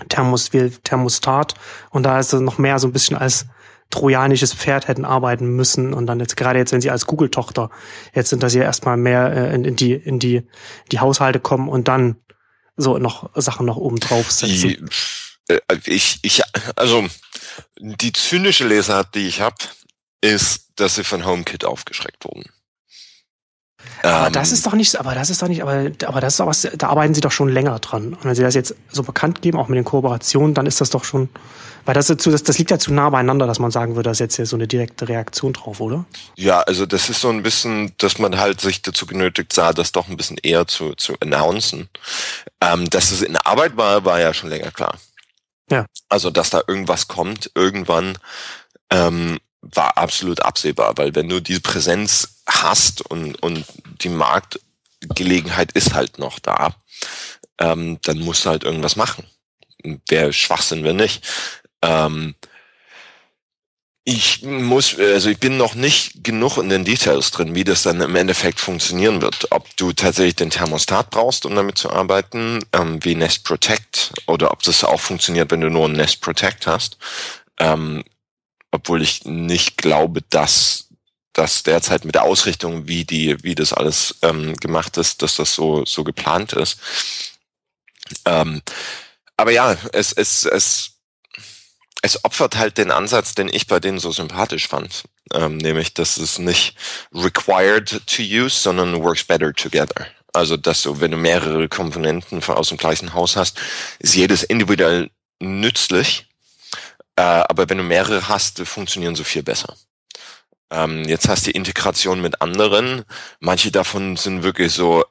Thermos, 0.10 0.50
Thermostat 0.84 1.54
und 1.92 2.04
da 2.04 2.20
ist 2.20 2.34
es 2.34 2.42
noch 2.42 2.58
mehr 2.58 2.80
so 2.80 2.88
ein 2.88 2.94
bisschen 2.94 3.18
als 3.18 3.46
trojanisches 3.92 4.54
Pferd 4.54 4.88
hätten 4.88 5.06
arbeiten 5.06 5.56
müssen 5.56 5.94
und 5.94 6.08
dann 6.08 6.20
jetzt 6.20 6.38
gerade 6.38 6.58
jetzt, 6.58 6.72
wenn 6.72 6.82
sie 6.82 6.90
als 6.90 7.06
Google-Tochter 7.06 7.70
jetzt 8.14 8.30
sind, 8.30 8.42
dass 8.42 8.54
sie 8.54 8.60
erstmal 8.60 8.98
mehr 8.98 9.32
äh, 9.34 9.54
in, 9.54 9.66
in 9.66 9.76
die 9.76 9.94
in 9.94 10.18
die 10.18 10.48
die 10.92 11.00
Haushalte 11.00 11.40
kommen 11.40 11.70
und 11.70 11.88
dann 11.88 12.16
so 12.78 12.98
noch 12.98 13.30
Sachen 13.36 13.66
noch 13.66 13.78
oben 13.78 14.00
drauf 14.00 14.32
setzen. 14.32 14.70
Die, 15.50 15.54
äh, 15.54 15.60
ich, 15.86 16.20
ich, 16.22 16.42
also 16.76 17.06
die 17.80 18.14
zynische 18.14 18.68
Lesart, 18.68 19.14
die 19.14 19.28
ich 19.28 19.42
habe, 19.42 19.58
ist, 20.22 20.70
dass 20.78 20.96
sie 20.96 21.04
von 21.04 21.26
HomeKit 21.26 21.66
aufgeschreckt 21.66 22.24
wurden. 22.24 22.46
Aber 24.04 24.28
ähm, 24.28 24.34
das 24.34 24.52
ist 24.52 24.66
doch 24.66 24.74
nicht, 24.74 24.96
aber 24.96 25.16
das 25.16 25.30
ist 25.30 25.42
doch 25.42 25.48
nicht, 25.48 25.62
aber, 25.62 25.92
aber 26.06 26.22
das 26.22 26.36
ist 26.36 26.42
auch 26.42 26.48
was, 26.48 26.68
da 26.78 26.90
arbeiten 26.90 27.14
sie 27.14 27.22
doch 27.22 27.32
schon 27.32 27.50
länger 27.50 27.78
dran. 27.80 28.14
Und 28.14 28.24
wenn 28.24 28.36
sie 28.36 28.42
das 28.42 28.56
jetzt 28.56 28.76
so 28.92 29.04
bekannt 29.04 29.42
geben, 29.42 29.60
auch 29.60 29.68
mit 29.68 29.78
den 29.78 29.86
Kooperationen, 29.86 30.54
dann 30.54 30.66
ist 30.66 30.82
das 30.82 30.90
doch 30.90 31.04
schon, 31.04 31.30
weil 31.86 31.94
das, 31.94 32.08
dazu, 32.08 32.32
das, 32.32 32.44
das 32.44 32.58
liegt 32.58 32.72
ja 32.72 32.80
zu 32.80 32.94
nah 32.94 33.10
beieinander, 33.10 33.48
dass 33.48 33.60
man 33.60 33.72
sagen 33.72 33.96
würde, 33.96 34.10
das 34.10 34.18
ist 34.18 34.20
jetzt 34.20 34.36
hier 34.36 34.46
so 34.46 34.56
eine 34.56 34.68
direkte 34.68 35.08
Reaktion 35.08 35.54
drauf, 35.54 35.80
oder? 35.80 36.06
Ja, 36.36 36.62
also 36.62 36.86
das 36.86 37.10
ist 37.10 37.22
so 37.22 37.30
ein 37.30 37.44
bisschen, 37.44 37.94
dass 37.98 38.18
man 38.18 38.40
halt 38.40 38.62
sich 38.62 38.82
dazu 38.82 39.06
genötigt 39.06 39.54
sah, 39.54 39.74
das 39.74 39.92
doch 39.92 40.08
ein 40.08 40.18
bisschen 40.18 40.38
eher 40.42 40.68
zu, 40.68 40.94
zu 40.96 41.16
announcen. 41.20 41.90
Ähm, 42.60 42.90
dass 42.90 43.12
es 43.12 43.22
in 43.22 43.36
Arbeit 43.38 43.78
war, 43.78 44.06
war 44.06 44.20
ja 44.20 44.34
schon 44.34 44.50
länger 44.50 44.72
klar. 44.72 44.98
Ja. 45.70 45.86
Also, 46.10 46.30
dass 46.30 46.50
da 46.50 46.62
irgendwas 46.68 47.08
kommt, 47.08 47.52
irgendwann, 47.56 48.18
ähm, 48.90 49.40
war 49.62 49.98
absolut 49.98 50.42
absehbar, 50.42 50.98
weil 50.98 51.16
wenn 51.16 51.30
du 51.30 51.40
diese 51.40 51.62
Präsenz 51.62 52.42
hast 52.48 53.02
und, 53.02 53.42
und 53.42 53.66
die 54.02 54.10
Marktgelegenheit 54.10 55.72
ist 55.74 55.94
halt 55.94 56.20
noch 56.20 56.40
da, 56.40 56.76
ähm, 57.60 58.00
dann 58.04 58.20
musst 58.20 58.46
du 58.46 58.50
halt 58.50 58.64
irgendwas 58.64 58.96
machen. 58.96 59.26
Wäre 60.08 60.34
Schwachsinn, 60.34 60.84
wenn 60.84 60.98
nicht. 60.98 61.28
Ähm, 61.82 62.36
ich 64.04 64.42
muss, 64.42 64.98
also 64.98 65.30
ich 65.30 65.38
bin 65.38 65.58
noch 65.58 65.76
nicht 65.76 66.24
genug 66.24 66.58
in 66.58 66.70
den 66.70 66.86
Details 66.86 67.30
drin, 67.30 67.54
wie 67.54 67.64
das 67.64 67.84
dann 67.84 68.02
im 68.02 68.16
Endeffekt 68.16 68.60
funktionieren 68.60 69.22
wird. 69.22 69.52
Ob 69.52 69.76
du 69.78 69.94
tatsächlich 69.94 70.36
den 70.36 70.50
Thermostat 70.50 71.12
brauchst, 71.12 71.46
um 71.46 71.56
damit 71.56 71.78
zu 71.78 71.92
arbeiten, 71.92 72.60
ähm, 72.74 73.04
wie 73.04 73.14
Nest 73.14 73.44
Protect, 73.44 74.14
oder 74.26 74.52
ob 74.52 74.64
das 74.64 74.84
auch 74.84 75.00
funktioniert, 75.00 75.52
wenn 75.52 75.62
du 75.62 75.70
nur 75.70 75.88
ein 75.88 75.92
Nest 75.92 76.20
Protect 76.22 76.66
hast. 76.66 76.98
Ähm, 77.60 78.04
obwohl 78.72 79.02
ich 79.02 79.26
nicht 79.26 79.78
glaube, 79.78 80.22
dass 80.30 80.88
das 81.34 81.64
derzeit 81.64 82.04
mit 82.06 82.16
der 82.16 82.24
Ausrichtung, 82.24 82.88
wie 82.88 83.06
die, 83.06 83.42
wie 83.44 83.56
das 83.56 83.74
alles 83.74 84.16
ähm, 84.22 84.56
gemacht 84.58 84.98
ist, 84.98 85.22
dass 85.22 85.36
das 85.36 85.54
so 85.54 85.86
so 85.86 86.04
geplant 86.04 86.54
ist. 86.54 86.80
Ähm, 88.26 88.62
aber 89.38 89.52
ja, 89.52 89.78
es 89.94 90.12
es 90.12 90.46
es 90.46 90.92
es 92.02 92.26
opfert 92.26 92.58
halt 92.58 92.78
den 92.78 92.92
Ansatz, 92.92 93.36
den 93.36 93.48
ich 93.48 93.68
bei 93.68 93.80
denen 93.80 94.00
so 94.00 94.12
sympathisch 94.12 94.68
fand, 94.68 95.04
ähm, 95.34 95.58
nämlich, 95.58 95.94
dass 95.94 96.18
es 96.18 96.40
nicht 96.40 96.76
required 97.14 98.02
to 98.08 98.24
use, 98.24 98.60
sondern 98.60 99.02
works 99.04 99.24
better 99.24 99.54
together. 99.54 100.08
Also, 100.34 100.58
dass 100.58 100.82
du, 100.82 101.00
wenn 101.00 101.12
du 101.12 101.18
mehrere 101.18 101.68
Komponenten 101.70 102.42
aus 102.44 102.70
dem 102.70 102.78
gleichen 102.78 103.14
Haus 103.14 103.36
hast, 103.36 103.60
ist 104.00 104.16
jedes 104.16 104.44
individuell 104.44 105.12
nützlich 105.40 106.28
äh, 107.16 107.22
aber 107.22 107.70
wenn 107.70 107.78
du 107.78 107.84
mehrere 107.84 108.28
hast, 108.28 108.60
funktionieren 108.62 109.16
so 109.16 109.24
viel 109.24 109.44
besser. 109.44 109.76
Ähm, 110.72 111.04
jetzt 111.04 111.28
hast 111.28 111.46
du 111.46 111.52
die 111.52 111.58
Integration 111.58 112.22
mit 112.22 112.42
anderen. 112.42 113.04
Manche 113.40 113.72
davon 113.72 114.16
sind 114.16 114.44
wirklich 114.44 114.72
so, 114.74 115.04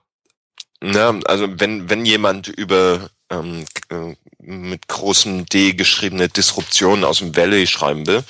ne, 0.80 1.20
also 1.26 1.48
wenn, 1.60 1.90
wenn 1.90 2.06
jemand 2.06 2.48
über 2.48 3.10
ähm, 3.30 3.64
äh, 3.90 4.14
mit 4.38 4.88
großem 4.88 5.46
D 5.46 5.74
geschriebene 5.74 6.28
Disruption 6.28 7.04
aus 7.04 7.18
dem 7.18 7.36
Valley 7.36 7.66
schreiben 7.66 8.06
will, 8.06 8.24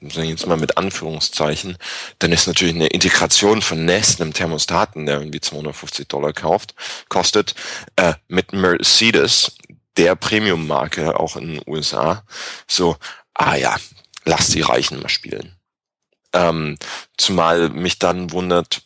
jetzt 0.00 0.46
mal 0.46 0.58
mit 0.58 0.76
Anführungszeichen, 0.76 1.78
dann 2.18 2.32
ist 2.32 2.46
natürlich 2.46 2.74
eine 2.74 2.88
Integration 2.88 3.62
von 3.62 3.84
Nest, 3.84 4.20
einem 4.20 4.34
Thermostaten, 4.34 5.06
der 5.06 5.18
irgendwie 5.18 5.40
250 5.40 6.08
Dollar 6.08 6.32
kauft, 6.32 6.74
kostet, 7.08 7.54
äh, 7.96 8.14
mit 8.28 8.52
Mercedes, 8.52 9.56
der 9.96 10.14
Premium-Marke 10.16 11.18
auch 11.18 11.36
in 11.36 11.54
den 11.54 11.62
USA. 11.66 12.24
So, 12.68 12.96
ah 13.34 13.54
ja, 13.56 13.76
lass 14.24 14.48
die 14.48 14.60
Reichen 14.60 15.00
mal 15.00 15.08
spielen. 15.08 15.56
Ähm, 16.32 16.78
zumal 17.16 17.70
mich 17.70 17.98
dann 17.98 18.30
wundert, 18.32 18.82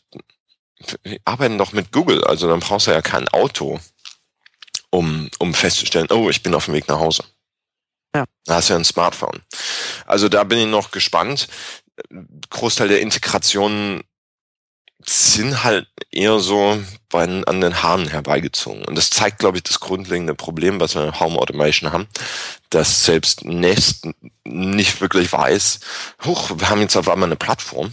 wir 1.02 1.18
arbeiten 1.24 1.58
doch 1.58 1.72
mit 1.72 1.92
Google, 1.92 2.24
also 2.24 2.48
dann 2.48 2.60
brauchst 2.60 2.86
du 2.86 2.92
ja 2.92 3.02
kein 3.02 3.28
Auto, 3.28 3.80
um, 4.90 5.30
um 5.38 5.54
festzustellen, 5.54 6.08
oh, 6.10 6.30
ich 6.30 6.42
bin 6.42 6.54
auf 6.54 6.66
dem 6.66 6.74
Weg 6.74 6.88
nach 6.88 7.00
Hause. 7.00 7.24
Ja. 8.14 8.24
Da 8.44 8.56
hast 8.56 8.68
du 8.68 8.74
ja 8.74 8.78
ein 8.78 8.84
Smartphone. 8.84 9.42
Also 10.06 10.28
da 10.28 10.44
bin 10.44 10.58
ich 10.58 10.66
noch 10.66 10.90
gespannt. 10.90 11.48
Großteil 12.50 12.88
der 12.88 13.00
Integrationen 13.00 14.02
sind 15.10 15.64
halt 15.64 15.88
eher 16.10 16.38
so 16.38 16.78
bei, 17.08 17.24
an 17.24 17.60
den 17.60 17.82
Haaren 17.82 18.08
herbeigezogen. 18.08 18.84
Und 18.84 18.96
das 18.96 19.10
zeigt, 19.10 19.38
glaube 19.38 19.58
ich, 19.58 19.64
das 19.64 19.80
grundlegende 19.80 20.34
Problem, 20.34 20.80
was 20.80 20.94
wir 20.94 21.04
in 21.04 21.18
Home 21.18 21.38
Automation 21.38 21.92
haben, 21.92 22.06
dass 22.70 23.04
selbst 23.04 23.44
Nest 23.44 24.06
nicht 24.44 25.00
wirklich 25.00 25.32
weiß, 25.32 25.80
huch, 26.24 26.50
wir 26.58 26.70
haben 26.70 26.80
jetzt 26.80 26.96
auf 26.96 27.08
einmal 27.08 27.28
eine 27.28 27.36
Plattform, 27.36 27.92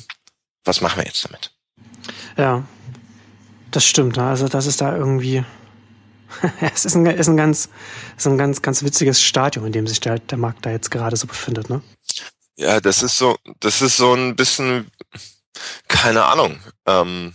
was 0.63 0.81
machen 0.81 0.97
wir 0.97 1.05
jetzt 1.05 1.25
damit? 1.25 1.51
Ja, 2.37 2.63
das 3.71 3.85
stimmt. 3.85 4.17
Ne? 4.17 4.23
Also 4.23 4.47
das 4.47 4.67
ist 4.67 4.81
da 4.81 4.95
irgendwie, 4.95 5.43
es 6.73 6.85
ist 6.85 6.95
ein, 6.95 7.05
ist 7.05 7.29
ein 7.29 7.37
ganz, 7.37 7.69
ist 8.15 8.27
ein 8.27 8.37
ganz, 8.37 8.61
ganz 8.61 8.83
witziges 8.83 9.21
Stadium, 9.21 9.65
in 9.65 9.71
dem 9.71 9.87
sich 9.87 9.99
der, 9.99 10.19
der 10.19 10.37
Markt 10.37 10.65
da 10.65 10.69
jetzt 10.69 10.91
gerade 10.91 11.15
so 11.15 11.25
befindet, 11.27 11.69
ne? 11.69 11.81
Ja, 12.59 12.79
das 12.81 13.03
ist 13.03 13.17
so, 13.17 13.37
das 13.59 13.81
ist 13.81 13.97
so 13.97 14.13
ein 14.15 14.35
bisschen, 14.35 14.89
keine 15.87 16.25
Ahnung. 16.25 16.59
Ähm, 16.85 17.33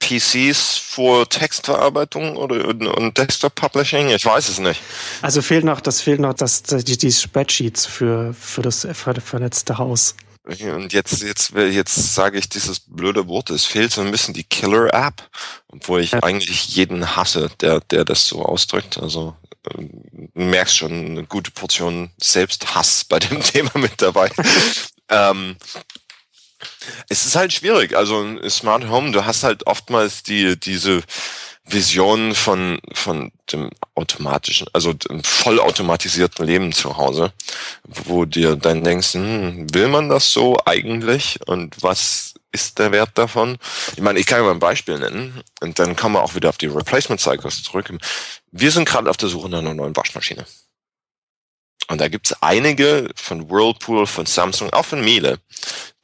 PCs 0.00 0.76
für 0.76 1.26
Textverarbeitung 1.26 2.36
oder 2.36 2.68
und 2.68 3.16
Desktop 3.16 3.54
Publishing? 3.54 4.10
Ich 4.10 4.24
weiß 4.24 4.48
es 4.50 4.58
nicht. 4.58 4.82
Also 5.22 5.40
fehlt 5.40 5.64
noch, 5.64 5.80
das 5.80 6.02
fehlt 6.02 6.20
noch, 6.20 6.34
das, 6.34 6.62
die, 6.62 6.98
die 6.98 7.12
Spreadsheets 7.12 7.86
für, 7.86 8.34
für 8.34 8.60
das 8.60 8.86
vernetzte 8.92 9.78
Haus. 9.78 10.14
Und 10.44 10.92
jetzt, 10.92 11.22
jetzt, 11.22 11.52
jetzt 11.54 12.14
sage 12.14 12.38
ich 12.38 12.50
dieses 12.50 12.78
blöde 12.80 13.26
Wort. 13.28 13.48
Es 13.48 13.64
fehlt 13.64 13.92
so 13.92 14.02
ein 14.02 14.10
bisschen 14.10 14.34
die 14.34 14.44
Killer-App, 14.44 15.22
obwohl 15.68 16.02
ich 16.02 16.10
ja. 16.10 16.22
eigentlich 16.22 16.66
jeden 16.68 17.16
hasse, 17.16 17.50
der, 17.62 17.80
der 17.80 18.04
das 18.04 18.28
so 18.28 18.44
ausdrückt. 18.44 18.98
Also 18.98 19.34
ähm, 19.72 19.88
du 20.12 20.42
merkst 20.42 20.76
schon 20.76 20.92
eine 20.92 21.24
gute 21.24 21.50
Portion 21.50 22.10
Selbsthass 22.18 23.04
bei 23.04 23.20
dem 23.20 23.42
Thema 23.42 23.70
mit 23.76 24.02
dabei. 24.02 24.30
ähm, 25.08 25.56
es 27.08 27.26
ist 27.26 27.36
halt 27.36 27.52
schwierig. 27.52 27.96
Also 27.96 28.20
ein 28.20 28.50
Smart 28.50 28.88
Home, 28.88 29.12
du 29.12 29.24
hast 29.24 29.42
halt 29.42 29.66
oftmals 29.66 30.22
die, 30.22 30.58
diese 30.58 31.02
Vision 31.66 32.34
von, 32.34 32.78
von 32.92 33.32
dem 33.52 33.70
automatischen, 33.94 34.66
also 34.72 34.92
dem 34.92 35.24
vollautomatisierten 35.24 36.46
Leben 36.46 36.72
zu 36.72 36.96
Hause, 36.96 37.32
wo 37.84 38.26
dir 38.26 38.56
dann 38.56 38.84
denkst, 38.84 39.14
hm, 39.14 39.72
will 39.72 39.88
man 39.88 40.08
das 40.08 40.32
so 40.32 40.58
eigentlich 40.66 41.40
und 41.46 41.82
was 41.82 42.34
ist 42.52 42.78
der 42.78 42.92
Wert 42.92 43.12
davon? 43.14 43.58
Ich 43.96 44.02
meine, 44.02 44.18
ich 44.18 44.26
kann 44.26 44.38
ja 44.38 44.44
mal 44.44 44.52
ein 44.52 44.58
Beispiel 44.58 44.98
nennen 44.98 45.42
und 45.60 45.78
dann 45.78 45.96
kommen 45.96 46.14
wir 46.14 46.22
auch 46.22 46.34
wieder 46.34 46.50
auf 46.50 46.58
die 46.58 46.66
Replacement 46.66 47.20
Cycles 47.20 47.62
zurück. 47.62 47.90
Wir 48.52 48.70
sind 48.70 48.86
gerade 48.86 49.08
auf 49.08 49.16
der 49.16 49.28
Suche 49.28 49.48
nach 49.48 49.58
einer 49.58 49.74
neuen 49.74 49.96
Waschmaschine. 49.96 50.44
Und 51.88 52.00
da 52.00 52.08
gibt's 52.08 52.34
einige 52.40 53.10
von 53.14 53.50
Whirlpool, 53.50 54.06
von 54.06 54.26
Samsung, 54.26 54.72
auch 54.72 54.86
von 54.86 55.04
Miele, 55.04 55.38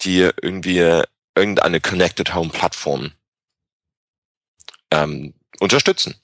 die 0.02 0.30
irgendwie 0.42 1.02
irgendeine 1.34 1.80
Connected 1.80 2.34
Home 2.34 2.50
Plattform 2.50 3.12
ähm, 4.90 5.34
unterstützen. 5.58 6.20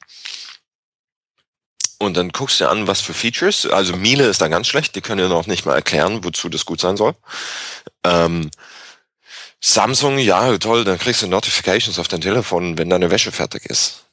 Und 1.98 2.16
dann 2.16 2.28
guckst 2.30 2.60
du 2.60 2.68
an, 2.68 2.86
was 2.86 3.00
für 3.00 3.14
Features. 3.14 3.66
Also 3.66 3.96
Miele 3.96 4.26
ist 4.26 4.42
da 4.42 4.48
ganz 4.48 4.66
schlecht, 4.66 4.94
die 4.94 5.00
können 5.00 5.20
ja 5.20 5.28
noch 5.28 5.46
nicht 5.46 5.64
mal 5.64 5.74
erklären, 5.74 6.22
wozu 6.24 6.48
das 6.50 6.66
gut 6.66 6.80
sein 6.80 6.96
soll. 6.96 7.14
Ähm, 8.04 8.50
Samsung, 9.60 10.18
ja, 10.18 10.58
toll, 10.58 10.84
dann 10.84 10.98
kriegst 10.98 11.22
du 11.22 11.26
Notifications 11.26 11.98
auf 11.98 12.08
dein 12.08 12.20
Telefon, 12.20 12.76
wenn 12.76 12.90
deine 12.90 13.10
Wäsche 13.10 13.32
fertig 13.32 13.64
ist. 13.64 14.05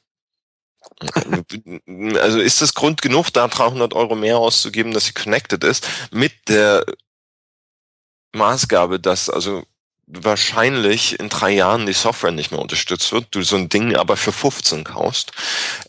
Also 2.20 2.38
ist 2.38 2.62
es 2.62 2.74
Grund 2.74 3.02
genug, 3.02 3.30
da 3.32 3.48
300 3.48 3.94
Euro 3.94 4.14
mehr 4.14 4.38
auszugeben, 4.38 4.92
dass 4.92 5.06
sie 5.06 5.12
connected 5.12 5.64
ist, 5.64 5.86
mit 6.10 6.32
der 6.48 6.84
Maßgabe, 8.34 9.00
dass 9.00 9.30
also 9.30 9.64
wahrscheinlich 10.06 11.18
in 11.18 11.28
drei 11.28 11.50
Jahren 11.50 11.86
die 11.86 11.92
Software 11.92 12.30
nicht 12.30 12.50
mehr 12.50 12.60
unterstützt 12.60 13.12
wird, 13.12 13.28
du 13.30 13.42
so 13.42 13.56
ein 13.56 13.68
Ding 13.68 13.96
aber 13.96 14.16
für 14.16 14.32
15 14.32 14.84
kaufst. 14.84 15.32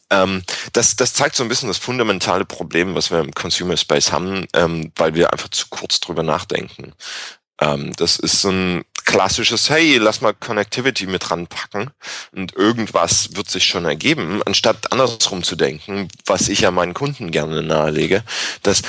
Ähm, 0.09 0.43
das, 0.73 0.95
das 0.95 1.13
zeigt 1.13 1.35
so 1.35 1.43
ein 1.43 1.49
bisschen 1.49 1.67
das 1.67 1.77
fundamentale 1.77 2.45
Problem, 2.45 2.95
was 2.95 3.11
wir 3.11 3.19
im 3.19 3.33
Consumer 3.33 3.75
Space 3.75 4.11
haben, 4.11 4.47
ähm, 4.53 4.91
weil 4.95 5.15
wir 5.15 5.33
einfach 5.33 5.49
zu 5.49 5.65
kurz 5.69 5.99
drüber 5.99 6.23
nachdenken. 6.23 6.93
Ähm, 7.59 7.93
das 7.97 8.17
ist 8.17 8.41
so 8.41 8.49
ein 8.49 8.85
klassisches, 9.05 9.69
hey, 9.69 9.97
lass 9.97 10.21
mal 10.21 10.33
Connectivity 10.33 11.05
mit 11.05 11.29
ranpacken 11.31 11.91
und 12.33 12.55
irgendwas 12.55 13.35
wird 13.35 13.49
sich 13.49 13.65
schon 13.65 13.85
ergeben, 13.85 14.41
anstatt 14.45 14.91
andersrum 14.91 15.43
zu 15.43 15.55
denken, 15.55 16.09
was 16.25 16.49
ich 16.49 16.61
ja 16.61 16.71
meinen 16.71 16.93
Kunden 16.93 17.31
gerne 17.31 17.61
nahelege, 17.61 18.23
dass 18.63 18.81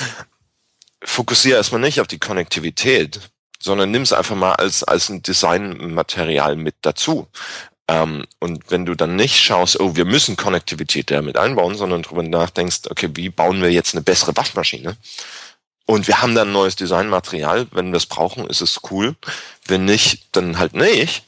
fokussiere 1.03 1.57
erstmal 1.57 1.81
nicht 1.81 2.01
auf 2.01 2.07
die 2.07 2.19
Konnektivität, 2.19 3.19
sondern 3.59 3.91
nimm 3.91 4.01
es 4.01 4.13
einfach 4.13 4.35
mal 4.35 4.53
als, 4.53 4.83
als 4.83 5.09
ein 5.09 5.21
Designmaterial 5.21 6.55
mit 6.55 6.75
dazu. 6.81 7.27
Ähm, 7.87 8.25
und 8.39 8.69
wenn 8.69 8.85
du 8.85 8.95
dann 8.95 9.15
nicht 9.15 9.37
schaust, 9.37 9.79
oh, 9.79 9.95
wir 9.95 10.05
müssen 10.05 10.35
Konnektivität 10.35 11.09
damit 11.11 11.37
einbauen, 11.37 11.75
sondern 11.75 12.03
darüber 12.03 12.23
nachdenkst, 12.23 12.81
okay, 12.89 13.09
wie 13.13 13.29
bauen 13.29 13.61
wir 13.61 13.71
jetzt 13.71 13.93
eine 13.93 14.03
bessere 14.03 14.35
Waschmaschine? 14.35 14.97
Und 15.85 16.07
wir 16.07 16.21
haben 16.21 16.35
dann 16.35 16.51
neues 16.51 16.75
Designmaterial. 16.75 17.67
Wenn 17.71 17.91
wir 17.91 17.97
es 17.97 18.05
brauchen, 18.05 18.45
ist 18.47 18.59
es 18.59 18.81
cool. 18.91 19.15
Wenn 19.67 19.85
nicht, 19.85 20.27
dann 20.31 20.57
halt 20.57 20.73
nicht. 20.73 21.23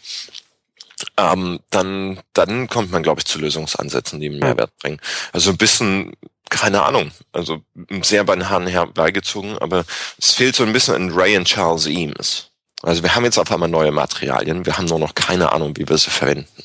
Ähm, 1.17 1.59
dann, 1.69 2.19
dann 2.33 2.67
kommt 2.67 2.91
man, 2.91 3.03
glaube 3.03 3.19
ich, 3.19 3.25
zu 3.25 3.39
Lösungsansätzen, 3.39 4.19
die 4.19 4.27
einen 4.27 4.39
Mehrwert 4.39 4.77
bringen. 4.79 4.99
Also 5.31 5.51
ein 5.51 5.57
bisschen, 5.57 6.13
keine 6.49 6.83
Ahnung, 6.83 7.11
also 7.31 7.61
sehr 8.01 8.23
bei 8.23 8.35
den 8.35 8.49
Haaren 8.49 8.67
herbeigezogen, 8.67 9.57
aber 9.57 9.85
es 10.17 10.33
fehlt 10.33 10.55
so 10.55 10.63
ein 10.63 10.73
bisschen 10.73 10.95
in 10.95 11.11
Ray 11.11 11.37
und 11.37 11.45
Charles 11.45 11.85
Eames. 11.87 12.49
Also 12.81 13.03
wir 13.03 13.15
haben 13.15 13.25
jetzt 13.25 13.37
auf 13.37 13.51
einmal 13.51 13.69
neue 13.69 13.91
Materialien, 13.91 14.65
wir 14.65 14.77
haben 14.77 14.85
nur 14.85 14.99
noch 14.99 15.15
keine 15.15 15.51
Ahnung, 15.51 15.75
wie 15.77 15.87
wir 15.87 15.97
sie 15.97 16.09
verwenden. 16.09 16.63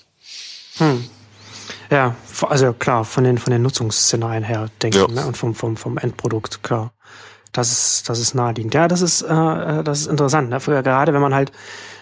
Hm. 0.78 1.08
Ja, 1.90 2.16
also 2.42 2.72
klar, 2.72 3.04
von 3.04 3.24
den, 3.24 3.38
von 3.38 3.52
den 3.52 3.62
Nutzungsszenarien 3.62 4.42
her 4.42 4.68
denken 4.82 4.98
ja. 4.98 5.06
ne? 5.08 5.26
und 5.26 5.36
vom, 5.36 5.54
vom, 5.54 5.76
vom 5.76 5.98
Endprodukt, 5.98 6.62
klar. 6.62 6.92
Das 7.54 7.70
ist, 7.70 8.08
das 8.08 8.18
ist 8.18 8.34
naheliegend. 8.34 8.74
Ja, 8.74 8.88
das 8.88 9.00
ist, 9.00 9.22
äh, 9.22 9.32
äh 9.32 9.84
das 9.84 10.00
ist 10.00 10.06
interessant. 10.08 10.50
Ne? 10.50 10.58
Gerade 10.58 11.14
wenn 11.14 11.20
man 11.20 11.34
halt, 11.34 11.52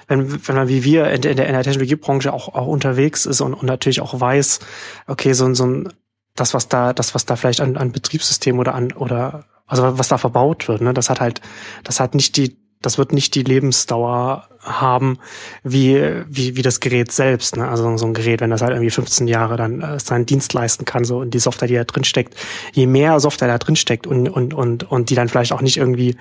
wenn, 0.08 0.48
wenn 0.48 0.56
man 0.56 0.68
wie 0.68 0.82
wir 0.82 1.10
in 1.10 1.20
der, 1.20 1.32
in 1.32 1.52
der 1.52 1.62
Technologiebranche 1.62 2.32
auch, 2.32 2.54
auch 2.54 2.66
unterwegs 2.66 3.26
ist 3.26 3.42
und, 3.42 3.52
und 3.52 3.66
natürlich 3.66 4.00
auch 4.00 4.18
weiß, 4.18 4.60
okay, 5.06 5.34
so, 5.34 5.52
so 5.52 5.66
ein, 5.66 5.92
das, 6.34 6.54
was 6.54 6.68
da, 6.68 6.94
das, 6.94 7.14
was 7.14 7.26
da 7.26 7.36
vielleicht 7.36 7.60
an, 7.60 7.76
an 7.76 7.92
Betriebssystem 7.92 8.58
oder 8.58 8.74
an, 8.74 8.92
oder, 8.92 9.44
also 9.66 9.98
was 9.98 10.08
da 10.08 10.16
verbaut 10.16 10.68
wird, 10.68 10.80
ne, 10.80 10.94
das 10.94 11.10
hat 11.10 11.20
halt, 11.20 11.42
das 11.84 12.00
hat 12.00 12.14
nicht 12.14 12.38
die, 12.38 12.56
das 12.80 12.96
wird 12.96 13.12
nicht 13.12 13.34
die 13.34 13.42
Lebensdauer 13.42 14.48
haben 14.62 15.18
wie, 15.64 16.00
wie, 16.28 16.56
wie 16.56 16.62
das 16.62 16.80
Gerät 16.80 17.10
selbst. 17.12 17.56
Ne? 17.56 17.68
Also 17.68 17.96
so 17.96 18.06
ein 18.06 18.14
Gerät, 18.14 18.40
wenn 18.40 18.50
das 18.50 18.62
halt 18.62 18.72
irgendwie 18.72 18.90
15 18.90 19.26
Jahre 19.28 19.56
dann 19.56 19.80
äh, 19.80 19.98
seinen 19.98 20.26
Dienst 20.26 20.52
leisten 20.52 20.84
kann, 20.84 21.04
so 21.04 21.18
und 21.18 21.32
die 21.34 21.38
Software, 21.38 21.68
die 21.68 21.74
da 21.74 21.84
drin 21.84 22.04
steckt, 22.04 22.36
je 22.72 22.86
mehr 22.86 23.18
Software 23.20 23.48
da 23.48 23.58
drin 23.58 23.76
steckt 23.76 24.06
und, 24.06 24.28
und, 24.28 24.54
und, 24.54 24.90
und 24.90 25.10
die 25.10 25.14
dann 25.14 25.28
vielleicht 25.28 25.52
auch 25.52 25.62
nicht 25.62 25.76
irgendwie 25.76 26.16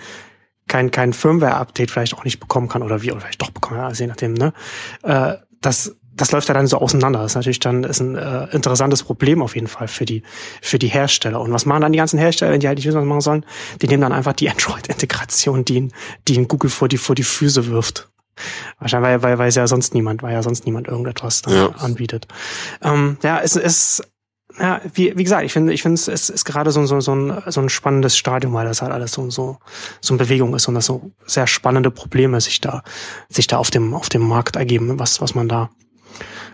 kein, 0.67 0.91
kein 0.91 1.13
Firmware-Update 1.13 1.91
vielleicht 1.91 2.13
auch 2.15 2.23
nicht 2.23 2.39
bekommen 2.39 2.67
kann 2.67 2.81
oder 2.83 3.01
wie, 3.01 3.11
oder 3.11 3.21
vielleicht 3.21 3.41
doch 3.41 3.51
bekommen, 3.51 3.79
also 3.79 4.03
je 4.03 4.07
nachdem, 4.07 4.33
ne? 4.33 4.53
Äh, 5.03 5.35
das, 5.59 5.95
das 6.13 6.31
läuft 6.31 6.47
ja 6.49 6.53
dann 6.53 6.67
so 6.67 6.77
auseinander. 6.77 7.19
Das 7.19 7.31
ist 7.31 7.35
natürlich 7.35 7.59
dann 7.59 7.83
ist 7.83 7.99
ein 7.99 8.15
äh, 8.15 8.45
interessantes 8.51 9.03
Problem 9.03 9.41
auf 9.41 9.55
jeden 9.55 9.67
Fall 9.67 9.87
für 9.87 10.05
die 10.05 10.23
für 10.61 10.77
die 10.77 10.87
Hersteller. 10.87 11.39
Und 11.39 11.51
was 11.51 11.65
machen 11.65 11.81
dann 11.81 11.91
die 11.91 11.97
ganzen 11.97 12.19
Hersteller, 12.19 12.51
wenn 12.51 12.59
die 12.59 12.67
halt 12.67 12.77
nicht 12.77 12.87
wissen, 12.87 12.99
was 12.99 13.05
machen 13.05 13.21
sollen? 13.21 13.45
Die 13.81 13.87
nehmen 13.87 14.01
dann 14.01 14.13
einfach 14.13 14.33
die 14.33 14.49
Android-Integration, 14.51 15.65
die 15.65 15.89
die 16.27 16.35
in 16.35 16.47
Google 16.47 16.69
vor 16.69 16.87
die 16.87 16.97
vor 16.97 17.15
die 17.15 17.23
Füße 17.23 17.67
wirft. 17.67 18.10
Wahrscheinlich, 18.79 19.09
weil, 19.09 19.23
weil, 19.23 19.37
weil 19.37 19.49
es 19.49 19.55
ja 19.55 19.67
sonst 19.67 19.93
niemand, 19.93 20.23
weil 20.23 20.33
ja 20.33 20.43
sonst 20.43 20.65
niemand 20.65 20.87
irgendetwas 20.87 21.43
ja. 21.47 21.69
anbietet. 21.77 22.27
Ähm, 22.81 23.17
ja, 23.23 23.39
es 23.39 23.55
ist 23.55 24.03
ja, 24.59 24.81
wie, 24.93 25.15
wie 25.17 25.23
gesagt, 25.23 25.45
ich 25.45 25.53
finde, 25.53 25.73
ich 25.73 25.81
finde, 25.81 25.95
es 25.95 26.07
ist, 26.07 26.29
ist 26.29 26.45
gerade 26.45 26.71
so, 26.71 26.85
so, 26.85 26.99
so, 26.99 27.15
ein, 27.15 27.41
so 27.47 27.61
ein 27.61 27.69
spannendes 27.69 28.17
Stadium, 28.17 28.53
weil 28.53 28.65
das 28.65 28.81
halt 28.81 28.91
alles 28.91 29.13
so, 29.13 29.29
so, 29.29 29.59
so 30.01 30.13
in 30.13 30.17
Bewegung 30.17 30.53
ist 30.55 30.67
und 30.67 30.75
das 30.75 30.85
so 30.85 31.11
sehr 31.25 31.47
spannende 31.47 31.91
Probleme 31.91 32.39
sich 32.41 32.59
da, 32.61 32.83
sich 33.29 33.47
da 33.47 33.57
auf 33.57 33.71
dem, 33.71 33.93
auf 33.93 34.09
dem 34.09 34.27
Markt 34.27 34.55
ergeben, 34.57 34.99
was, 34.99 35.21
was 35.21 35.35
man 35.35 35.47
da, 35.47 35.69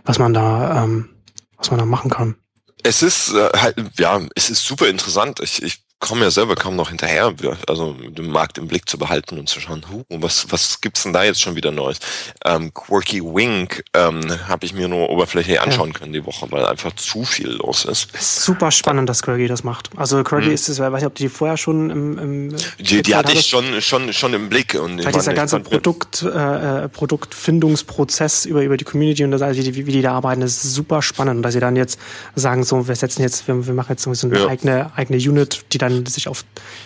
was 0.06 0.20
man 0.20 0.34
da, 0.34 0.84
ähm, 0.84 1.10
was 1.58 1.72
man 1.72 1.80
da 1.80 1.86
machen 1.86 2.12
kann. 2.12 2.36
Es 2.84 3.02
ist 3.02 3.34
äh, 3.34 3.50
halt, 3.58 3.76
ja, 3.98 4.22
es 4.36 4.50
ist 4.50 4.64
super 4.64 4.88
interessant. 4.88 5.40
Ich, 5.42 5.64
ich 5.64 5.84
komme 6.00 6.26
ja 6.26 6.32
selber 6.32 6.56
kaum 6.56 6.76
noch 6.76 6.90
hinterher, 6.90 7.34
also 7.68 7.94
den 7.94 8.30
Markt 8.30 8.58
im 8.58 8.68
Blick 8.68 8.88
zu 8.88 8.98
behalten 8.98 9.40
und 9.40 9.50
zu 9.50 9.60
schauen, 9.60 9.84
hu, 9.90 10.04
was, 10.10 10.52
was 10.52 10.80
gibt's 10.82 11.04
denn 11.04 11.14
da 11.14 11.24
jetzt 11.24 11.42
schon 11.42 11.56
wieder 11.56 11.72
Neues? 11.72 12.00
Ähm, 12.46 12.74
Quirky 12.74 13.24
Wink 13.24 13.84
ähm, 13.94 14.22
habe 14.48 14.66
ich 14.66 14.74
mir 14.74 14.88
nur 14.88 15.10
oberflächlich 15.10 15.60
anschauen 15.60 15.90
ja. 15.90 16.00
können 16.00 16.14
die 16.14 16.26
Woche, 16.26 16.52
weil 16.52 16.66
einfach 16.66 16.94
zu 16.94 17.24
viel 17.24 17.50
los 17.50 17.86
ist. 17.86 18.14
ist 18.14 18.44
super 18.44 18.72
spannend, 18.72 19.10
dass 19.10 19.24
Quirky 19.24 19.48
das 19.48 19.64
macht. 19.64 19.90
Also 19.96 20.24
Quirky 20.24 20.48
hm. 20.48 20.54
ist 20.54 20.70
es, 20.70 20.78
ich 20.78 20.84
weiß 20.84 20.94
nicht, 20.94 21.08
ob 21.08 21.16
die 21.16 21.30
vorher 21.30 21.58
schon 21.58 21.90
im, 21.90 22.18
im 22.20 22.56
Die, 22.80 23.02
die 23.02 23.16
hatte 23.16 23.34
ich 23.34 23.48
schon, 23.48 23.82
schon, 23.82 24.14
schon 24.14 24.34
im 24.34 24.50
Blick. 24.50 24.76
Und 24.76 25.02
Vielleicht 25.02 25.16
dieser 25.16 25.34
ganze 25.34 25.60
Produkt, 25.60 26.22
äh, 26.22 26.84
äh, 26.84 26.90
Produktfindungsprozess 26.90 28.46
über, 28.46 28.62
über 28.62 28.78
die 28.78 28.86
Community 28.86 29.24
und 29.24 29.32
das, 29.32 29.42
also 29.42 29.60
wie, 29.60 29.86
wie 29.88 29.92
die 29.92 30.02
da 30.02 30.14
arbeiten, 30.14 30.44
ist 30.44 30.62
super 30.62 31.02
spannend. 31.02 31.38
Und 31.38 31.44
dass 31.44 31.54
sie 31.54 31.60
dann 31.60 31.76
jetzt 31.76 32.00
sagen, 32.36 32.64
so, 32.64 32.88
wir 32.88 32.96
setzen 32.96 33.24
jetzt, 33.24 33.48
wir, 33.48 33.66
wir 33.66 33.74
machen 33.74 33.94
jetzt 33.94 34.04
so 34.04 34.28
eine 34.28 34.40
ja. 34.40 34.48
eigene, 34.48 34.92
eigene 34.96 35.18
Unit, 35.18 35.66
die 35.74 35.78
dann 35.78 35.87
dann 35.90 36.06
sich 36.06 36.28
auf 36.28 36.46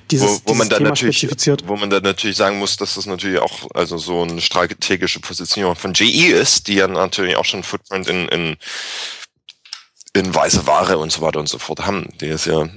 dieses, 0.10 0.42
wo, 0.46 0.50
wo 0.50 0.54
dieses 0.54 0.70
Thema 0.70 0.96
spezifiziert. 0.96 1.64
Wo 1.68 1.76
man 1.76 1.90
dann 1.90 2.04
natürlich 2.04 2.38
sagen 2.38 2.60
muss, 2.60 2.78
dass 2.78 2.96
das 2.96 3.06
natürlich 3.06 3.40
auch 3.40 3.70
also 3.74 3.98
so 3.98 4.24
eine 4.24 4.42
strategische 4.42 5.20
Positionierung 5.20 5.76
von 5.76 5.94
GE 5.94 6.28
ist, 6.28 6.68
die 6.68 6.76
ja 6.76 6.88
natürlich 6.88 7.36
auch 7.36 7.46
schon 7.46 7.64
Footprint 7.64 8.08
in, 8.08 8.28
in, 8.30 8.58
in 10.14 10.34
weiße 10.34 10.68
Ware 10.68 10.98
und 10.98 11.12
so 11.12 11.22
weiter 11.22 11.40
und 11.40 11.50
so 11.50 11.60
fort 11.60 11.86
haben. 11.86 12.10
Die 12.20 12.28
ist 12.28 12.46
ja, 12.46 12.68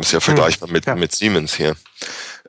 ist 0.00 0.12
ja 0.12 0.20
vergleichbar 0.20 0.68
hm, 0.68 0.72
mit, 0.72 0.86
ja. 0.86 0.94
mit 0.94 1.14
Siemens 1.14 1.54
hier. 1.54 1.76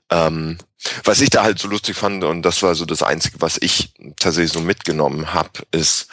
Ähm, 0.10 0.58
was 1.04 1.22
ich 1.22 1.30
da 1.30 1.44
halt 1.44 1.60
so 1.60 1.68
lustig 1.68 1.96
fand, 1.96 2.24
und 2.24 2.42
das 2.42 2.62
war 2.62 2.76
so 2.76 2.86
das 2.86 3.04
Einzige, 3.04 3.42
was 3.42 3.58
ich 3.58 3.94
tatsächlich 4.20 4.52
so 4.52 4.60
mitgenommen 4.60 5.34
habe, 5.34 5.64
ist, 5.72 6.08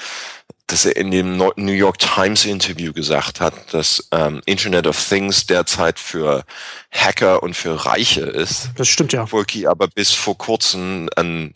dass 0.66 0.84
er 0.84 0.96
in 0.96 1.10
dem 1.10 1.36
New 1.36 1.72
York 1.72 1.98
Times 1.98 2.44
Interview 2.44 2.92
gesagt 2.92 3.40
hat, 3.40 3.54
dass 3.72 4.08
ähm, 4.12 4.40
Internet 4.46 4.86
of 4.86 5.02
Things 5.08 5.46
derzeit 5.46 5.98
für 5.98 6.44
Hacker 6.92 7.42
und 7.42 7.54
für 7.54 7.84
Reiche 7.84 8.22
ist. 8.22 8.70
Das 8.76 8.88
stimmt 8.88 9.12
ja. 9.12 9.30
Wookie 9.30 9.66
aber 9.66 9.88
bis 9.88 10.12
vor 10.12 10.38
kurzem 10.38 11.08
einen 11.16 11.54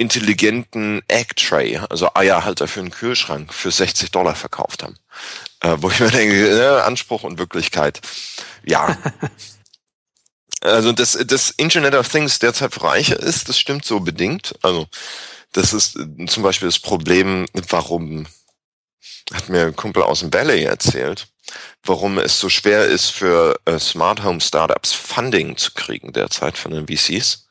intelligenten 0.00 1.02
Egg-Tray, 1.08 1.76
also 1.90 2.08
Eierhalter 2.14 2.66
für 2.66 2.80
einen 2.80 2.90
Kühlschrank, 2.90 3.52
für 3.52 3.70
60 3.70 4.10
Dollar 4.10 4.34
verkauft 4.34 4.82
haben. 4.82 4.96
Äh, 5.60 5.76
wo 5.80 5.90
ich 5.90 6.00
mir 6.00 6.10
denke, 6.10 6.48
äh, 6.48 6.80
Anspruch 6.80 7.22
und 7.22 7.38
Wirklichkeit, 7.38 8.00
ja. 8.64 8.96
also 10.62 10.92
das, 10.92 11.18
das 11.26 11.50
Internet 11.50 11.94
of 11.94 12.08
Things 12.08 12.38
derzeit 12.38 12.72
für 12.72 12.82
Reiche 12.82 13.14
ist, 13.14 13.50
das 13.50 13.58
stimmt 13.58 13.84
so 13.84 14.00
bedingt. 14.00 14.54
Also 14.62 14.88
das 15.52 15.72
ist 15.72 15.96
äh, 15.96 16.26
zum 16.26 16.42
Beispiel 16.42 16.68
das 16.68 16.78
Problem, 16.78 17.46
warum, 17.68 18.26
hat 19.32 19.48
mir 19.48 19.66
ein 19.66 19.76
Kumpel 19.76 20.02
aus 20.02 20.20
dem 20.20 20.32
Valley 20.32 20.64
erzählt, 20.64 21.28
warum 21.84 22.18
es 22.18 22.38
so 22.38 22.48
schwer 22.48 22.86
ist 22.86 23.10
für 23.10 23.58
äh, 23.64 23.78
Smart 23.78 24.22
Home 24.22 24.40
Startups 24.40 24.92
Funding 24.92 25.56
zu 25.56 25.72
kriegen 25.72 26.12
derzeit 26.12 26.56
von 26.56 26.72
den 26.72 26.86
VCs 26.86 27.48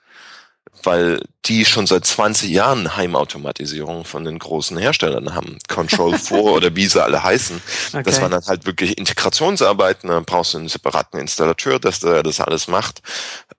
weil 0.83 1.21
die 1.45 1.65
schon 1.65 1.87
seit 1.87 2.05
20 2.05 2.49
Jahren 2.49 2.95
Heimautomatisierung 2.95 4.05
von 4.05 4.23
den 4.23 4.39
großen 4.39 4.77
Herstellern 4.77 5.33
haben. 5.33 5.57
Control 5.67 6.17
4 6.17 6.37
oder 6.37 6.75
wie 6.75 6.87
sie 6.87 7.03
alle 7.03 7.23
heißen. 7.23 7.61
Okay. 7.89 8.03
Das 8.03 8.21
waren 8.21 8.31
dann 8.31 8.45
halt 8.45 8.65
wirklich 8.65 8.97
Integrationsarbeiten. 8.97 10.09
Dann 10.09 10.25
brauchst 10.25 10.53
du 10.53 10.59
einen 10.59 10.69
separaten 10.69 11.19
Installateur, 11.19 11.79
dass 11.79 11.99
der 11.99 12.23
das 12.23 12.39
alles 12.39 12.67
macht. 12.67 13.01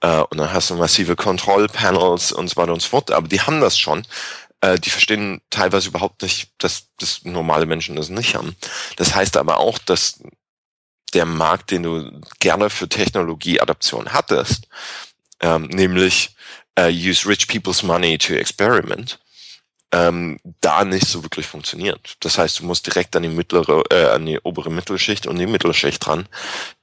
Äh, 0.00 0.20
und 0.30 0.38
dann 0.38 0.52
hast 0.52 0.70
du 0.70 0.76
massive 0.76 1.16
Kontrollpanels 1.16 2.32
und 2.32 2.48
so 2.48 2.56
weiter 2.56 2.72
und 2.72 2.82
so 2.82 2.88
fort. 2.88 3.10
Aber 3.10 3.28
die 3.28 3.40
haben 3.40 3.60
das 3.60 3.78
schon. 3.78 4.02
Äh, 4.60 4.78
die 4.78 4.90
verstehen 4.90 5.40
teilweise 5.50 5.88
überhaupt 5.88 6.22
nicht, 6.22 6.50
dass, 6.58 6.84
dass 6.98 7.24
normale 7.24 7.66
Menschen 7.66 7.96
das 7.96 8.08
nicht 8.08 8.34
haben. 8.34 8.56
Das 8.96 9.14
heißt 9.14 9.36
aber 9.36 9.58
auch, 9.58 9.78
dass 9.78 10.20
der 11.14 11.26
Markt, 11.26 11.70
den 11.70 11.82
du 11.82 12.20
gerne 12.38 12.70
für 12.70 12.88
Technologieadaption 12.88 14.12
hattest, 14.12 14.68
ähm, 15.40 15.64
nämlich 15.64 16.36
uh, 16.80 16.88
use 16.88 17.28
rich 17.28 17.48
people's 17.48 17.82
money 17.82 18.16
to 18.16 18.34
experiment, 18.34 19.18
ähm, 19.92 20.38
da 20.60 20.84
nicht 20.84 21.06
so 21.06 21.22
wirklich 21.22 21.46
funktioniert. 21.46 22.16
Das 22.20 22.38
heißt, 22.38 22.60
du 22.60 22.64
musst 22.64 22.86
direkt 22.86 23.16
an 23.16 23.22
die 23.22 23.28
mittlere, 23.28 23.82
äh, 23.90 24.10
an 24.10 24.26
die 24.26 24.38
obere 24.40 24.70
Mittelschicht 24.70 25.26
und 25.26 25.38
die 25.38 25.46
Mittelschicht 25.46 26.06
ran, 26.06 26.26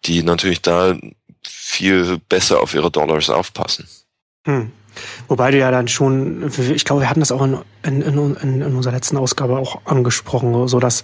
die 0.05 0.23
natürlich 0.23 0.61
da 0.61 0.97
viel 1.43 2.19
besser 2.29 2.61
auf 2.61 2.73
ihre 2.73 2.91
Dollars 2.91 3.29
aufpassen. 3.29 3.87
Hm. 4.45 4.71
Wobei 5.27 5.51
du 5.51 5.59
ja 5.59 5.69
dann 5.71 5.87
schon, 5.87 6.51
ich 6.73 6.83
glaube, 6.83 7.01
wir 7.01 7.09
hatten 7.09 7.19
das 7.19 7.31
auch 7.31 7.43
in, 7.43 7.59
in, 7.83 8.01
in, 8.01 8.61
in 8.61 8.75
unserer 8.75 8.93
letzten 8.93 9.17
Ausgabe 9.17 9.57
auch 9.57 9.85
angesprochen, 9.85 10.67
so 10.67 10.79
dass 10.79 11.03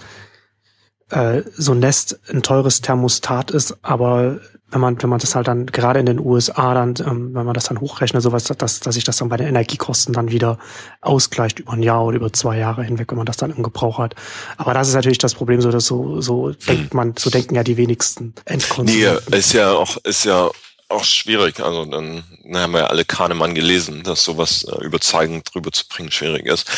äh, 1.09 1.43
so 1.55 1.73
ein 1.73 1.79
Nest 1.79 2.19
ein 2.29 2.41
teures 2.41 2.81
Thermostat 2.81 3.51
ist, 3.51 3.77
aber 3.83 4.39
wenn 4.73 4.81
man, 4.81 5.01
wenn 5.01 5.09
man 5.09 5.19
das 5.19 5.35
halt 5.35 5.47
dann 5.47 5.67
gerade 5.67 5.99
in 5.99 6.05
den 6.05 6.19
USA 6.19 6.73
dann, 6.73 6.95
ähm, 6.99 7.33
wenn 7.33 7.45
man 7.45 7.53
das 7.53 7.65
dann 7.65 7.79
hochrechnet, 7.79 8.23
sowas, 8.23 8.45
dass, 8.45 8.79
dass 8.79 8.93
sich 8.95 9.03
das 9.03 9.17
dann 9.17 9.29
bei 9.29 9.37
den 9.37 9.47
Energiekosten 9.47 10.13
dann 10.13 10.31
wieder 10.31 10.57
ausgleicht 11.01 11.59
über 11.59 11.73
ein 11.73 11.83
Jahr 11.83 12.03
oder 12.03 12.17
über 12.17 12.33
zwei 12.33 12.57
Jahre 12.57 12.83
hinweg, 12.83 13.11
wenn 13.11 13.17
man 13.17 13.27
das 13.27 13.37
dann 13.37 13.51
im 13.51 13.61
Gebrauch 13.61 13.99
hat. 13.99 14.15
Aber 14.57 14.73
das 14.73 14.87
ist 14.87 14.95
natürlich 14.95 15.19
das 15.19 15.35
Problem, 15.35 15.61
so 15.61 15.71
dass 15.71 15.85
so, 15.85 16.21
so 16.21 16.47
hm. 16.47 16.57
denkt 16.67 16.93
man, 16.93 17.13
so 17.17 17.29
denken 17.29 17.55
ja 17.55 17.63
die 17.63 17.77
wenigsten 17.77 18.33
Endkonsumenten. 18.45 19.19
Nee, 19.29 19.37
ist 19.37 19.53
ja 19.53 19.73
auch, 19.73 19.97
ist 19.97 20.25
ja 20.25 20.49
auch 20.89 21.03
schwierig. 21.03 21.59
Also 21.59 21.85
dann, 21.85 22.23
dann 22.43 22.61
haben 22.61 22.73
wir 22.73 22.89
alle 22.89 23.05
Kahnemann 23.05 23.55
gelesen, 23.55 24.03
dass 24.03 24.23
sowas 24.23 24.63
äh, 24.63 24.83
überzeugend 24.83 25.53
drüber 25.53 25.71
zu 25.71 25.87
bringen 25.87 26.11
schwierig 26.11 26.45
ist. 26.45 26.69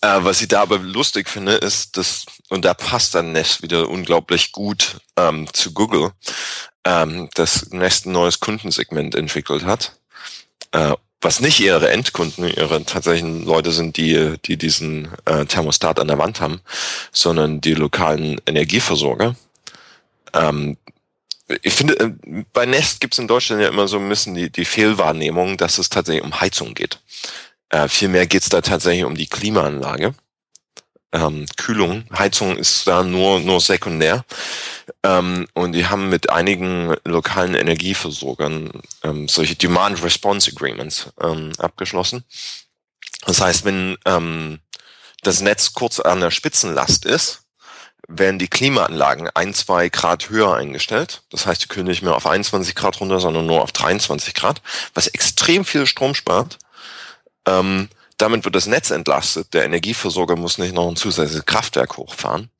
Äh, 0.00 0.18
was 0.20 0.40
ich 0.40 0.48
da 0.48 0.62
aber 0.62 0.78
lustig 0.78 1.28
finde, 1.28 1.54
ist, 1.54 1.96
dass, 1.96 2.26
und 2.48 2.64
da 2.64 2.74
passt 2.74 3.14
dann 3.14 3.32
Nest 3.32 3.62
wieder 3.62 3.88
unglaublich 3.88 4.52
gut 4.52 4.96
ähm, 5.16 5.46
zu 5.52 5.72
Google, 5.72 6.10
ähm, 6.88 7.28
dass 7.34 7.70
Nest 7.70 8.06
ein 8.06 8.12
neues 8.12 8.40
Kundensegment 8.40 9.14
entwickelt 9.14 9.64
hat. 9.64 9.92
Äh, 10.72 10.94
was 11.20 11.40
nicht 11.40 11.60
ihre 11.60 11.90
Endkunden, 11.90 12.48
ihre 12.48 12.82
tatsächlichen 12.84 13.44
Leute 13.44 13.72
sind, 13.72 13.96
die, 13.96 14.36
die 14.44 14.56
diesen 14.56 15.08
äh, 15.26 15.44
Thermostat 15.44 16.00
an 16.00 16.08
der 16.08 16.18
Wand 16.18 16.40
haben, 16.40 16.60
sondern 17.12 17.60
die 17.60 17.74
lokalen 17.74 18.40
Energieversorger. 18.46 19.34
Ähm, 20.32 20.78
ich 21.62 21.74
finde, 21.74 21.98
äh, 21.98 22.44
bei 22.52 22.64
Nest 22.64 23.00
gibt 23.00 23.14
es 23.14 23.18
in 23.18 23.28
Deutschland 23.28 23.60
ja 23.60 23.68
immer 23.68 23.86
so 23.86 23.98
ein 23.98 24.08
bisschen 24.08 24.34
die, 24.34 24.50
die 24.50 24.64
Fehlwahrnehmung, 24.64 25.58
dass 25.58 25.78
es 25.78 25.90
tatsächlich 25.90 26.24
um 26.24 26.40
Heizung 26.40 26.72
geht. 26.72 27.00
Äh, 27.68 27.88
vielmehr 27.88 28.26
geht 28.26 28.42
es 28.42 28.48
da 28.48 28.62
tatsächlich 28.62 29.04
um 29.04 29.14
die 29.14 29.26
Klimaanlage. 29.26 30.14
Ähm, 31.10 31.46
Kühlung, 31.56 32.04
Heizung 32.16 32.56
ist 32.56 32.86
da 32.86 33.02
nur, 33.02 33.40
nur 33.40 33.60
sekundär. 33.60 34.24
Ähm, 35.02 35.48
und 35.54 35.72
die 35.72 35.86
haben 35.86 36.10
mit 36.10 36.28
einigen 36.30 36.94
lokalen 37.04 37.54
Energieversorgern 37.54 38.70
ähm, 39.02 39.28
solche 39.28 39.56
Demand 39.56 40.02
Response 40.02 40.50
Agreements 40.50 41.10
ähm, 41.20 41.52
abgeschlossen. 41.58 42.24
Das 43.26 43.40
heißt, 43.40 43.64
wenn 43.64 43.96
ähm, 44.04 44.60
das 45.22 45.40
Netz 45.40 45.72
kurz 45.72 45.98
an 45.98 46.20
der 46.20 46.30
Spitzenlast 46.30 47.04
ist, 47.06 47.42
werden 48.06 48.38
die 48.38 48.48
Klimaanlagen 48.48 49.28
ein, 49.34 49.52
zwei 49.52 49.88
Grad 49.90 50.30
höher 50.30 50.54
eingestellt. 50.54 51.22
Das 51.30 51.46
heißt, 51.46 51.62
die 51.62 51.68
können 51.68 51.88
nicht 51.88 52.02
mehr 52.02 52.16
auf 52.16 52.26
21 52.26 52.74
Grad 52.74 53.00
runter, 53.00 53.20
sondern 53.20 53.46
nur 53.46 53.62
auf 53.62 53.72
23 53.72 54.34
Grad, 54.34 54.62
was 54.94 55.08
extrem 55.08 55.64
viel 55.64 55.86
Strom 55.86 56.14
spart. 56.14 56.58
Ähm, 57.46 57.88
damit 58.18 58.44
wird 58.44 58.54
das 58.54 58.66
Netz 58.66 58.90
entlastet. 58.90 59.54
Der 59.54 59.64
Energieversorger 59.64 60.36
muss 60.36 60.58
nicht 60.58 60.74
noch 60.74 60.88
ein 60.88 60.96
zusätzliches 60.96 61.46
Kraftwerk 61.46 61.96
hochfahren, 61.96 62.50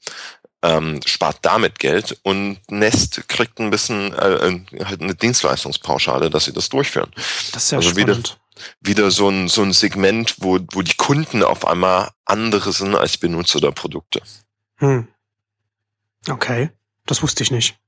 ähm, 0.63 1.01
spart 1.05 1.39
damit 1.43 1.79
Geld 1.79 2.19
und 2.23 2.59
Nest 2.71 3.29
kriegt 3.29 3.61
ein 3.61 3.71
bisschen 3.71 4.13
äh, 4.15 4.61
halt 4.85 5.03
eine 5.03 5.15
Dienstleistungspauschale, 5.15 6.31
dass 6.31 6.47
sie 6.47 6.53
das 6.53 6.69
durchführen. 6.69 7.11
Das 7.53 7.65
ist 7.65 7.71
ja 7.73 7.79
also 7.79 7.91
spannend. 7.91 8.39
Wieder, 8.81 9.03
wieder 9.03 9.11
so 9.11 9.29
ein, 9.29 9.49
so 9.49 9.63
ein 9.63 9.73
Segment, 9.73 10.37
wo, 10.39 10.59
wo 10.73 10.83
die 10.83 10.97
Kunden 10.97 11.43
auf 11.43 11.67
einmal 11.67 12.11
andere 12.25 12.73
sind 12.73 12.95
als 12.95 13.17
Benutzer 13.17 13.61
der 13.61 13.73
Produkte. 13.73 14.23
Hm. 14.77 15.09
Okay, 16.29 16.71
das 17.07 17.23
wusste 17.23 17.43
ich 17.43 17.51
nicht. 17.51 17.79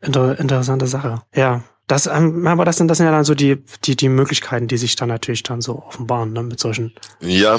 Inter 0.00 0.38
interessante 0.38 0.86
Sache. 0.86 1.22
Ja, 1.34 1.62
das, 1.90 2.06
ähm, 2.06 2.46
aber 2.46 2.64
das 2.64 2.76
sind, 2.76 2.88
das 2.88 2.98
sind 2.98 3.06
ja 3.06 3.12
dann 3.12 3.24
so 3.24 3.34
die, 3.34 3.62
die, 3.84 3.96
die 3.96 4.08
Möglichkeiten, 4.08 4.68
die 4.68 4.78
sich 4.78 4.94
dann 4.96 5.08
natürlich 5.08 5.42
dann 5.42 5.60
so 5.60 5.82
offenbaren, 5.82 6.32
ne, 6.32 6.42
mit 6.42 6.60
solchen. 6.60 6.94
Ja, 7.20 7.58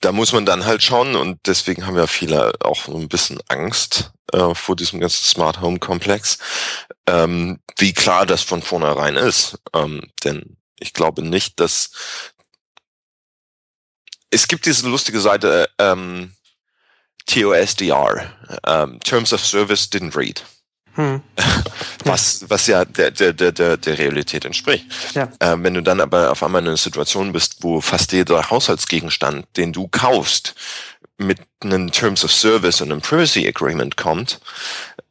da 0.00 0.12
muss 0.12 0.32
man 0.32 0.44
dann 0.44 0.64
halt 0.64 0.82
schauen 0.82 1.14
und 1.14 1.38
deswegen 1.46 1.86
haben 1.86 1.96
ja 1.96 2.06
viele 2.06 2.52
auch 2.60 2.88
ein 2.88 3.08
bisschen 3.08 3.40
Angst 3.48 4.12
äh, 4.32 4.54
vor 4.54 4.74
diesem 4.74 5.00
ganzen 5.00 5.24
Smart 5.24 5.60
Home 5.60 5.78
Komplex, 5.78 6.38
ähm, 7.06 7.60
wie 7.78 7.92
klar 7.92 8.26
das 8.26 8.42
von 8.42 8.62
vornherein 8.62 9.16
ist. 9.16 9.58
Ähm, 9.72 10.10
denn 10.24 10.56
ich 10.80 10.92
glaube 10.92 11.22
nicht, 11.22 11.60
dass 11.60 11.90
es 14.30 14.48
gibt 14.48 14.66
diese 14.66 14.88
lustige 14.88 15.20
Seite, 15.20 15.68
ähm, 15.78 16.34
TOSDR, 17.26 18.32
um, 18.66 18.98
Terms 19.00 19.32
of 19.32 19.44
Service 19.44 19.88
didn't 19.88 20.16
read. 20.16 20.42
Hm. 20.94 21.22
Was, 22.04 22.44
was 22.48 22.66
ja 22.66 22.84
der, 22.84 23.12
der, 23.12 23.32
der, 23.32 23.76
der 23.76 23.98
Realität 23.98 24.44
entspricht. 24.44 24.86
Ja. 25.14 25.28
Ähm, 25.38 25.62
wenn 25.62 25.74
du 25.74 25.82
dann 25.82 26.00
aber 26.00 26.32
auf 26.32 26.42
einmal 26.42 26.60
in 26.62 26.66
einer 26.66 26.76
Situation 26.76 27.32
bist, 27.32 27.58
wo 27.60 27.80
fast 27.80 28.10
jeder 28.10 28.50
Haushaltsgegenstand, 28.50 29.46
den 29.56 29.72
du 29.72 29.86
kaufst, 29.86 30.56
mit 31.16 31.38
einem 31.60 31.92
Terms 31.92 32.24
of 32.24 32.32
Service 32.32 32.80
und 32.80 32.90
einem 32.90 33.00
Privacy 33.00 33.46
Agreement 33.46 33.96
kommt, 33.96 34.40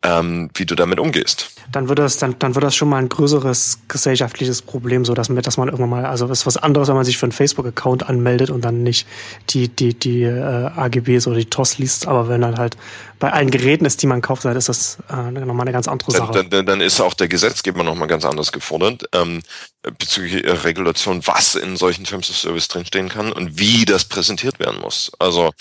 ähm, 0.04 0.50
wie 0.56 0.66
du 0.66 0.76
damit 0.76 1.00
umgehst. 1.00 1.52
Dann 1.72 1.88
wird 1.88 2.00
das, 2.00 2.18
dann, 2.18 2.36
dann 2.40 2.56
wird 2.56 2.64
das 2.64 2.76
schon 2.76 2.90
mal 2.90 2.98
ein 2.98 3.10
größeres 3.10 3.82
gesellschaftliches 3.88 4.62
Problem, 4.62 5.06
so 5.06 5.14
dass, 5.14 5.28
dass 5.28 5.58
man 5.58 5.68
irgendwann 5.68 5.90
mal, 5.90 6.06
also 6.06 6.26
es 6.26 6.40
ist 6.40 6.46
was 6.46 6.58
anderes, 6.58 6.88
wenn 6.88 6.96
man 6.96 7.06
sich 7.06 7.18
für 7.18 7.28
einen 7.28 7.32
Facebook-Account 7.32 8.10
anmeldet 8.10 8.50
und 8.50 8.66
dann 8.66 8.84
nicht 8.84 9.08
die, 9.52 9.68
die, 9.68 9.94
die 9.94 10.24
äh, 10.24 10.72
AGBs 10.76 11.28
oder 11.28 11.38
die 11.38 11.46
TOS 11.46 11.78
liest, 11.78 12.08
aber 12.08 12.30
wenn 12.30 12.42
dann 12.42 12.58
halt 12.58 12.78
bei 13.20 13.32
allen 13.32 13.52
Geräten 13.52 13.86
ist, 13.86 14.02
die 14.02 14.08
man 14.08 14.22
kauft, 14.22 14.46
dann 14.46 14.58
ist 14.58 14.70
das 14.70 14.98
äh, 15.10 15.32
nochmal 15.32 15.62
eine 15.62 15.72
ganz 15.72 15.88
andere 15.88 16.12
Sache. 16.12 16.32
Dann, 16.32 16.50
dann, 16.50 16.66
dann 16.66 16.82
ist 16.82 17.00
auch 17.00 17.14
der 17.14 17.28
Gesetzgeber 17.28 17.84
nochmal 17.84 18.08
ganz 18.08 18.26
anders 18.26 18.52
gefordert, 18.52 19.08
ähm, 19.14 19.44
bezüglich 19.84 20.44
Regulation, 20.64 21.26
was 21.28 21.54
in 21.54 21.78
solchen 21.78 22.04
Terms 22.04 22.32
of 22.32 22.36
Service 22.36 22.68
drinstehen 22.68 23.10
kann 23.10 23.32
und 23.32 23.60
wie 23.60 23.86
das 23.86 24.06
präsentiert 24.06 24.60
werden 24.60 24.82
muss. 24.82 25.12
Also 25.20 25.52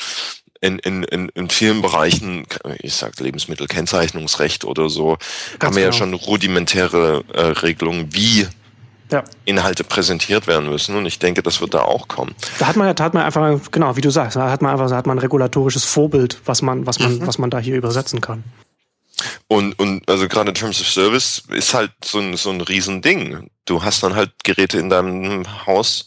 in, 0.60 0.78
in, 0.80 1.02
in, 1.04 1.28
in 1.30 1.48
vielen 1.48 1.82
Bereichen, 1.82 2.46
ich 2.80 2.94
sag 2.94 3.18
Lebensmittelkennzeichnungsrecht 3.18 4.64
oder 4.64 4.88
so, 4.88 5.16
Ganz 5.58 5.76
haben 5.76 5.76
wir 5.76 5.82
genau. 5.82 5.86
ja 5.86 5.92
schon 5.92 6.14
rudimentäre 6.14 7.24
äh, 7.32 7.40
Regelungen, 7.40 8.12
wie 8.12 8.46
ja. 9.10 9.24
Inhalte 9.44 9.84
präsentiert 9.84 10.46
werden 10.46 10.68
müssen. 10.68 10.96
Und 10.96 11.06
ich 11.06 11.18
denke, 11.18 11.42
das 11.42 11.60
wird 11.60 11.74
da 11.74 11.82
auch 11.82 12.08
kommen. 12.08 12.34
Da 12.58 12.66
hat 12.66 12.76
man, 12.76 12.94
da 12.94 13.04
hat 13.04 13.14
man 13.14 13.24
einfach, 13.24 13.70
genau, 13.70 13.96
wie 13.96 14.00
du 14.00 14.10
sagst, 14.10 14.36
da 14.36 14.50
hat 14.50 14.62
man 14.62 14.72
einfach, 14.72 14.88
da 14.88 14.96
hat 14.96 15.06
man 15.06 15.16
ein 15.16 15.20
regulatorisches 15.20 15.84
Vorbild, 15.84 16.40
was 16.44 16.62
man, 16.62 16.86
was 16.86 16.98
man, 17.00 17.18
mhm. 17.18 17.26
was 17.26 17.38
man 17.38 17.50
da 17.50 17.58
hier 17.58 17.76
übersetzen 17.76 18.20
kann. 18.20 18.44
Und, 19.48 19.78
und 19.78 20.08
also 20.08 20.28
gerade 20.28 20.52
Terms 20.52 20.80
of 20.80 20.88
Service 20.88 21.42
ist 21.48 21.74
halt 21.74 21.92
so 22.04 22.18
ein, 22.18 22.36
so 22.36 22.50
ein 22.50 22.60
Riesending. 22.60 23.50
Du 23.64 23.82
hast 23.82 24.02
dann 24.02 24.14
halt 24.14 24.32
Geräte 24.44 24.78
in 24.78 24.88
deinem 24.88 25.66
Haus, 25.66 26.06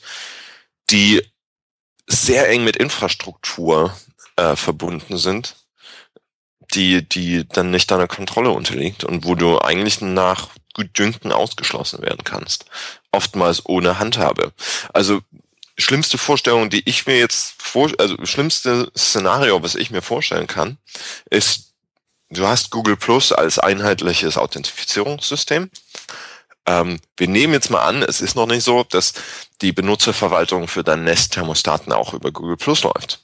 die 0.90 1.22
sehr 2.08 2.50
eng 2.50 2.64
mit 2.64 2.76
Infrastruktur 2.76 3.94
äh, 4.36 4.56
verbunden 4.56 5.18
sind, 5.18 5.56
die, 6.74 7.08
die 7.08 7.48
dann 7.48 7.72
nicht 7.72 7.92
deiner 7.92 8.08
Kontrolle 8.08 8.52
unterliegt 8.52 9.04
und 9.04 9.26
wo 9.26 9.36
du 9.36 9.60
eigentlich 9.60 10.02
nach 10.02 10.50
Gutdünken 10.74 11.32
ausgeschlossen 11.32 12.02
werden 12.02 12.24
kannst. 12.24 12.66
Oftmals 13.12 13.66
ohne 13.66 14.00
Handhabe. 14.00 14.54
Also 14.92 15.22
schlimmste 15.78 16.18
Vorstellung, 16.18 16.70
die 16.70 16.88
ich 16.90 17.06
mir 17.06 17.18
jetzt 17.18 17.56
vor, 17.62 17.92
also 17.98 18.16
schlimmste 18.26 18.92
Szenario, 18.98 19.62
was 19.64 19.76
ich 19.76 19.92
mir 19.92 20.02
vorstellen 20.02 20.48
kann, 20.48 20.78
ist, 21.30 21.74
du 22.30 22.48
hast 22.48 22.72
Google 22.72 22.98
Plus 22.98 23.32
als 23.32 23.60
einheitliches 23.60 24.38
Authentifizierungssystem. 24.38 25.70
Ähm, 26.66 27.00
wir 27.18 27.28
nehmen 27.28 27.54
jetzt 27.54 27.70
mal 27.70 27.84
an, 27.84 28.04
es 28.04 28.22
ist 28.22 28.36
noch 28.36 28.48
nicht 28.48 28.64
so, 28.64 28.84
dass 28.84 29.14
die 29.62 29.74
Benutzerverwaltung 29.74 30.68
für 30.68 30.84
dein 30.84 31.04
Nest-Thermostaten 31.04 31.92
auch 31.92 32.14
über 32.14 32.32
Google 32.32 32.58
Plus 32.58 32.84
läuft. 32.84 33.23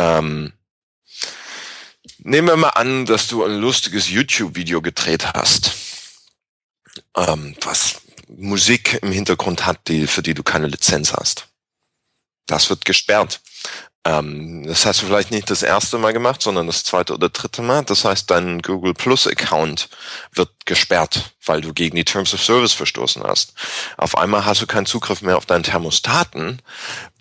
Ähm, 0.00 0.54
nehmen 2.18 2.48
wir 2.48 2.56
mal 2.56 2.70
an, 2.70 3.04
dass 3.04 3.28
du 3.28 3.44
ein 3.44 3.58
lustiges 3.58 4.08
YouTube-Video 4.08 4.80
gedreht 4.80 5.34
hast, 5.34 5.72
ähm, 7.16 7.54
was 7.60 8.00
Musik 8.26 8.98
im 9.02 9.12
Hintergrund 9.12 9.66
hat, 9.66 9.88
die, 9.88 10.06
für 10.06 10.22
die 10.22 10.32
du 10.32 10.42
keine 10.42 10.68
Lizenz 10.68 11.12
hast. 11.12 11.48
Das 12.46 12.70
wird 12.70 12.86
gesperrt. 12.86 13.42
Ähm, 14.06 14.64
das 14.66 14.86
hast 14.86 15.02
du 15.02 15.06
vielleicht 15.06 15.30
nicht 15.30 15.50
das 15.50 15.62
erste 15.62 15.98
Mal 15.98 16.12
gemacht, 16.12 16.40
sondern 16.40 16.66
das 16.66 16.84
zweite 16.84 17.12
oder 17.12 17.28
dritte 17.28 17.60
Mal. 17.60 17.84
Das 17.84 18.04
heißt, 18.04 18.30
dein 18.30 18.62
Google 18.62 18.94
Plus 18.94 19.26
Account 19.26 19.90
wird 20.32 20.50
gesperrt, 20.64 21.34
weil 21.44 21.60
du 21.60 21.74
gegen 21.74 21.96
die 21.96 22.04
Terms 22.04 22.32
of 22.32 22.42
Service 22.42 22.72
verstoßen 22.72 23.22
hast. 23.22 23.52
Auf 23.98 24.16
einmal 24.16 24.46
hast 24.46 24.62
du 24.62 24.66
keinen 24.66 24.86
Zugriff 24.86 25.20
mehr 25.20 25.36
auf 25.36 25.44
deinen 25.44 25.64
Thermostaten, 25.64 26.62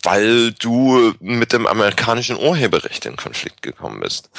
weil 0.04 0.54
du 0.54 1.14
mit 1.20 1.52
dem 1.52 1.68
amerikanischen 1.68 2.38
Urheberrecht 2.38 3.06
in 3.06 3.18
Konflikt 3.18 3.62
gekommen 3.62 4.00
bist. 4.00 4.30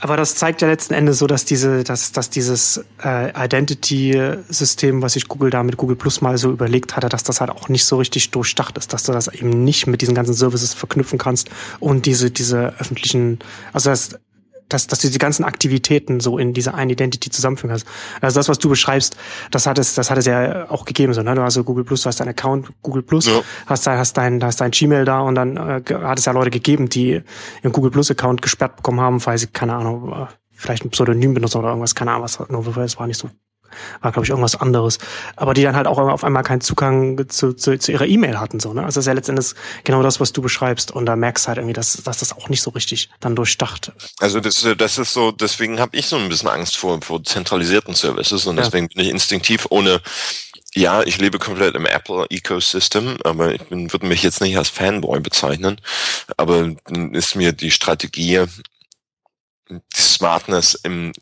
Aber 0.00 0.16
das 0.16 0.34
zeigt 0.34 0.62
ja 0.62 0.68
letzten 0.68 0.94
Endes 0.94 1.18
so, 1.18 1.26
dass 1.26 1.44
diese, 1.44 1.82
dass, 1.82 2.12
dass 2.12 2.28
dieses 2.28 2.84
äh, 3.02 3.30
Identity-System, 3.46 5.00
was 5.02 5.14
sich 5.14 5.28
Google 5.28 5.50
da 5.50 5.62
mit 5.62 5.76
Google 5.76 5.96
Plus 5.96 6.20
mal 6.20 6.36
so 6.36 6.50
überlegt 6.50 6.96
hatte, 6.96 7.08
dass 7.08 7.22
das 7.22 7.40
halt 7.40 7.50
auch 7.50 7.68
nicht 7.68 7.84
so 7.86 7.96
richtig 7.96 8.30
durchdacht 8.30 8.76
ist, 8.76 8.92
dass 8.92 9.04
du 9.04 9.12
das 9.12 9.28
eben 9.28 9.64
nicht 9.64 9.86
mit 9.86 10.02
diesen 10.02 10.14
ganzen 10.14 10.34
Services 10.34 10.74
verknüpfen 10.74 11.18
kannst 11.18 11.48
und 11.80 12.06
diese, 12.06 12.30
diese 12.30 12.78
öffentlichen, 12.78 13.38
also 13.72 13.90
das 13.90 14.18
dass, 14.68 14.86
dass 14.86 15.00
du 15.00 15.08
die 15.08 15.18
ganzen 15.18 15.44
Aktivitäten 15.44 16.20
so 16.20 16.38
in 16.38 16.52
dieser 16.52 16.74
einen 16.74 16.90
Identity 16.90 17.30
zusammenfügen 17.30 17.72
hast. 17.72 17.86
Also 18.20 18.38
das, 18.38 18.48
was 18.48 18.58
du 18.58 18.68
beschreibst, 18.68 19.16
das 19.50 19.66
hat 19.66 19.78
es, 19.78 19.94
das 19.94 20.10
hat 20.10 20.18
es 20.18 20.26
ja 20.26 20.70
auch 20.70 20.84
gegeben. 20.84 21.14
So, 21.14 21.22
ne? 21.22 21.34
Du 21.34 21.42
hast 21.42 21.54
so 21.54 21.64
Google 21.64 21.84
Plus, 21.84 22.02
du 22.02 22.08
hast 22.08 22.20
deinen 22.20 22.30
Account 22.30 22.68
Google 22.82 23.02
Plus, 23.02 23.26
ja. 23.26 23.42
hast, 23.66 23.86
hast 23.86 24.16
dein, 24.16 24.42
hast 24.42 24.60
dein 24.60 24.70
Gmail 24.70 25.04
da 25.04 25.20
und 25.20 25.34
dann 25.34 25.56
äh, 25.56 25.82
hat 25.88 26.18
es 26.18 26.24
ja 26.24 26.32
Leute 26.32 26.50
gegeben, 26.50 26.88
die 26.88 27.22
ihren 27.62 27.72
Google 27.72 27.90
Plus 27.90 28.10
Account 28.10 28.42
gesperrt 28.42 28.76
bekommen 28.76 29.00
haben, 29.00 29.24
weil 29.24 29.38
sie, 29.38 29.46
keine 29.46 29.74
Ahnung, 29.74 30.12
äh, 30.12 30.26
vielleicht 30.50 30.84
ein 30.84 30.90
Pseudonym 30.90 31.34
benutzen 31.34 31.58
oder 31.58 31.68
irgendwas, 31.68 31.94
keine 31.94 32.12
Ahnung, 32.12 32.24
was 32.24 32.40
nur 32.48 32.76
es 32.78 32.98
war 32.98 33.06
nicht 33.06 33.18
so 33.18 33.28
war 34.00 34.12
glaube 34.12 34.24
ich 34.24 34.30
irgendwas 34.30 34.56
anderes, 34.56 34.98
aber 35.36 35.54
die 35.54 35.62
dann 35.62 35.76
halt 35.76 35.86
auch 35.86 35.98
auf 35.98 36.24
einmal 36.24 36.42
keinen 36.42 36.60
Zugang 36.60 37.28
zu, 37.28 37.52
zu, 37.52 37.78
zu 37.78 37.92
ihrer 37.92 38.06
E-Mail 38.06 38.38
hatten 38.38 38.60
so, 38.60 38.72
ne? 38.72 38.84
Also 38.84 38.98
das 38.98 39.04
ist 39.04 39.06
ja 39.06 39.12
letztendlich 39.12 39.54
genau 39.84 40.02
das, 40.02 40.20
was 40.20 40.32
du 40.32 40.42
beschreibst 40.42 40.90
und 40.90 41.06
da 41.06 41.16
merkst 41.16 41.44
du 41.44 41.48
halt 41.48 41.58
irgendwie, 41.58 41.74
dass, 41.74 42.02
dass 42.02 42.18
das 42.18 42.32
auch 42.32 42.48
nicht 42.48 42.62
so 42.62 42.70
richtig 42.70 43.10
dann 43.20 43.36
durchdacht. 43.36 43.92
Also 44.18 44.40
das, 44.40 44.66
das 44.76 44.98
ist 44.98 45.12
so, 45.12 45.32
deswegen 45.32 45.80
habe 45.80 45.96
ich 45.96 46.06
so 46.06 46.16
ein 46.16 46.28
bisschen 46.28 46.48
Angst 46.48 46.76
vor, 46.76 47.00
vor 47.02 47.22
zentralisierten 47.22 47.94
Services 47.94 48.46
und 48.46 48.56
deswegen 48.56 48.86
ja. 48.86 48.94
bin 48.94 49.04
ich 49.04 49.10
instinktiv 49.10 49.66
ohne 49.70 50.00
ja, 50.76 51.02
ich 51.02 51.16
lebe 51.16 51.38
komplett 51.38 51.74
im 51.74 51.86
Apple-Ecosystem, 51.86 53.16
aber 53.24 53.54
ich 53.54 53.62
bin, 53.62 53.90
würde 53.92 54.04
mich 54.04 54.22
jetzt 54.22 54.42
nicht 54.42 54.58
als 54.58 54.68
Fanboy 54.68 55.20
bezeichnen. 55.20 55.80
Aber 56.36 56.70
ist 57.12 57.34
mir 57.34 57.52
die 57.52 57.70
Strategie, 57.70 58.44
die 59.70 59.80
Smartness 59.94 60.74
im, 60.74 61.12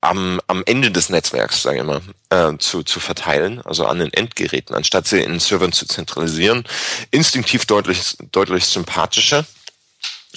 am, 0.00 0.40
am 0.46 0.62
Ende 0.66 0.90
des 0.90 1.08
Netzwerks, 1.08 1.62
sage 1.62 1.78
ich 1.78 1.84
mal, 1.84 2.02
äh, 2.30 2.56
zu, 2.58 2.82
zu 2.82 3.00
verteilen, 3.00 3.60
also 3.62 3.86
an 3.86 3.98
den 3.98 4.12
Endgeräten, 4.12 4.76
anstatt 4.76 5.06
sie 5.06 5.20
in 5.20 5.40
Servern 5.40 5.72
zu 5.72 5.86
zentralisieren, 5.86 6.64
instinktiv 7.10 7.66
deutlich, 7.66 8.16
deutlich 8.32 8.66
sympathischer. 8.66 9.44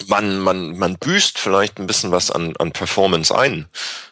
Man, 0.07 0.39
man, 0.39 0.77
man 0.77 0.97
büßt 0.97 1.37
vielleicht 1.37 1.77
ein 1.77 1.87
bisschen 1.87 2.11
was 2.11 2.31
an, 2.31 2.55
an 2.57 2.71
Performance 2.71 3.37
ein, 3.37 3.67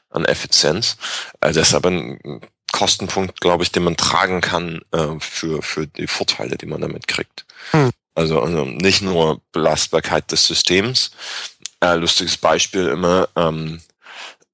an 0.09 0.25
Effizienz. 0.25 0.97
Also 1.39 1.59
das 1.59 1.69
ist 1.69 1.75
aber 1.75 1.89
ein 1.89 2.41
Kostenpunkt, 2.73 3.39
glaube 3.39 3.63
ich, 3.63 3.71
den 3.71 3.83
man 3.83 3.95
tragen 3.95 4.41
kann 4.41 4.81
äh, 4.91 5.19
für, 5.19 5.61
für 5.61 5.87
die 5.87 6.07
Vorteile, 6.07 6.57
die 6.57 6.65
man 6.65 6.81
damit 6.81 7.07
kriegt. 7.07 7.45
Hm. 7.71 7.91
Also, 8.15 8.41
also 8.41 8.65
nicht 8.65 9.01
nur 9.01 9.41
Belastbarkeit 9.51 10.31
des 10.31 10.45
Systems. 10.45 11.11
Äh, 11.79 11.95
lustiges 11.95 12.37
Beispiel 12.37 12.87
immer, 12.87 13.29
ähm, 13.35 13.79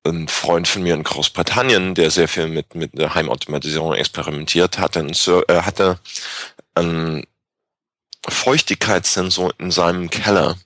ein 0.05 0.27
Freund 0.27 0.67
von 0.67 0.83
mir 0.83 0.95
in 0.95 1.03
Großbritannien, 1.03 1.95
der 1.95 2.11
sehr 2.11 2.27
viel 2.27 2.47
mit, 2.47 2.75
mit 2.75 2.97
der 2.97 3.15
Heimautomatisierung 3.15 3.93
experimentiert, 3.93 4.77
hatte 4.79 4.99
einen, 4.99 5.13
äh, 5.47 5.61
hatte 5.61 5.99
einen 6.75 7.25
Feuchtigkeitssensor 8.27 9.53
in 9.59 9.71
seinem 9.71 10.09
Keller 10.09 10.57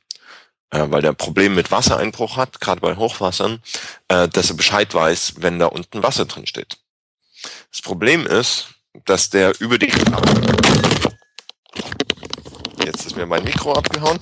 äh, 0.71 0.85
weil 0.89 1.01
der 1.01 1.13
Problem 1.13 1.55
mit 1.55 1.71
Wassereinbruch 1.71 2.35
hat, 2.35 2.59
gerade 2.59 2.81
bei 2.81 2.97
Hochwassern, 2.97 3.61
äh, 4.09 4.27
dass 4.27 4.49
er 4.49 4.57
Bescheid 4.57 4.93
weiß, 4.93 5.35
wenn 5.37 5.59
da 5.59 5.67
unten 5.67 6.03
Wasser 6.03 6.25
drin 6.25 6.45
steht. 6.45 6.77
Das 7.71 7.81
Problem 7.81 8.25
ist, 8.27 8.67
dass 9.05 9.29
der 9.29 9.53
über 9.61 9.77
die 9.77 9.91
jetzt 12.83 13.05
ist 13.05 13.15
mir 13.15 13.25
mein 13.25 13.43
Mikro 13.43 13.73
abgehauen, 13.73 14.19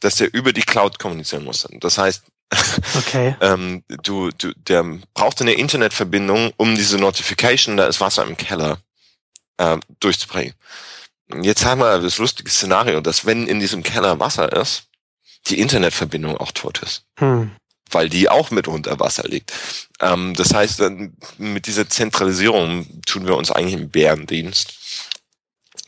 dass 0.00 0.16
der 0.16 0.32
über 0.34 0.52
die 0.52 0.62
Cloud 0.62 0.98
kommunizieren 0.98 1.44
muss. 1.44 1.66
Das 1.72 1.96
heißt, 1.98 2.24
okay. 2.96 3.36
ähm, 3.40 3.84
du, 4.02 4.30
du, 4.30 4.52
der 4.54 4.84
braucht 5.14 5.40
eine 5.40 5.52
Internetverbindung, 5.52 6.52
um 6.56 6.74
diese 6.74 6.98
Notification, 6.98 7.76
da 7.76 7.86
ist 7.86 8.00
Wasser 8.00 8.24
im 8.24 8.36
Keller, 8.36 8.78
äh, 9.58 9.78
durchzubringen. 10.00 10.54
Jetzt 11.42 11.64
haben 11.64 11.80
wir 11.80 11.98
das 11.98 12.18
lustige 12.18 12.50
Szenario, 12.50 13.00
dass 13.00 13.24
wenn 13.24 13.46
in 13.46 13.60
diesem 13.60 13.82
Keller 13.82 14.18
Wasser 14.18 14.52
ist, 14.52 14.84
die 15.46 15.60
Internetverbindung 15.60 16.36
auch 16.36 16.52
tot 16.52 16.80
ist. 16.82 17.04
Hm. 17.18 17.52
Weil 17.90 18.08
die 18.08 18.28
auch 18.28 18.50
mit 18.50 18.68
unter 18.68 19.00
Wasser 19.00 19.24
liegt. 19.24 19.52
Ähm, 20.00 20.34
das 20.34 20.54
heißt, 20.54 20.82
mit 21.38 21.66
dieser 21.66 21.88
Zentralisierung 21.88 22.86
tun 23.06 23.26
wir 23.26 23.36
uns 23.36 23.50
eigentlich 23.50 23.76
einen 23.76 23.90
Bärendienst. 23.90 24.74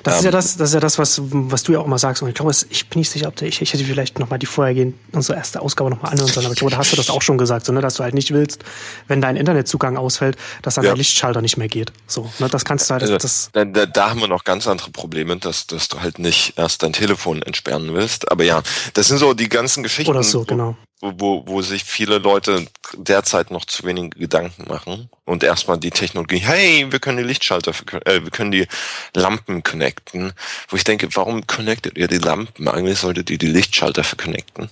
Das 0.03 0.17
ist 0.17 0.25
ja 0.25 0.31
ähm, 0.31 0.33
das, 0.33 0.57
das 0.57 0.71
ist 0.71 0.75
ja 0.75 0.81
das, 0.81 0.99
was, 0.99 1.21
was 1.23 1.63
du 1.63 1.73
ja 1.73 1.79
auch 1.79 1.87
immer 1.87 1.99
sagst. 1.99 2.23
Und 2.23 2.29
ich 2.29 2.35
glaube, 2.35 2.53
ich 2.71 2.89
bin 2.89 3.01
nicht 3.01 3.11
sicher, 3.11 3.29
ob 3.29 3.37
der, 3.37 3.49
ich, 3.49 3.61
ich 3.61 3.73
hätte 3.73 3.85
vielleicht 3.85 4.19
nochmal 4.19 4.39
die 4.39 4.47
vorhergehend, 4.47 4.97
unsere 5.13 5.39
erste 5.39 5.61
Ausgabe 5.61 5.91
nochmal 5.91 6.13
anhören 6.13 6.29
sollen. 6.29 6.47
Aber 6.47 6.53
ich 6.53 6.59
glaube, 6.59 6.73
da 6.73 6.79
hast 6.79 6.93
du 6.93 6.97
das 6.97 7.11
auch 7.11 7.23
schon 7.23 7.39
gesagt, 7.39 7.67
so, 7.67 7.73
ne, 7.73 7.81
dass 7.81 7.95
du 7.95 8.03
halt 8.03 8.15
nicht 8.15 8.33
willst, 8.33 8.65
wenn 9.09 9.21
dein 9.21 9.37
Internetzugang 9.37 9.97
ausfällt, 9.97 10.37
dass 10.63 10.75
dann 10.75 10.85
ja. 10.85 10.91
der 10.91 10.99
Lichtschalter 10.99 11.41
nicht 11.41 11.57
mehr 11.57 11.69
geht. 11.69 11.93
So, 12.07 12.31
ne, 12.39 12.49
das 12.49 12.65
kannst 12.65 12.91
du 12.91 12.93
halt, 12.93 13.03
also, 13.03 13.17
das, 13.17 13.51
da, 13.53 13.65
da, 13.65 13.87
da 13.87 14.11
haben 14.11 14.21
wir 14.21 14.29
noch 14.29 14.45
ganz 14.45 14.67
andere 14.67 14.91
Probleme, 14.91 15.37
dass, 15.37 15.67
dass 15.67 15.89
du 15.89 16.01
halt 16.01 16.19
nicht 16.19 16.55
erst 16.57 16.83
dein 16.83 16.93
Telefon 16.93 17.43
entsperren 17.43 17.95
willst. 17.95 18.31
Aber 18.31 18.45
ja, 18.45 18.63
das 18.95 19.09
sind 19.09 19.19
so 19.19 19.35
die 19.35 19.49
ganzen 19.49 19.83
Geschichten. 19.83 20.11
Oder 20.11 20.23
so, 20.23 20.45
genau 20.45 20.77
wo, 21.03 21.43
wo 21.47 21.63
sich 21.63 21.83
viele 21.83 22.19
Leute 22.19 22.65
derzeit 22.95 23.51
noch 23.51 23.65
zu 23.65 23.85
wenig 23.85 24.13
Gedanken 24.13 24.69
machen 24.69 25.11
und 25.25 25.43
erstmal 25.43 25.77
die 25.77 25.91
Technologie, 25.91 26.39
hey, 26.39 26.87
wir 26.91 27.01
können 27.01 27.19
die 27.19 27.25
Lichtschalter, 27.25 27.73
äh, 28.07 28.23
wir 28.23 28.31
können 28.31 28.53
die 28.53 28.69
Lampen 29.13 29.65
connecten, 29.65 30.33
wo 30.69 30.77
ich 30.77 30.85
denke, 30.85 31.09
warum 31.17 31.45
connectet 31.49 31.99
ihr 31.99 32.07
die 32.07 32.19
Lampen? 32.19 32.69
Eigentlich 32.69 33.01
solltet 33.01 33.31
ihr 33.31 33.39
die 33.39 33.49
Lichtschalter 33.49 34.05
verconnecten. 34.05 34.71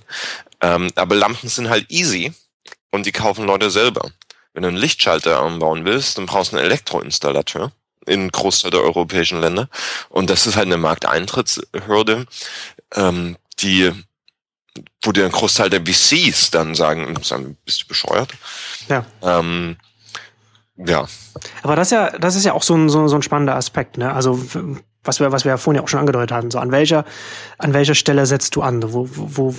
Ähm, 0.61 0.91
aber 0.95 1.17
Lampen 1.17 1.49
sind 1.49 1.69
halt 1.69 1.91
easy 1.91 2.33
und 2.93 3.07
die 3.07 3.13
kaufen 3.13 3.45
Leute 3.45 3.71
selber. 3.71 4.13
Wenn 4.53 4.63
du 4.63 4.69
einen 4.69 4.79
Lichtschalter 4.79 5.43
anbauen 5.43 5.85
willst, 5.85 6.17
dann 6.17 6.27
brauchst 6.27 6.53
du 6.53 6.57
einen 6.57 6.67
Elektroinstallateur 6.67 7.73
in 8.07 8.31
Großteil 8.31 8.71
der 8.71 8.83
europäischen 8.83 9.41
Länder. 9.41 9.69
Und 10.09 10.31
das 10.31 10.47
ist 10.47 10.57
halt 10.57 10.67
eine 10.67 10.77
Markteintrittshürde, 10.77 12.27
ähm, 12.95 13.37
die 13.59 13.93
wo 15.03 15.13
dir 15.13 15.25
ein 15.25 15.33
Großteil 15.33 15.71
der 15.71 15.81
VCs 15.81 16.51
dann 16.51 16.75
sagen, 16.75 17.15
bist 17.65 17.83
du 17.83 17.89
bescheuert? 17.89 18.33
Ja. 18.89 19.05
Ähm, 19.23 19.77
ja. 20.77 21.07
Aber 21.63 21.77
das 21.77 21.89
ist 21.89 21.93
ja, 21.93 22.19
das 22.19 22.37
ist 22.37 22.45
ja 22.45 22.53
auch 22.53 22.63
so 22.63 22.75
ein, 22.75 22.89
so, 22.89 23.07
so 23.09 23.17
ein 23.17 23.23
spannender 23.23 23.57
Aspekt, 23.57 23.99
ne? 23.99 24.13
Also 24.13 24.41
was 25.03 25.19
wir, 25.19 25.33
was 25.33 25.45
wir 25.45 25.51
ja 25.51 25.57
vorhin 25.57 25.79
ja 25.79 25.83
auch 25.83 25.89
schon 25.89 26.01
angedeutet 26.01 26.31
hatten, 26.31 26.51
so 26.51 26.59
an 26.59 26.73
welcher, 26.73 27.07
an 27.57 27.73
welcher 27.73 27.95
Stelle 27.95 28.27
setzt 28.27 28.55
du 28.55 28.61
an? 28.61 28.83
Wo, 28.93 29.09
wo, 29.11 29.55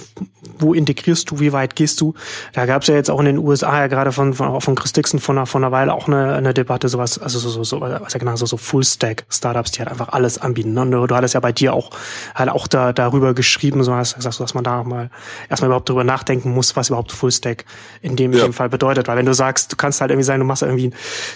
wo 0.59 0.73
integrierst 0.75 1.31
du? 1.31 1.39
Wie 1.39 1.51
weit 1.51 1.75
gehst 1.75 1.99
du? 1.99 2.13
Da 2.53 2.67
gab 2.67 2.83
es 2.83 2.89
ja 2.89 2.95
jetzt 2.95 3.09
auch 3.09 3.19
in 3.19 3.25
den 3.25 3.39
USA 3.39 3.79
ja 3.79 3.87
gerade 3.87 4.11
von, 4.11 4.35
von, 4.35 4.47
auch 4.49 4.61
von 4.61 4.75
Chris 4.75 4.93
Dixon 4.93 5.19
von 5.19 5.39
einer, 5.39 5.47
von 5.47 5.63
einer 5.63 5.71
Weile 5.71 5.93
auch 5.93 6.07
eine, 6.07 6.35
eine 6.35 6.53
Debatte, 6.53 6.89
sowas, 6.89 7.17
also 7.17 7.39
so, 7.39 7.49
so, 7.49 7.63
so, 7.63 7.81
was 7.81 8.13
ja 8.13 8.19
genau, 8.19 8.35
so, 8.35 8.45
so 8.45 8.57
Full-Stack-Startups, 8.57 9.71
die 9.71 9.79
halt 9.79 9.89
einfach 9.89 10.09
alles 10.09 10.37
anbieten. 10.37 10.73
Ne? 10.73 10.85
Du, 10.91 11.07
du 11.07 11.15
hattest 11.15 11.33
ja 11.33 11.39
bei 11.39 11.51
dir 11.51 11.73
auch 11.73 11.89
halt 12.35 12.49
auch 12.49 12.67
da, 12.67 12.93
darüber 12.93 13.33
geschrieben, 13.33 13.83
so 13.83 13.95
hast 13.95 14.15
gesagt, 14.15 14.39
dass 14.39 14.53
man 14.53 14.63
da 14.63 14.83
mal 14.83 15.09
erstmal 15.49 15.69
überhaupt 15.69 15.89
drüber 15.89 16.03
nachdenken 16.03 16.53
muss, 16.53 16.75
was 16.75 16.89
überhaupt 16.89 17.11
Full-Stack 17.11 17.65
in 18.03 18.15
dem, 18.15 18.31
ja. 18.31 18.39
in 18.39 18.51
dem 18.51 18.53
Fall 18.53 18.69
bedeutet. 18.69 19.07
Weil 19.07 19.17
wenn 19.17 19.25
du 19.25 19.33
sagst, 19.33 19.71
du 19.71 19.75
kannst 19.75 20.01
halt 20.01 20.11
irgendwie 20.11 20.25
sagen, 20.25 20.39
du 20.39 20.45
machst 20.45 20.61
irgendwie, 20.61 20.91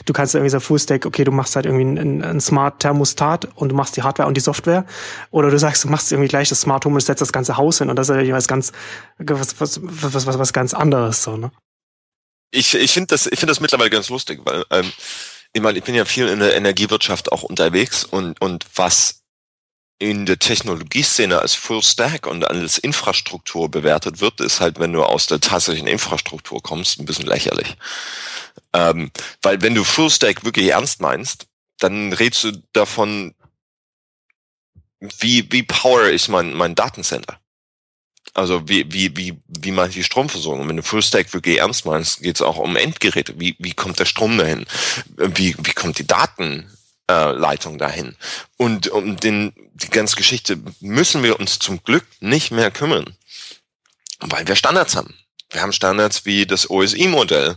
du 0.05 0.13
kannst 0.13 0.35
irgendwie 0.35 0.51
so 0.51 0.59
Full-Stack, 0.59 1.07
okay, 1.07 1.23
du 1.23 1.31
machst 1.31 1.55
halt 1.55 1.65
irgendwie 1.65 1.85
ein, 1.85 2.23
ein 2.23 2.39
Smart-Thermostat 2.39 3.47
und 3.55 3.69
du 3.69 3.75
machst 3.75 3.94
die 3.97 4.03
Hardware 4.03 4.27
und 4.27 4.35
die 4.35 4.41
Software. 4.41 4.85
Oder 5.31 5.49
du 5.49 5.59
sagst, 5.59 5.83
du 5.83 5.89
machst 5.89 6.11
irgendwie 6.11 6.27
gleich 6.27 6.49
das 6.49 6.61
Smart 6.61 6.85
Home 6.85 6.95
und 6.95 7.01
setzt 7.01 7.21
das 7.21 7.33
ganze 7.33 7.57
Haus 7.57 7.79
hin 7.79 7.89
und 7.89 7.95
das 7.95 8.09
ist 8.09 8.15
ja 8.15 8.35
was 8.35 8.47
ganz, 8.47 8.71
was, 9.17 9.59
was, 9.59 9.79
was, 9.81 10.25
was, 10.25 10.39
was 10.39 10.53
ganz 10.53 10.73
anderes, 10.73 11.23
so, 11.23 11.37
ne? 11.37 11.51
Ich, 12.51 12.73
ich 12.73 12.91
finde 12.91 13.07
das, 13.07 13.25
ich 13.25 13.39
finde 13.39 13.51
das 13.51 13.59
mittlerweile 13.59 13.89
ganz 13.89 14.09
lustig, 14.09 14.39
weil, 14.45 14.63
ähm, 14.69 14.91
ich 15.51 15.61
meine, 15.61 15.77
ich 15.77 15.83
bin 15.83 15.95
ja 15.95 16.05
viel 16.05 16.27
in 16.27 16.39
der 16.39 16.55
Energiewirtschaft 16.55 17.31
auch 17.31 17.43
unterwegs 17.43 18.03
und, 18.05 18.39
und 18.41 18.65
was 18.75 19.23
in 19.97 20.25
der 20.25 20.39
Technologieszene 20.39 21.39
als 21.39 21.53
Full 21.53 21.81
Stack 21.81 22.27
und 22.27 22.45
als 22.45 22.77
Infrastruktur 22.77 23.69
bewertet 23.69 24.19
wird, 24.19 24.41
ist 24.41 24.59
halt, 24.59 24.79
wenn 24.79 24.91
du 24.91 25.03
aus 25.03 25.27
der 25.27 25.39
tatsächlichen 25.39 25.87
Infrastruktur 25.87 26.61
kommst, 26.61 26.99
ein 26.99 27.05
bisschen 27.05 27.27
lächerlich. 27.27 27.77
Ähm, 28.73 29.11
weil 29.41 29.61
wenn 29.61 29.75
du 29.75 29.83
Full 29.83 30.09
Stack 30.09 30.43
wirklich 30.43 30.67
ernst 30.67 30.99
meinst, 30.99 31.47
dann 31.79 32.11
redest 32.11 32.43
du 32.43 32.51
davon, 32.73 33.33
wie, 34.99 35.51
wie 35.51 35.63
power 35.63 36.09
ist 36.09 36.27
mein, 36.27 36.53
mein 36.53 36.75
Datencenter? 36.75 37.39
Also 38.33 38.67
wie, 38.67 38.91
wie, 38.91 39.15
wie, 39.15 39.37
wie 39.47 39.71
mache 39.71 39.89
ich 39.89 39.95
die 39.95 40.03
Stromversorgung? 40.03 40.67
Wenn 40.67 40.77
du 40.77 40.83
Fullstack 40.83 41.33
wirklich 41.33 41.59
ernst 41.59 41.85
meinst, 41.85 42.21
geht 42.21 42.35
es 42.35 42.41
auch 42.41 42.57
um 42.57 42.75
Endgeräte. 42.75 43.39
Wie, 43.39 43.55
wie 43.59 43.73
kommt 43.73 43.99
der 43.99 44.05
Strom 44.05 44.37
dahin? 44.37 44.65
Wie, 45.15 45.55
wie 45.57 45.73
kommt 45.73 45.99
die 45.99 46.07
Datenleitung 46.07 47.77
dahin? 47.77 48.15
Und 48.57 48.89
um 48.89 49.17
den, 49.17 49.53
die 49.73 49.89
ganze 49.89 50.17
Geschichte 50.17 50.59
müssen 50.81 51.23
wir 51.23 51.39
uns 51.39 51.59
zum 51.59 51.81
Glück 51.83 52.05
nicht 52.19 52.51
mehr 52.51 52.71
kümmern, 52.71 53.15
weil 54.19 54.47
wir 54.47 54.55
Standards 54.55 54.97
haben. 54.97 55.13
Wir 55.55 55.61
haben 55.61 55.71
Standards 55.71 56.25
wie 56.25 56.45
das 56.45 56.69
OSI-Modell, 56.69 57.55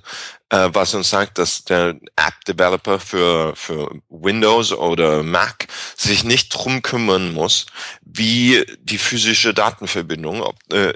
äh, 0.51 0.68
was 0.72 0.94
uns 0.94 1.11
sagt, 1.11 1.38
dass 1.38 1.64
der 1.64 1.96
App-Developer 2.14 3.01
für, 3.01 3.57
für 3.57 3.90
Windows 4.09 4.72
oder 4.72 5.24
Mac 5.24 5.66
sich 5.96 6.22
nicht 6.22 6.51
drum 6.51 6.80
kümmern 6.80 7.32
muss, 7.32 7.66
wie 8.03 8.64
die 8.80 8.99
physische 8.99 9.53
Datenverbindung 9.53 10.42
ob, 10.42 10.55
äh, 10.72 10.94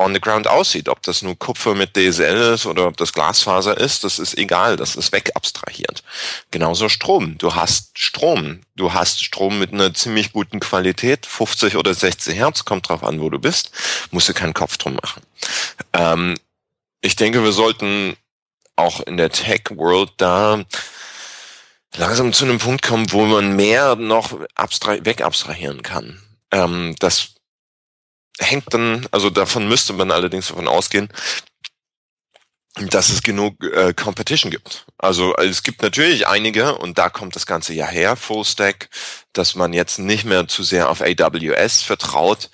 on 0.00 0.14
the 0.14 0.20
ground 0.20 0.48
aussieht. 0.48 0.88
Ob 0.88 1.02
das 1.02 1.22
nur 1.22 1.38
Kupfer 1.38 1.74
mit 1.74 1.94
DSL 1.94 2.54
ist 2.54 2.66
oder 2.66 2.86
ob 2.86 2.96
das 2.96 3.12
Glasfaser 3.12 3.76
ist, 3.76 4.02
das 4.02 4.18
ist 4.18 4.36
egal, 4.36 4.76
das 4.76 4.96
ist 4.96 5.12
wegabstrahiert. 5.12 6.02
Genauso 6.50 6.88
Strom. 6.88 7.36
Du 7.38 7.54
hast 7.54 7.98
Strom. 7.98 8.62
Du 8.76 8.94
hast 8.94 9.22
Strom 9.22 9.58
mit 9.58 9.72
einer 9.72 9.92
ziemlich 9.92 10.32
guten 10.32 10.58
Qualität, 10.58 11.26
50 11.26 11.76
oder 11.76 11.92
60 11.92 12.34
Hertz, 12.34 12.64
kommt 12.64 12.88
drauf 12.88 13.04
an, 13.04 13.20
wo 13.20 13.28
du 13.28 13.38
bist, 13.38 13.70
musst 14.10 14.28
du 14.28 14.34
keinen 14.34 14.54
Kopf 14.54 14.78
drum 14.78 14.94
machen. 14.94 15.22
Ähm, 15.92 16.34
ich 17.02 17.16
denke, 17.16 17.44
wir 17.44 17.52
sollten 17.52 18.16
auch 18.76 19.00
in 19.00 19.18
der 19.18 19.30
Tech-World 19.30 20.12
da 20.16 20.64
langsam 21.96 22.32
zu 22.32 22.46
einem 22.46 22.58
Punkt 22.58 22.82
kommen, 22.82 23.12
wo 23.12 23.26
man 23.26 23.54
mehr 23.54 23.96
noch 23.96 24.38
abstra 24.54 25.04
wegabstrahieren 25.04 25.82
kann. 25.82 26.22
Ähm, 26.50 26.96
das– 26.98 27.34
hängt 28.40 28.72
dann, 28.74 29.06
also 29.10 29.30
davon 29.30 29.68
müsste 29.68 29.92
man 29.92 30.10
allerdings 30.10 30.48
davon 30.48 30.68
ausgehen, 30.68 31.08
dass 32.76 33.10
es 33.10 33.22
genug 33.22 33.62
äh, 33.64 33.92
Competition 33.92 34.50
gibt. 34.50 34.86
Also 34.96 35.34
es 35.36 35.62
gibt 35.62 35.82
natürlich 35.82 36.26
einige 36.26 36.78
und 36.78 36.98
da 36.98 37.10
kommt 37.10 37.36
das 37.36 37.46
ganze 37.46 37.74
ja 37.74 37.86
her, 37.86 38.16
Full 38.16 38.44
Stack, 38.44 38.88
dass 39.32 39.54
man 39.54 39.72
jetzt 39.72 39.98
nicht 39.98 40.24
mehr 40.24 40.46
zu 40.48 40.62
sehr 40.62 40.88
auf 40.88 41.02
AWS 41.02 41.82
vertraut, 41.82 42.48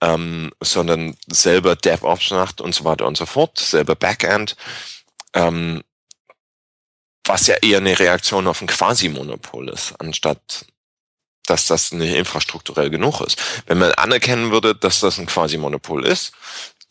ähm, 0.00 0.52
sondern 0.60 1.16
selber 1.26 1.76
DevOps 1.76 2.30
macht 2.30 2.60
und 2.60 2.74
so 2.74 2.84
weiter 2.84 3.06
und 3.06 3.16
so 3.16 3.26
fort, 3.26 3.58
selber 3.58 3.94
Backend, 3.94 4.56
ähm, 5.32 5.82
was 7.24 7.46
ja 7.46 7.56
eher 7.56 7.78
eine 7.78 7.98
Reaktion 7.98 8.46
auf 8.46 8.60
ein 8.60 8.66
Quasi-Monopol 8.66 9.70
ist, 9.70 9.94
anstatt 9.98 10.66
dass 11.46 11.66
das 11.66 11.92
nicht 11.92 12.14
infrastrukturell 12.14 12.90
genug 12.90 13.20
ist. 13.20 13.40
Wenn 13.66 13.78
man 13.78 13.92
anerkennen 13.92 14.50
würde, 14.50 14.74
dass 14.74 15.00
das 15.00 15.18
ein 15.18 15.26
Quasi-Monopol 15.26 16.06
ist, 16.06 16.32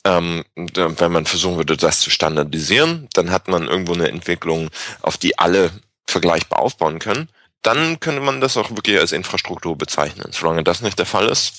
ähm, 0.06 0.43
wenn 0.56 1.12
man 1.12 1.26
versuchen 1.26 1.58
würde, 1.58 1.78
das 1.78 2.01
zu 2.01 2.10
standardisieren, 2.10 3.08
dann 3.14 3.32
hat 3.32 3.47
man 3.47 3.68
irgendwo 3.68 3.93
eine 3.93 4.10
Entwicklung, 4.10 4.70
auf 5.01 5.18
die 5.18 5.39
alle 5.39 5.72
vergleichbar 6.08 6.60
aufbauen 6.60 6.99
können. 6.99 7.30
Dann 7.62 7.99
könnte 7.99 8.22
man 8.22 8.41
das 8.41 8.58
auch 8.58 8.70
wirklich 8.72 8.99
als 8.99 9.14
Infrastruktur 9.14 9.78
bezeichnen. 9.78 10.30
Solange 10.32 10.64
das 10.64 10.82
nicht 10.82 10.99
der 10.99 11.06
Fall 11.06 11.30
ist. 11.30 11.54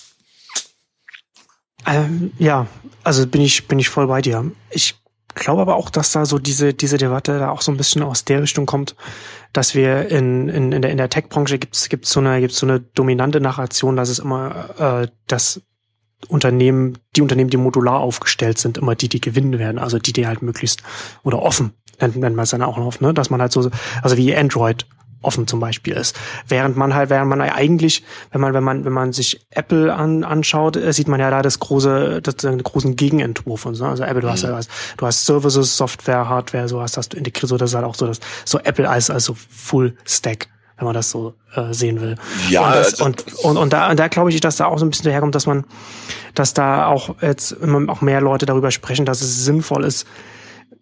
Ähm, 1.86 2.32
ja, 2.38 2.66
also 3.02 3.26
bin 3.26 3.40
ich, 3.40 3.66
bin 3.66 3.78
ich 3.78 3.88
voll 3.88 4.06
bei 4.06 4.20
dir. 4.20 4.50
Ich 4.70 4.94
glaube 5.34 5.62
aber 5.62 5.76
auch, 5.76 5.90
dass 5.90 6.12
da 6.12 6.26
so 6.26 6.38
diese, 6.38 6.74
diese 6.74 6.96
Debatte 6.96 7.38
da 7.38 7.50
auch 7.50 7.62
so 7.62 7.72
ein 7.72 7.76
bisschen 7.76 8.02
aus 8.02 8.24
der 8.24 8.42
Richtung 8.42 8.66
kommt, 8.66 8.94
dass 9.52 9.74
wir 9.74 10.08
in, 10.08 10.48
in, 10.48 10.72
in 10.72 10.82
der, 10.82 10.90
in 10.90 10.96
der 10.96 11.10
Tech-Branche 11.10 11.58
gibt's 11.58 11.88
gibt's 11.88 12.10
so 12.10 12.20
eine, 12.20 12.40
gibt's 12.40 12.58
so 12.58 12.66
eine 12.66 12.80
dominante 12.80 13.40
Narration, 13.40 13.96
dass 13.96 14.08
es 14.08 14.18
immer, 14.18 15.02
äh, 15.02 15.08
dass 15.26 15.62
Unternehmen, 16.28 16.98
die 17.16 17.22
Unternehmen, 17.22 17.50
die 17.50 17.56
modular 17.56 18.00
aufgestellt 18.00 18.58
sind, 18.58 18.78
immer 18.78 18.94
die, 18.94 19.08
die 19.08 19.20
gewinnen 19.20 19.58
werden, 19.58 19.78
also 19.78 19.98
die, 19.98 20.12
die 20.12 20.26
halt 20.26 20.42
möglichst 20.42 20.82
oder 21.22 21.42
offen 21.42 21.74
nennt, 22.00 22.16
nennt 22.16 22.36
man 22.36 22.44
es 22.44 22.50
dann 22.50 22.62
auch 22.62 22.78
noch, 22.78 23.00
ne? 23.00 23.14
dass 23.14 23.30
man 23.30 23.40
halt 23.40 23.52
so, 23.52 23.70
also 24.02 24.16
wie 24.16 24.34
Android 24.34 24.86
offen 25.24 25.46
zum 25.46 25.60
Beispiel 25.60 25.94
ist. 25.94 26.18
Während 26.48 26.76
man 26.76 26.94
halt, 26.94 27.10
während 27.10 27.28
man 27.28 27.40
eigentlich, 27.40 28.04
wenn 28.32 28.40
man, 28.40 28.54
wenn 28.54 28.64
man, 28.64 28.84
wenn 28.84 28.92
man 28.92 29.12
sich 29.12 29.40
Apple 29.50 29.94
an, 29.94 30.24
anschaut, 30.24 30.76
äh, 30.76 30.92
sieht 30.92 31.08
man 31.08 31.20
ja 31.20 31.30
da 31.30 31.42
das 31.42 31.58
große, 31.58 32.20
das, 32.22 32.36
den 32.36 32.62
großen 32.62 32.96
Gegenentwurf 32.96 33.66
und 33.66 33.74
so. 33.74 33.84
Also 33.84 34.04
Apple, 34.04 34.20
du 34.20 34.26
mhm. 34.26 34.32
hast 34.32 34.42
ja, 34.42 34.60
du 34.96 35.06
hast 35.06 35.26
Services, 35.26 35.76
Software, 35.76 36.28
Hardware, 36.28 36.68
so 36.68 36.80
hast, 36.80 36.96
hast 36.96 37.12
du 37.12 37.16
integriert, 37.16 37.48
so 37.48 37.56
das 37.56 37.70
ist 37.70 37.74
halt 37.74 37.84
auch 37.84 37.94
so 37.94 38.06
das, 38.06 38.20
so 38.44 38.58
Apple 38.58 38.88
als, 38.88 39.10
also 39.10 39.36
Full 39.50 39.96
Stack 40.04 40.48
wenn 40.76 40.86
man 40.86 40.94
das 40.94 41.10
so 41.10 41.34
äh, 41.54 41.72
sehen 41.72 42.00
will. 42.00 42.16
Ja, 42.50 42.66
und, 42.66 42.74
das, 42.74 43.00
und, 43.00 43.34
und, 43.44 43.56
und, 43.56 43.72
da, 43.72 43.90
und 43.90 43.98
da 43.98 44.08
glaube 44.08 44.30
ich, 44.30 44.40
dass 44.40 44.56
da 44.56 44.66
auch 44.66 44.78
so 44.78 44.84
ein 44.84 44.90
bisschen 44.90 45.04
daherkommt, 45.04 45.34
dass 45.34 45.46
man, 45.46 45.64
dass 46.34 46.52
da 46.52 46.86
auch 46.86 47.14
jetzt 47.22 47.52
immer 47.52 47.90
auch 47.92 48.00
mehr 48.00 48.20
Leute 48.20 48.44
darüber 48.44 48.70
sprechen, 48.70 49.06
dass 49.06 49.22
es 49.22 49.44
sinnvoll 49.44 49.84
ist, 49.84 50.06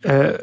äh, 0.03 0.35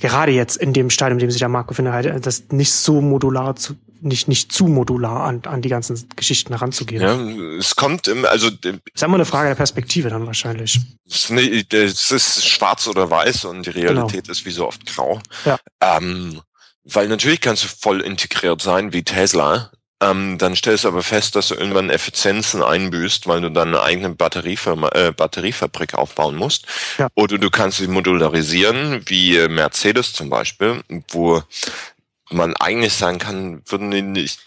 gerade 0.00 0.32
jetzt 0.32 0.56
in 0.56 0.72
dem 0.72 0.90
Stadium, 0.90 1.18
in 1.18 1.26
dem 1.26 1.30
sich 1.30 1.38
der 1.38 1.48
Markt 1.48 1.68
befindet, 1.68 1.94
halt, 1.94 2.26
das 2.26 2.44
nicht 2.50 2.72
so 2.72 3.00
modular 3.00 3.56
zu 3.56 3.76
nicht 4.04 4.28
nicht 4.28 4.52
zu 4.52 4.66
modular 4.66 5.24
an, 5.24 5.42
an 5.46 5.62
die 5.62 5.70
ganzen 5.70 6.08
Geschichten 6.14 6.52
heranzugehen. 6.52 7.02
Ja, 7.02 7.58
es 7.58 7.74
kommt 7.74 8.06
im, 8.06 8.26
also 8.26 8.50
das 8.50 8.74
ist 8.92 9.02
immer 9.02 9.14
eine 9.14 9.24
Frage 9.24 9.48
der 9.48 9.54
Perspektive 9.54 10.10
dann 10.10 10.26
wahrscheinlich. 10.26 10.78
Es 11.08 11.30
ist 11.30 12.46
schwarz 12.46 12.86
oder 12.86 13.10
weiß 13.10 13.46
und 13.46 13.64
die 13.64 13.70
Realität 13.70 14.24
genau. 14.24 14.32
ist 14.32 14.44
wie 14.44 14.50
so 14.50 14.68
oft 14.68 14.84
grau. 14.86 15.20
Ja. 15.46 15.58
Ähm, 15.80 16.42
weil 16.84 17.08
natürlich 17.08 17.40
kannst 17.40 17.64
du 17.64 17.68
voll 17.68 18.02
integriert 18.02 18.60
sein 18.60 18.92
wie 18.92 19.02
Tesla. 19.02 19.70
Ähm, 20.04 20.38
dann 20.38 20.56
stellst 20.56 20.84
du 20.84 20.88
aber 20.88 21.02
fest, 21.02 21.36
dass 21.36 21.48
du 21.48 21.54
irgendwann 21.54 21.90
Effizienzen 21.90 22.62
einbüßt, 22.62 23.26
weil 23.26 23.40
du 23.40 23.50
dann 23.50 23.68
eine 23.68 23.82
eigene 23.82 24.10
Batteriefirma, 24.10 24.88
äh, 24.90 25.12
Batteriefabrik 25.12 25.94
aufbauen 25.94 26.36
musst. 26.36 26.66
Ja. 26.98 27.08
Oder 27.14 27.38
du 27.38 27.50
kannst 27.50 27.78
sie 27.78 27.88
modularisieren, 27.88 29.02
wie 29.06 29.48
Mercedes 29.48 30.12
zum 30.12 30.30
Beispiel, 30.30 30.82
wo 31.08 31.42
man 32.30 32.56
eigentlich 32.56 32.94
sagen 32.94 33.18
kann, 33.18 33.62
würden 33.66 33.90
die 33.90 34.02
nicht 34.02 34.40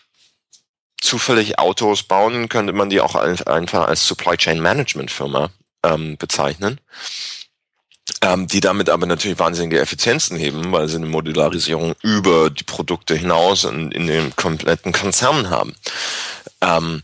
zufällig 0.99 1.59
Autos 1.59 2.03
bauen, 2.03 2.49
könnte 2.49 2.73
man 2.73 2.89
die 2.89 3.01
auch 3.01 3.15
einfach 3.15 3.87
als 3.87 4.05
Supply 4.07 4.35
Chain 4.35 4.59
Management 4.61 5.11
Firma 5.11 5.49
ähm, 5.83 6.17
bezeichnen 6.17 6.79
ähm, 8.21 8.47
die 8.47 8.61
damit 8.61 8.89
aber 8.89 9.05
natürlich 9.05 9.39
wahnsinnige 9.39 9.79
Effizienzen 9.79 10.37
heben, 10.37 10.71
weil 10.71 10.87
sie 10.87 10.97
eine 10.97 11.05
Modularisierung 11.05 11.93
über 12.01 12.49
die 12.49 12.63
Produkte 12.63 13.15
hinaus 13.15 13.63
in, 13.63 13.91
in 13.91 14.07
den 14.07 14.35
kompletten 14.35 14.91
Konzernen 14.91 15.49
haben. 15.49 15.75
Ähm, 16.61 17.03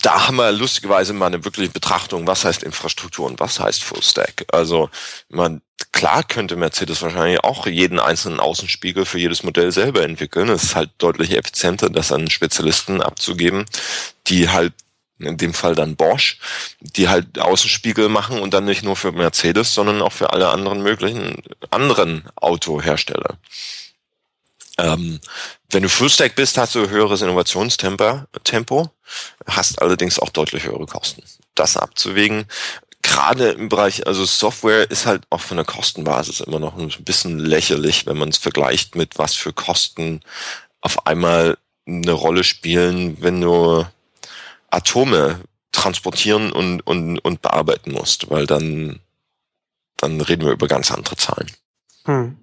da 0.00 0.28
haben 0.28 0.36
wir 0.36 0.52
lustigerweise 0.52 1.12
mal 1.12 1.26
eine 1.26 1.44
wirkliche 1.44 1.72
Betrachtung, 1.72 2.26
was 2.26 2.44
heißt 2.44 2.62
Infrastruktur 2.62 3.26
und 3.26 3.40
was 3.40 3.58
heißt 3.58 3.82
Full 3.82 4.02
Stack. 4.02 4.44
Also 4.52 4.90
man, 5.28 5.60
klar 5.90 6.22
könnte 6.22 6.54
Mercedes 6.54 7.02
wahrscheinlich 7.02 7.42
auch 7.42 7.66
jeden 7.66 7.98
einzelnen 7.98 8.38
Außenspiegel 8.38 9.04
für 9.04 9.18
jedes 9.18 9.42
Modell 9.42 9.72
selber 9.72 10.02
entwickeln. 10.02 10.48
Es 10.50 10.62
ist 10.62 10.76
halt 10.76 10.90
deutlich 10.98 11.36
effizienter, 11.36 11.90
das 11.90 12.12
an 12.12 12.30
Spezialisten 12.30 13.02
abzugeben, 13.02 13.64
die 14.28 14.48
halt 14.48 14.72
in 15.26 15.36
dem 15.36 15.54
Fall 15.54 15.74
dann 15.74 15.96
Bosch, 15.96 16.38
die 16.80 17.08
halt 17.08 17.38
Außenspiegel 17.38 18.08
machen 18.08 18.40
und 18.40 18.54
dann 18.54 18.64
nicht 18.64 18.82
nur 18.82 18.96
für 18.96 19.12
Mercedes, 19.12 19.74
sondern 19.74 20.02
auch 20.02 20.12
für 20.12 20.32
alle 20.32 20.48
anderen 20.48 20.82
möglichen 20.82 21.42
anderen 21.70 22.24
Autohersteller. 22.36 23.38
Ähm, 24.78 25.20
wenn 25.70 25.82
du 25.82 25.88
Fullstack 25.88 26.34
bist, 26.34 26.58
hast 26.58 26.74
du 26.74 26.88
höheres 26.88 27.22
Innovationstempo, 27.22 28.22
Tempo, 28.44 28.90
hast 29.46 29.80
allerdings 29.80 30.18
auch 30.18 30.30
deutlich 30.30 30.64
höhere 30.64 30.86
Kosten. 30.86 31.22
Das 31.54 31.76
abzuwägen, 31.76 32.46
gerade 33.02 33.50
im 33.50 33.68
Bereich, 33.68 34.06
also 34.06 34.24
Software 34.24 34.90
ist 34.90 35.06
halt 35.06 35.24
auch 35.30 35.40
von 35.40 35.56
der 35.56 35.66
Kostenbasis 35.66 36.40
immer 36.40 36.58
noch 36.58 36.76
ein 36.76 36.88
bisschen 37.00 37.38
lächerlich, 37.38 38.06
wenn 38.06 38.16
man 38.16 38.30
es 38.30 38.38
vergleicht 38.38 38.94
mit 38.94 39.18
was 39.18 39.34
für 39.34 39.52
Kosten 39.52 40.20
auf 40.80 41.06
einmal 41.06 41.58
eine 41.86 42.12
Rolle 42.12 42.44
spielen, 42.44 43.20
wenn 43.20 43.40
du 43.40 43.84
Atome 44.72 45.40
transportieren 45.72 46.52
und, 46.52 46.80
und, 46.82 47.18
und 47.18 47.42
bearbeiten 47.42 47.92
musst, 47.92 48.30
weil 48.30 48.46
dann, 48.46 49.00
dann 49.96 50.20
reden 50.20 50.44
wir 50.44 50.52
über 50.52 50.68
ganz 50.68 50.90
andere 50.90 51.16
Zahlen. 51.16 51.50
Hm. 52.04 52.36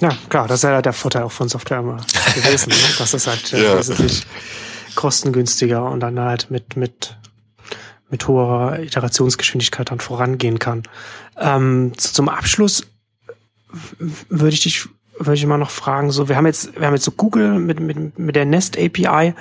Ja, 0.00 0.16
klar, 0.28 0.46
das 0.46 0.60
ist 0.60 0.64
ja 0.64 0.82
der 0.82 0.92
Vorteil 0.92 1.22
auch 1.22 1.32
von 1.32 1.48
Software 1.48 1.78
immer 1.78 2.04
gewesen. 2.34 2.70
ne? 2.70 2.76
Das 2.98 3.14
ist 3.14 3.26
halt 3.26 3.52
äh, 3.52 3.64
ja. 3.64 3.78
wesentlich 3.78 4.26
kostengünstiger 4.94 5.84
und 5.84 6.00
dann 6.00 6.18
halt 6.20 6.50
mit, 6.50 6.76
mit, 6.76 7.16
mit 8.10 8.28
hoher 8.28 8.78
Iterationsgeschwindigkeit 8.78 9.90
dann 9.90 10.00
vorangehen 10.00 10.58
kann. 10.58 10.82
Ähm, 11.38 11.92
zum 11.96 12.28
Abschluss 12.28 12.86
würde 14.28 14.54
ich 14.54 14.62
dich 14.62 14.88
würde 15.18 15.34
ich 15.34 15.46
mal 15.46 15.56
noch 15.56 15.70
fragen, 15.70 16.10
so, 16.10 16.28
wir 16.28 16.36
haben 16.36 16.46
jetzt, 16.46 16.78
wir 16.78 16.86
haben 16.86 16.94
jetzt 16.94 17.04
so 17.04 17.10
Google 17.10 17.58
mit, 17.58 17.80
mit, 17.80 18.18
mit 18.18 18.36
der 18.36 18.44
Nest 18.44 18.76
API 18.76 19.34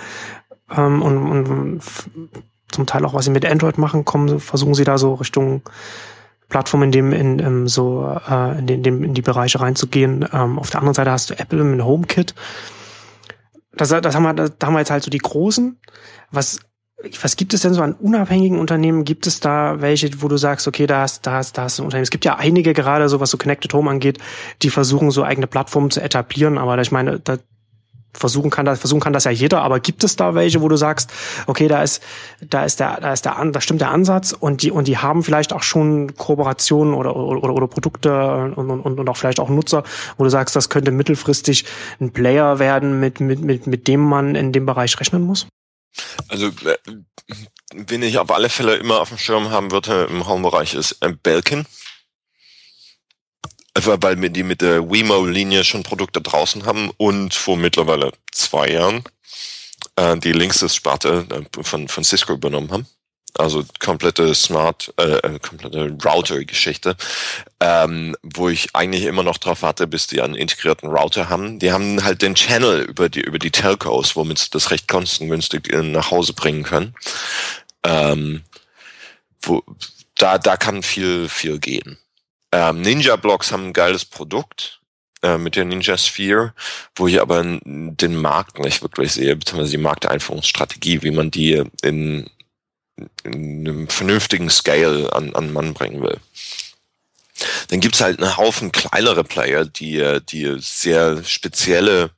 ähm, 0.75 1.01
und, 1.01 1.17
und 1.17 1.81
zum 2.71 2.85
Teil 2.85 3.05
auch, 3.05 3.13
was 3.13 3.25
sie 3.25 3.31
mit 3.31 3.45
Android 3.45 3.77
machen, 3.77 4.05
kommen, 4.05 4.39
versuchen 4.39 4.73
sie 4.73 4.83
da 4.83 4.97
so 4.97 5.13
Richtung 5.15 5.61
Plattform 6.49 6.83
in 6.83 6.91
dem, 6.91 7.11
in, 7.11 7.39
in 7.39 7.45
ähm, 7.45 7.67
so, 7.67 8.07
äh, 8.29 8.59
in, 8.59 8.83
dem, 8.83 9.03
in 9.03 9.13
die 9.13 9.21
Bereiche 9.21 9.59
reinzugehen. 9.59 10.27
Ähm, 10.31 10.59
auf 10.59 10.69
der 10.69 10.79
anderen 10.79 10.93
Seite 10.93 11.11
hast 11.11 11.29
du 11.29 11.39
Apple 11.39 11.63
mit 11.63 11.83
HomeKit. 11.83 12.35
Das, 13.73 13.89
das 13.89 14.15
haben 14.15 14.23
wir, 14.23 14.33
da 14.33 14.67
haben 14.67 14.73
wir 14.73 14.79
jetzt 14.79 14.91
halt 14.91 15.03
so 15.03 15.09
die 15.09 15.17
großen. 15.17 15.77
Was, 16.31 16.59
was 17.21 17.35
gibt 17.35 17.53
es 17.53 17.61
denn 17.61 17.73
so 17.73 17.81
an 17.81 17.93
unabhängigen 17.93 18.59
Unternehmen? 18.59 19.05
Gibt 19.05 19.27
es 19.27 19.39
da 19.39 19.81
welche, 19.81 20.09
wo 20.21 20.27
du 20.27 20.37
sagst, 20.37 20.67
okay, 20.67 20.87
da 20.87 21.01
hast, 21.01 21.25
da 21.25 21.33
hast, 21.33 21.57
da 21.57 21.63
hast 21.63 21.79
ein 21.79 21.85
Unternehmen. 21.85 22.03
Es 22.03 22.11
gibt 22.11 22.25
ja 22.25 22.35
einige 22.35 22.73
gerade, 22.73 23.09
so 23.09 23.19
was 23.19 23.31
so 23.31 23.37
Connected 23.37 23.73
Home 23.73 23.89
angeht, 23.89 24.19
die 24.61 24.69
versuchen 24.69 25.11
so 25.11 25.23
eigene 25.23 25.47
Plattformen 25.47 25.91
zu 25.91 26.01
etablieren, 26.01 26.57
aber 26.57 26.79
ich 26.79 26.91
meine, 26.91 27.19
da, 27.19 27.37
versuchen 28.17 28.49
kann, 28.49 28.65
das, 28.65 28.79
versuchen 28.79 29.01
kann 29.01 29.13
das 29.13 29.25
ja 29.25 29.31
jeder, 29.31 29.61
aber 29.61 29.79
gibt 29.79 30.03
es 30.03 30.15
da 30.15 30.35
welche, 30.35 30.61
wo 30.61 30.69
du 30.69 30.77
sagst, 30.77 31.11
okay, 31.47 31.67
da 31.67 31.83
ist, 31.83 32.01
da 32.41 32.65
ist 32.65 32.79
der, 32.79 32.99
da 33.01 33.13
ist 33.13 33.25
der, 33.25 33.43
da 33.51 33.61
stimmt 33.61 33.81
der 33.81 33.91
Ansatz 33.91 34.33
und 34.37 34.61
die, 34.61 34.71
und 34.71 34.87
die 34.87 34.97
haben 34.97 35.23
vielleicht 35.23 35.53
auch 35.53 35.63
schon 35.63 36.15
Kooperationen 36.15 36.93
oder, 36.93 37.15
oder, 37.15 37.53
oder 37.53 37.67
Produkte 37.67 38.53
und, 38.55 38.69
und, 38.69 38.99
und 38.99 39.09
auch 39.09 39.17
vielleicht 39.17 39.39
auch 39.39 39.49
Nutzer, 39.49 39.83
wo 40.17 40.23
du 40.23 40.29
sagst, 40.29 40.55
das 40.55 40.69
könnte 40.69 40.91
mittelfristig 40.91 41.65
ein 41.99 42.11
Player 42.11 42.59
werden, 42.59 42.99
mit, 42.99 43.19
mit, 43.19 43.41
mit, 43.41 43.67
mit 43.67 43.87
dem 43.87 44.01
man 44.01 44.35
in 44.35 44.51
dem 44.51 44.65
Bereich 44.65 44.99
rechnen 44.99 45.21
muss? 45.21 45.47
Also, 46.27 46.47
äh, 46.47 46.77
wen 47.73 48.03
ich 48.03 48.17
auf 48.17 48.31
alle 48.31 48.49
Fälle 48.49 48.75
immer 48.75 49.01
auf 49.01 49.09
dem 49.09 49.17
Schirm 49.17 49.49
haben 49.49 49.71
würde 49.71 50.07
im 50.09 50.27
Home-Bereich 50.27 50.73
ist 50.73 50.97
äh, 51.01 51.13
Belkin 51.23 51.65
Einfach 53.75 53.97
weil 53.99 54.21
wir 54.21 54.29
die 54.29 54.43
mit 54.43 54.61
der 54.61 54.89
Wemo-Linie 54.89 55.65
schon 55.65 55.83
Produkte 55.83 56.21
draußen 56.21 56.65
haben 56.65 56.91
und 56.95 57.33
vor 57.33 57.57
mittlerweile 57.57 58.13
zwei 58.31 58.69
Jahren 58.69 59.03
äh, 59.97 60.17
die 60.17 60.31
Linksys-Sparte 60.31 61.27
äh, 61.29 61.63
von, 61.63 61.89
von 61.89 62.03
Cisco 62.05 62.33
übernommen 62.33 62.71
haben. 62.71 62.87
Also 63.37 63.65
komplette 63.79 64.33
Smart, 64.33 64.93
äh, 64.97 65.17
äh, 65.17 65.39
komplette 65.39 65.93
Router-Geschichte, 66.05 66.95
ähm, 67.59 68.15
wo 68.23 68.47
ich 68.47 68.73
eigentlich 68.73 69.03
immer 69.03 69.23
noch 69.23 69.37
drauf 69.37 69.61
warte, 69.61 69.87
bis 69.87 70.07
die 70.07 70.21
einen 70.21 70.35
integrierten 70.35 70.87
Router 70.89 71.27
haben. 71.27 71.59
Die 71.59 71.73
haben 71.73 72.01
halt 72.01 72.21
den 72.21 72.35
Channel 72.35 72.83
über 72.83 73.09
die 73.09 73.19
über 73.19 73.39
die 73.39 73.51
Telcos, 73.51 74.15
womit 74.15 74.37
sie 74.37 74.51
das 74.51 74.71
recht 74.71 74.87
kostengünstig 74.87 75.69
äh, 75.73 75.81
nach 75.81 76.11
Hause 76.11 76.31
bringen 76.31 76.63
können. 76.63 76.95
Ähm, 77.83 78.43
wo, 79.41 79.63
da 80.17 80.37
da 80.37 80.55
kann 80.55 80.81
viel 80.81 81.27
viel 81.27 81.59
gehen. 81.59 81.97
Ähm, 82.55 82.79
Ninja 82.79 83.17
Blocks 83.17 83.51
haben 83.51 83.67
ein 83.67 83.73
geiles 83.73 84.05
Produkt 84.05 84.79
äh, 85.21 85.37
mit 85.37 85.57
der 85.57 85.65
Ninja 85.65 85.97
Sphere, 85.97 86.53
wo 86.95 87.05
ich 87.05 87.19
aber 87.19 87.43
den 87.43 88.15
Markt 88.15 88.59
nicht 88.59 88.81
wirklich 88.81 89.11
sehe, 89.11 89.35
beziehungsweise 89.35 89.71
die 89.71 89.83
Markteinführungsstrategie, 89.83 91.03
wie 91.03 91.11
man 91.11 91.31
die 91.31 91.61
in, 91.81 92.29
in 93.25 93.67
einem 93.67 93.89
vernünftigen 93.89 94.49
Scale 94.49 95.11
an, 95.11 95.35
an 95.35 95.51
Mann 95.51 95.73
bringen 95.73 96.01
will. 96.01 96.17
Dann 97.67 97.81
gibt's 97.81 97.99
halt 97.99 98.21
einen 98.21 98.37
Haufen 98.37 98.71
kleinere 98.71 99.25
Player, 99.25 99.65
die, 99.65 100.21
die 100.29 100.55
sehr 100.59 101.25
spezielle 101.25 102.11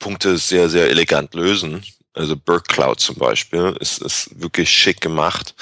Punkte 0.00 0.38
sehr, 0.38 0.68
sehr 0.68 0.88
elegant 0.90 1.34
lösen. 1.34 1.84
Also 2.14 2.34
Burke 2.34 2.74
Cloud 2.74 2.98
zum 2.98 3.14
Beispiel 3.14 3.76
ist, 3.78 4.02
ist 4.02 4.40
wirklich 4.40 4.70
schick 4.70 5.00
gemacht, 5.00 5.54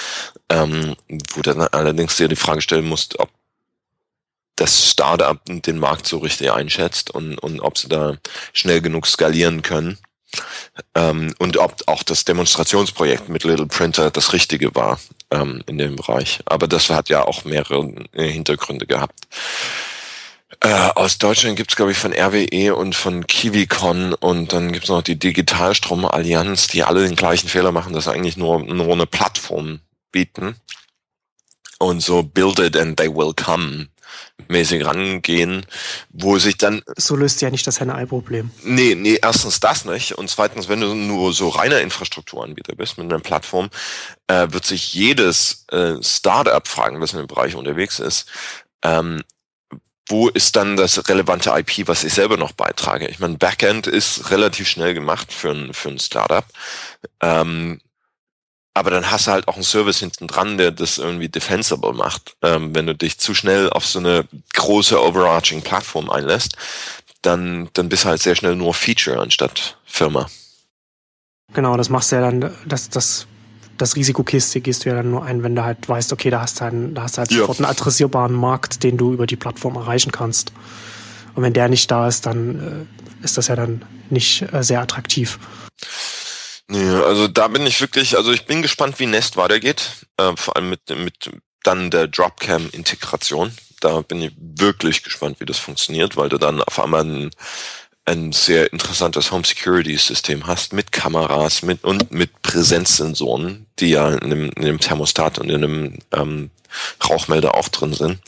ähm, 0.48 0.96
wo 1.34 1.42
dann 1.42 1.60
allerdings 1.60 2.16
dir 2.16 2.28
die 2.28 2.36
Frage 2.36 2.62
stellen 2.62 2.86
musst, 2.86 3.18
ob 3.18 3.28
das 4.56 4.90
Startup 4.90 5.38
den 5.46 5.78
Markt 5.78 6.06
so 6.06 6.18
richtig 6.18 6.50
einschätzt 6.50 7.10
und, 7.10 7.38
und 7.38 7.60
ob 7.60 7.78
sie 7.78 7.88
da 7.88 8.16
schnell 8.52 8.80
genug 8.80 9.06
skalieren 9.06 9.62
können. 9.62 9.98
Ähm, 10.94 11.34
und 11.38 11.56
ob 11.56 11.82
auch 11.86 12.02
das 12.02 12.24
Demonstrationsprojekt 12.24 13.28
mit 13.28 13.44
Little 13.44 13.66
Printer 13.66 14.10
das 14.10 14.32
Richtige 14.32 14.74
war 14.74 14.98
ähm, 15.30 15.62
in 15.66 15.78
dem 15.78 15.96
Bereich. 15.96 16.40
Aber 16.46 16.66
das 16.66 16.90
hat 16.90 17.08
ja 17.08 17.24
auch 17.24 17.44
mehrere 17.44 18.06
äh, 18.12 18.28
Hintergründe 18.28 18.86
gehabt. 18.86 19.28
Äh, 20.60 20.90
aus 20.94 21.18
Deutschland 21.18 21.56
gibt's 21.56 21.76
glaube 21.76 21.92
ich, 21.92 21.98
von 21.98 22.12
RWE 22.12 22.74
und 22.74 22.94
von 22.94 23.26
KiwiCon 23.26 24.14
und 24.14 24.52
dann 24.52 24.72
gibt's 24.72 24.88
noch 24.88 25.02
die 25.02 25.18
Digitalstrom-Allianz, 25.18 26.68
die 26.68 26.82
alle 26.82 27.06
den 27.06 27.16
gleichen 27.16 27.48
Fehler 27.48 27.72
machen, 27.72 27.92
dass 27.92 28.04
sie 28.04 28.12
eigentlich 28.12 28.36
nur, 28.36 28.62
nur 28.62 28.92
eine 28.92 29.06
Plattform 29.06 29.80
bieten 30.12 30.56
und 31.78 32.00
so 32.00 32.22
build 32.22 32.58
it 32.58 32.76
and 32.76 32.96
they 32.96 33.08
will 33.08 33.34
come 33.34 33.88
mäßig 34.48 34.84
rangehen, 34.84 35.66
wo 36.10 36.38
sich 36.38 36.56
dann... 36.56 36.82
So 36.96 37.16
löst 37.16 37.42
ja 37.42 37.50
nicht 37.50 37.66
das 37.66 37.80
Henne-Ei-Problem. 37.80 38.50
Nee, 38.62 38.94
nee, 38.94 39.18
erstens 39.20 39.60
das 39.60 39.84
nicht 39.84 40.12
und 40.12 40.30
zweitens, 40.30 40.68
wenn 40.68 40.80
du 40.80 40.94
nur 40.94 41.32
so 41.32 41.48
reiner 41.48 41.80
Infrastrukturanbieter 41.80 42.74
bist 42.76 42.98
mit 42.98 43.10
einer 43.10 43.20
Plattform, 43.20 43.70
äh, 44.28 44.48
wird 44.50 44.64
sich 44.64 44.94
jedes 44.94 45.64
äh, 45.70 45.94
Startup 46.02 46.66
fragen, 46.66 47.00
das 47.00 47.12
in 47.12 47.18
dem 47.18 47.26
Bereich 47.26 47.54
unterwegs 47.54 47.98
ist, 47.98 48.26
ähm, 48.82 49.22
wo 50.08 50.28
ist 50.28 50.54
dann 50.54 50.76
das 50.76 51.08
relevante 51.08 51.50
IP, 51.50 51.88
was 51.88 52.04
ich 52.04 52.14
selber 52.14 52.36
noch 52.36 52.52
beitrage? 52.52 53.08
Ich 53.08 53.18
meine, 53.18 53.38
Backend 53.38 53.88
ist 53.88 54.30
relativ 54.30 54.68
schnell 54.68 54.94
gemacht 54.94 55.32
für 55.32 55.50
ein, 55.50 55.74
für 55.74 55.88
ein 55.88 55.98
Startup. 55.98 56.44
Ähm, 57.20 57.80
aber 58.76 58.90
dann 58.90 59.10
hast 59.10 59.26
du 59.26 59.30
halt 59.30 59.48
auch 59.48 59.54
einen 59.54 59.62
Service 59.62 60.00
hinten 60.00 60.26
dran, 60.26 60.58
der 60.58 60.70
das 60.70 60.98
irgendwie 60.98 61.30
defensible 61.30 61.94
macht. 61.94 62.36
Ähm, 62.42 62.74
wenn 62.74 62.86
du 62.86 62.94
dich 62.94 63.16
zu 63.16 63.32
schnell 63.32 63.70
auf 63.70 63.86
so 63.86 63.98
eine 63.98 64.28
große 64.52 65.02
overarching 65.02 65.62
Plattform 65.62 66.10
einlässt, 66.10 66.58
dann, 67.22 67.70
dann 67.72 67.88
bist 67.88 68.04
du 68.04 68.08
halt 68.10 68.20
sehr 68.20 68.34
schnell 68.34 68.54
nur 68.54 68.74
Feature 68.74 69.18
anstatt 69.18 69.78
Firma. 69.86 70.26
Genau, 71.54 71.78
das 71.78 71.88
machst 71.88 72.12
du 72.12 72.16
ja 72.16 72.30
dann, 72.30 72.54
das, 72.66 72.90
das, 72.90 73.26
das 73.78 73.96
Risikokiste 73.96 74.60
gehst 74.60 74.84
du 74.84 74.90
ja 74.90 74.96
dann 74.96 75.10
nur 75.10 75.24
ein, 75.24 75.42
wenn 75.42 75.56
du 75.56 75.64
halt 75.64 75.88
weißt, 75.88 76.12
okay, 76.12 76.28
da 76.28 76.42
hast 76.42 76.60
du, 76.60 76.66
einen, 76.66 76.94
da 76.94 77.04
hast 77.04 77.16
du 77.16 77.20
halt 77.20 77.32
ja. 77.32 77.38
sofort 77.38 77.60
einen 77.60 77.70
adressierbaren 77.70 78.34
Markt, 78.34 78.82
den 78.82 78.98
du 78.98 79.14
über 79.14 79.26
die 79.26 79.36
Plattform 79.36 79.76
erreichen 79.76 80.12
kannst. 80.12 80.52
Und 81.34 81.42
wenn 81.42 81.54
der 81.54 81.70
nicht 81.70 81.90
da 81.90 82.08
ist, 82.08 82.26
dann 82.26 82.86
äh, 83.22 83.24
ist 83.24 83.38
das 83.38 83.48
ja 83.48 83.56
dann 83.56 83.86
nicht 84.10 84.52
äh, 84.52 84.62
sehr 84.62 84.82
attraktiv. 84.82 85.38
Nee, 86.68 86.88
also 86.88 87.28
da 87.28 87.48
bin 87.48 87.64
ich 87.66 87.80
wirklich, 87.80 88.16
also 88.16 88.32
ich 88.32 88.46
bin 88.46 88.60
gespannt, 88.60 88.98
wie 88.98 89.06
Nest 89.06 89.36
weitergeht, 89.36 90.06
äh, 90.16 90.32
vor 90.36 90.56
allem 90.56 90.70
mit, 90.70 90.88
mit 90.90 91.30
dann 91.62 91.90
der 91.90 92.08
Dropcam-Integration. 92.08 93.52
Da 93.80 94.00
bin 94.00 94.22
ich 94.22 94.32
wirklich 94.36 95.02
gespannt, 95.02 95.38
wie 95.38 95.44
das 95.44 95.58
funktioniert, 95.58 96.16
weil 96.16 96.28
du 96.28 96.38
dann 96.38 96.62
auf 96.62 96.80
einmal 96.80 97.04
ein, 97.04 97.30
ein 98.04 98.32
sehr 98.32 98.72
interessantes 98.72 99.30
Home 99.30 99.44
Security 99.44 99.96
System 99.96 100.46
hast 100.46 100.72
mit 100.72 100.90
Kameras 100.90 101.62
mit 101.62 101.84
und 101.84 102.10
mit 102.10 102.42
Präsenzsensoren, 102.42 103.66
die 103.78 103.90
ja 103.90 104.14
in 104.14 104.30
dem, 104.30 104.50
in 104.50 104.62
dem 104.62 104.80
Thermostat 104.80 105.38
und 105.38 105.50
in 105.50 105.62
dem 105.62 105.98
ähm, 106.12 106.50
Rauchmelder 107.08 107.54
auch 107.54 107.68
drin 107.68 107.94
sind. 107.94 108.18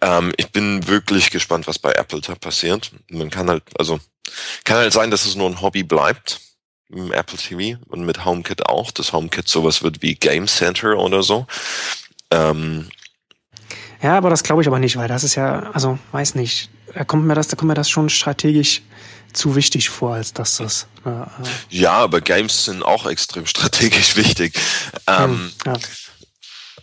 Ähm, 0.00 0.32
ich 0.36 0.50
bin 0.52 0.86
wirklich 0.86 1.30
gespannt, 1.30 1.66
was 1.66 1.78
bei 1.80 1.92
Apple 1.92 2.20
da 2.20 2.34
passiert. 2.36 2.92
Man 3.08 3.30
kann 3.30 3.48
halt, 3.48 3.64
also 3.78 3.98
kann 4.64 4.76
halt 4.76 4.92
sein, 4.92 5.10
dass 5.10 5.26
es 5.26 5.34
nur 5.34 5.48
ein 5.48 5.60
Hobby 5.60 5.82
bleibt 5.82 6.40
Apple 6.90 7.38
TV 7.38 7.78
und 7.88 8.04
mit 8.04 8.24
HomeKit 8.24 8.66
auch. 8.66 8.90
Das 8.90 9.12
HomeKit 9.12 9.48
sowas 9.48 9.82
wird 9.82 10.02
wie 10.02 10.14
Game 10.14 10.46
Center 10.46 10.96
oder 10.98 11.22
so. 11.22 11.46
Ähm, 12.30 12.88
ja, 14.02 14.18
aber 14.18 14.30
das 14.30 14.42
glaube 14.42 14.62
ich 14.62 14.68
aber 14.68 14.78
nicht, 14.78 14.96
weil 14.96 15.08
das 15.08 15.24
ist 15.24 15.34
ja, 15.34 15.70
also 15.72 15.98
weiß 16.12 16.34
nicht, 16.34 16.68
da 16.94 17.04
kommt 17.04 17.24
mir 17.26 17.34
das, 17.34 17.48
da 17.48 17.56
kommt 17.56 17.68
mir 17.68 17.74
das 17.74 17.88
schon 17.88 18.10
strategisch 18.10 18.82
zu 19.32 19.56
wichtig 19.56 19.88
vor, 19.88 20.14
als 20.14 20.32
dass 20.32 20.58
das. 20.58 20.86
Äh, 21.04 21.10
äh 21.10 21.26
ja, 21.70 21.92
aber 21.92 22.20
Games 22.20 22.66
sind 22.66 22.82
auch 22.82 23.06
extrem 23.06 23.46
strategisch 23.46 24.16
wichtig. 24.16 24.58
Ähm, 25.06 25.52
hm, 25.64 25.72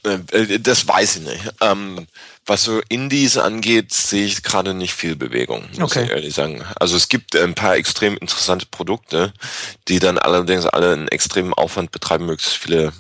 ja. 0.04 0.12
Äh, 0.12 0.60
das 0.60 0.88
weiß 0.88 1.18
ich 1.18 1.24
nicht. 1.24 1.54
Ähm, 1.62 2.08
was 2.46 2.64
so 2.64 2.82
Indies 2.90 3.38
angeht, 3.38 3.94
sehe 3.94 4.26
ich 4.26 4.44
gerade 4.44 4.74
nicht 4.74 4.94
viel 4.94 5.16
Bewegung, 5.16 5.68
muss 5.78 5.92
okay. 5.92 6.06
ich 6.06 6.10
ehrlich 6.10 6.34
sagen. 6.34 6.64
Also 6.76 6.96
es 6.98 7.08
gibt 7.08 7.36
ein 7.36 7.54
paar 7.54 7.76
extrem 7.76 8.18
interessante 8.18 8.66
Produkte, 8.66 9.34
die 9.88 10.00
dann 10.00 10.18
allerdings 10.18 10.66
alle 10.66 10.94
einen 10.94 11.08
extremen 11.08 11.54
Aufwand 11.54 11.92
betreiben, 11.92 12.26
möglichst 12.26 12.58
viele 12.58 12.94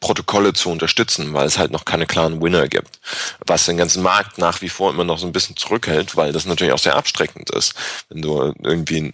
Protokolle 0.00 0.52
zu 0.52 0.70
unterstützen, 0.70 1.32
weil 1.32 1.46
es 1.46 1.58
halt 1.58 1.70
noch 1.70 1.84
keine 1.84 2.06
klaren 2.06 2.42
Winner 2.42 2.68
gibt. 2.68 3.00
Was 3.46 3.66
den 3.66 3.76
ganzen 3.76 4.02
Markt 4.02 4.38
nach 4.38 4.60
wie 4.60 4.68
vor 4.68 4.90
immer 4.90 5.04
noch 5.04 5.18
so 5.18 5.26
ein 5.26 5.32
bisschen 5.32 5.56
zurückhält, 5.56 6.16
weil 6.16 6.32
das 6.32 6.44
natürlich 6.44 6.72
auch 6.72 6.78
sehr 6.78 6.96
abstreckend 6.96 7.50
ist. 7.50 7.74
Wenn 8.08 8.22
du 8.22 8.52
irgendwie 8.62 9.00
ein, 9.00 9.12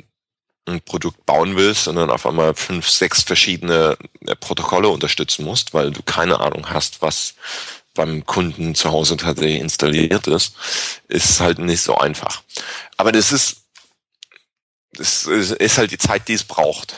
ein 0.66 0.80
Produkt 0.80 1.24
bauen 1.26 1.56
willst 1.56 1.88
und 1.88 1.96
dann 1.96 2.10
auf 2.10 2.26
einmal 2.26 2.54
fünf, 2.54 2.88
sechs 2.88 3.22
verschiedene 3.22 3.96
äh, 4.26 4.34
Protokolle 4.36 4.88
unterstützen 4.88 5.44
musst, 5.44 5.74
weil 5.74 5.90
du 5.90 6.02
keine 6.02 6.40
Ahnung 6.40 6.70
hast, 6.70 7.02
was 7.02 7.34
beim 7.94 8.24
Kunden 8.24 8.74
zu 8.74 8.90
Hause 8.90 9.16
tatsächlich 9.16 9.60
installiert 9.60 10.26
ist, 10.26 10.54
ist 11.08 11.40
halt 11.40 11.58
nicht 11.58 11.82
so 11.82 11.96
einfach. 11.96 12.42
Aber 12.96 13.12
das 13.12 13.32
ist, 13.32 13.62
das 14.92 15.24
ist 15.24 15.78
halt 15.78 15.90
die 15.90 15.98
Zeit, 15.98 16.28
die 16.28 16.34
es 16.34 16.44
braucht, 16.44 16.94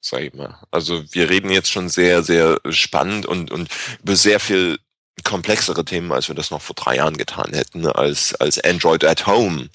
sag 0.00 0.20
ich 0.20 0.34
mal. 0.34 0.58
Also 0.70 1.04
wir 1.12 1.30
reden 1.30 1.50
jetzt 1.50 1.70
schon 1.70 1.88
sehr, 1.88 2.22
sehr 2.22 2.60
spannend 2.70 3.26
und, 3.26 3.50
und 3.50 3.68
über 4.02 4.16
sehr 4.16 4.40
viel 4.40 4.78
komplexere 5.22 5.84
Themen, 5.84 6.12
als 6.12 6.28
wir 6.28 6.34
das 6.34 6.50
noch 6.50 6.60
vor 6.60 6.74
drei 6.74 6.96
Jahren 6.96 7.16
getan 7.16 7.52
hätten, 7.52 7.86
als, 7.86 8.34
als 8.34 8.58
Android 8.62 9.04
at 9.04 9.26
Home, 9.26 9.68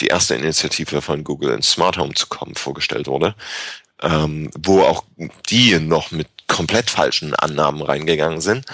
die 0.00 0.06
erste 0.06 0.34
Initiative 0.34 1.02
von 1.02 1.24
Google 1.24 1.50
ins 1.50 1.72
Smart 1.72 1.98
Home 1.98 2.14
zu 2.14 2.26
kommen, 2.28 2.54
vorgestellt 2.54 3.06
wurde, 3.08 3.34
ähm, 4.02 4.50
wo 4.56 4.82
auch 4.82 5.04
die 5.48 5.78
noch 5.80 6.10
mit 6.12 6.28
komplett 6.46 6.90
falschen 6.90 7.34
Annahmen 7.34 7.82
reingegangen 7.82 8.40
sind. 8.40 8.66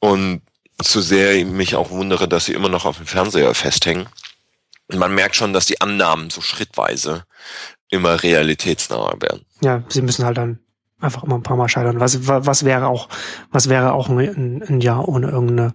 Und 0.00 0.42
so 0.82 1.00
sehr 1.00 1.34
ich 1.34 1.44
mich 1.44 1.74
auch 1.74 1.90
wundere, 1.90 2.28
dass 2.28 2.46
sie 2.46 2.52
immer 2.52 2.68
noch 2.68 2.84
auf 2.84 2.98
dem 2.98 3.06
Fernseher 3.06 3.54
festhängen. 3.54 4.08
Und 4.90 4.98
man 4.98 5.14
merkt 5.14 5.36
schon, 5.36 5.52
dass 5.52 5.66
die 5.66 5.80
Annahmen 5.80 6.30
so 6.30 6.40
schrittweise 6.40 7.24
immer 7.90 8.22
realitätsnaher 8.22 9.20
werden. 9.20 9.44
Ja, 9.60 9.82
sie 9.88 10.02
müssen 10.02 10.24
halt 10.24 10.38
dann 10.38 10.60
einfach 11.00 11.24
immer 11.24 11.36
ein 11.36 11.42
paar 11.42 11.56
Mal 11.56 11.68
scheitern. 11.68 12.00
Was, 12.00 12.26
was 12.26 12.64
wäre 12.64 12.86
auch, 12.86 13.08
was 13.50 13.68
wäre 13.68 13.92
auch 13.92 14.08
ein, 14.08 14.62
ein 14.62 14.80
Jahr 14.80 15.08
ohne 15.08 15.30
irgendeine 15.30 15.74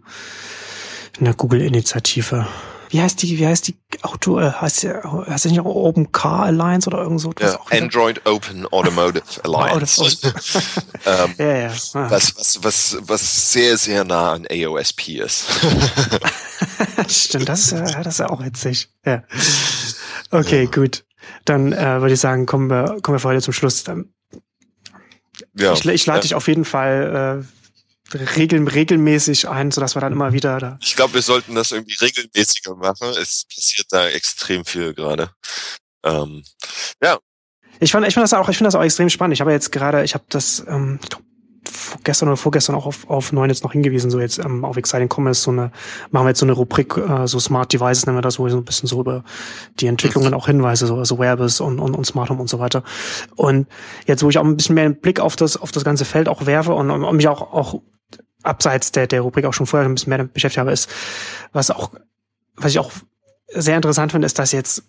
eine 1.20 1.34
Google-Initiative? 1.34 2.48
Wie 2.94 3.02
heißt 3.02 3.24
die, 3.24 3.40
wie 3.40 3.48
heißt 3.48 3.68
die 3.68 3.76
Auto, 4.04 4.40
äh, 4.40 4.52
heißt, 4.52 4.84
heißt 4.86 5.46
das 5.46 5.46
nicht 5.46 5.60
auch 5.60 5.66
Open 5.66 6.12
Car 6.12 6.44
Alliance 6.44 6.88
oder 6.88 7.00
irgend 7.02 7.22
so? 7.22 7.34
Ja, 7.40 7.60
Android 7.72 8.24
Open 8.28 8.68
Automotive 8.68 9.24
Alliance. 9.44 10.04
ähm, 11.06 11.34
ja, 11.40 11.58
ja. 11.58 11.72
Ah. 11.96 12.12
Was, 12.12 12.38
was, 12.38 12.64
was, 12.64 12.98
was 13.02 13.52
sehr, 13.52 13.78
sehr 13.78 14.04
nah 14.04 14.34
an 14.34 14.46
AOSP 14.48 15.22
ist. 15.22 15.46
Stimmt, 17.10 17.50
das 17.50 17.62
ist, 17.62 17.72
ja, 17.72 18.04
das 18.04 18.14
ist 18.14 18.20
ja 18.20 18.30
auch 18.30 18.44
witzig. 18.44 18.90
Ja. 19.04 19.24
Okay, 20.30 20.66
ja. 20.66 20.70
gut. 20.70 21.04
Dann 21.46 21.74
äh, 21.74 22.00
würde 22.00 22.14
ich 22.14 22.20
sagen, 22.20 22.46
kommen 22.46 22.70
wir, 22.70 23.00
kommen 23.02 23.16
wir 23.16 23.20
für 23.20 23.30
heute 23.30 23.42
zum 23.42 23.54
Schluss. 23.54 23.84
Dann, 23.84 24.14
ja, 25.58 25.74
ich, 25.74 25.84
ich 25.84 26.06
lade 26.06 26.20
ja. 26.20 26.22
dich 26.22 26.36
auf 26.36 26.48
jeden 26.48 26.64
Fall 26.64 27.42
äh, 27.42 27.63
regel, 28.16 28.68
regelmäßig 28.68 29.50
ein, 29.50 29.72
sodass 29.72 29.96
wir 29.96 30.02
dann 30.02 30.14
immer 30.14 30.34
wieder 30.34 30.60
da. 30.60 30.78
Ich 30.82 30.96
glaube, 30.96 31.16
wir 31.16 31.22
sollten 31.22 31.56
das 31.56 31.72
irgendwie 31.72 31.96
regelmäßiger 31.96 32.76
machen. 32.76 33.10
Es 33.20 33.46
passiert 33.54 33.88
da 33.90 34.08
extrem 34.08 34.66
viel 34.66 34.94
gerade. 34.94 35.32
Ähm, 36.04 36.44
ja. 37.02 37.20
Ich 37.80 37.92
fand, 37.92 38.08
ich 38.08 38.14
fand 38.14 38.24
das 38.24 38.34
auch, 38.34 38.50
ich 38.50 38.58
finde 38.58 38.68
das 38.68 38.76
auch 38.76 38.84
extrem 38.84 39.10
spannend. 39.10 39.34
Ich 39.34 39.42
habe 39.42 39.52
jetzt 39.52 39.72
gerade, 39.72 40.04
ich 40.04 40.14
habe 40.14 40.26
das, 40.30 40.64
ähm, 40.68 41.00
gestern 42.04 42.30
oder 42.30 42.38
vorgestern 42.38 42.76
auch 42.76 42.86
auf, 42.86 43.10
auf 43.10 43.32
neun 43.32 43.50
jetzt 43.50 43.64
noch 43.64 43.72
hingewiesen, 43.72 44.12
so 44.12 44.20
jetzt 44.20 44.40
ähm, 44.40 44.66
auf 44.66 44.78
Exciting 44.78 45.10
Commerce, 45.10 45.42
so 45.42 45.52
eine, 45.52 45.72
machen 46.12 46.26
wir 46.26 46.30
jetzt 46.30 46.40
so 46.40 46.46
eine 46.46 46.54
Rubrik, 46.54 46.98
äh, 46.98 47.28
so 47.28 47.40
Smart 47.40 47.72
Devices 47.72 48.06
nennen 48.06 48.18
wir 48.18 48.22
das, 48.22 48.40
wo 48.40 48.46
wir 48.46 48.52
so 48.52 48.58
ein 48.58 48.66
bisschen 48.66 48.88
so 48.88 49.00
über 49.00 49.24
die 49.80 49.88
Entwicklungen 49.88 50.30
mhm. 50.30 50.34
auch 50.34 50.48
hinweise, 50.48 50.88
so 50.88 50.98
also 50.98 51.20
Wearables 51.20 51.62
und, 51.62 51.80
und, 51.80 51.96
und 51.96 52.06
Smart 52.06 52.30
Home 52.30 52.42
und 52.42 52.50
so 52.50 52.60
weiter. 52.60 52.84
Und 53.36 53.68
jetzt, 54.06 54.24
wo 54.24 54.30
ich 54.30 54.38
auch 54.38 54.44
ein 54.44 54.58
bisschen 54.58 54.76
mehr 54.76 54.86
einen 54.86 55.00
Blick 55.00 55.20
auf 55.20 55.36
das, 55.36 55.58
auf 55.58 55.72
das 55.72 55.84
ganze 55.84 56.06
Feld 56.06 56.28
auch 56.28 56.46
werfe 56.46 56.74
und, 56.74 56.92
und 56.92 57.16
mich 57.16 57.28
auch, 57.28 57.42
auch 57.54 57.82
abseits 58.44 58.92
der, 58.92 59.08
der 59.08 59.22
Rubrik 59.22 59.46
auch 59.46 59.54
schon 59.54 59.66
vorher 59.66 59.88
ein 59.88 59.96
bisschen 59.96 60.10
mehr 60.10 60.20
damit 60.20 60.34
beschäftigt 60.34 60.60
habe, 60.60 60.72
ist, 60.72 60.90
was 61.52 61.72
auch, 61.72 61.92
was 62.56 62.72
ich 62.72 62.80
auch 62.80 62.92
sehr 63.50 63.76
interessant 63.76 64.12
finde, 64.12 64.26
ist, 64.26 64.40
dass 64.40 64.52
jetzt, 64.52 64.84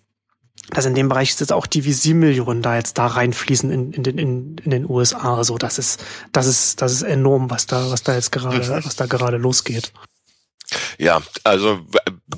dass 0.69 0.85
in 0.85 0.95
dem 0.95 1.09
Bereich 1.09 1.39
jetzt 1.39 1.51
auch 1.51 1.67
die 1.67 1.81
VC-Millionen 1.81 2.61
da 2.61 2.75
jetzt 2.75 2.97
da 2.97 3.07
reinfließen 3.07 3.71
in, 3.71 3.93
in, 3.93 4.03
den, 4.03 4.17
in, 4.17 4.57
in 4.57 4.71
den 4.71 4.89
USA. 4.89 5.43
So, 5.43 5.57
das 5.57 5.77
ist, 5.77 6.03
das 6.31 6.47
ist, 6.47 6.81
das 6.81 6.91
ist 6.91 7.01
enorm, 7.03 7.49
was 7.49 7.67
da, 7.67 7.91
was 7.91 8.03
da 8.03 8.15
jetzt 8.15 8.31
gerade, 8.31 8.67
was 8.83 8.95
da 8.95 9.05
gerade 9.05 9.37
losgeht. 9.37 9.91
Ja, 10.97 11.21
also 11.43 11.81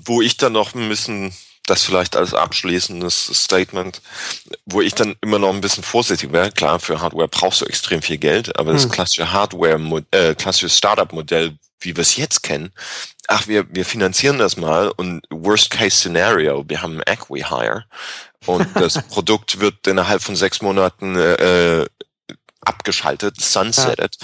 wo 0.05 0.22
ich 0.22 0.38
dann 0.38 0.53
noch 0.53 0.76
ein 0.76 0.89
bisschen 0.89 1.32
das 1.68 1.84
vielleicht 1.84 2.15
als 2.15 2.34
abschließendes 2.34 3.32
Statement, 3.34 4.01
wo 4.65 4.82
ich 4.82 4.95
dann 4.95 5.15
immer 5.22 5.38
noch 5.38 5.53
ein 5.53 5.61
bisschen 5.61 5.84
vorsichtig 5.84 6.32
wäre. 6.32 6.51
Klar, 6.51 6.80
für 6.80 7.01
Hardware 7.01 7.28
brauchst 7.28 7.61
du 7.61 7.65
extrem 7.65 8.01
viel 8.01 8.18
Geld, 8.18 8.57
aber 8.57 8.72
hm. 8.72 8.78
das 8.78 8.89
klassische 8.89 9.32
Hardware, 9.32 10.03
äh, 10.11 10.34
klassische 10.34 10.70
Startup-Modell, 10.70 11.57
wie 11.80 11.95
wir 11.95 12.01
es 12.01 12.15
jetzt 12.15 12.41
kennen, 12.41 12.72
ach, 13.28 13.47
wir, 13.47 13.65
wir 13.70 13.86
finanzieren 13.86 14.39
das 14.39 14.57
mal 14.57 14.89
und 14.89 15.22
Worst 15.30 15.70
Case 15.70 15.97
Scenario, 15.97 16.63
wir 16.68 16.82
haben 16.82 17.01
Acquihire 17.05 17.86
und 18.45 18.68
das 18.76 19.01
Produkt 19.03 19.59
wird 19.59 19.86
innerhalb 19.86 20.24
von 20.24 20.36
sechs 20.36 20.61
Monaten 20.61 21.15
äh, 21.18 21.86
abgeschaltet, 22.61 23.39
sunsetted. 23.39 24.15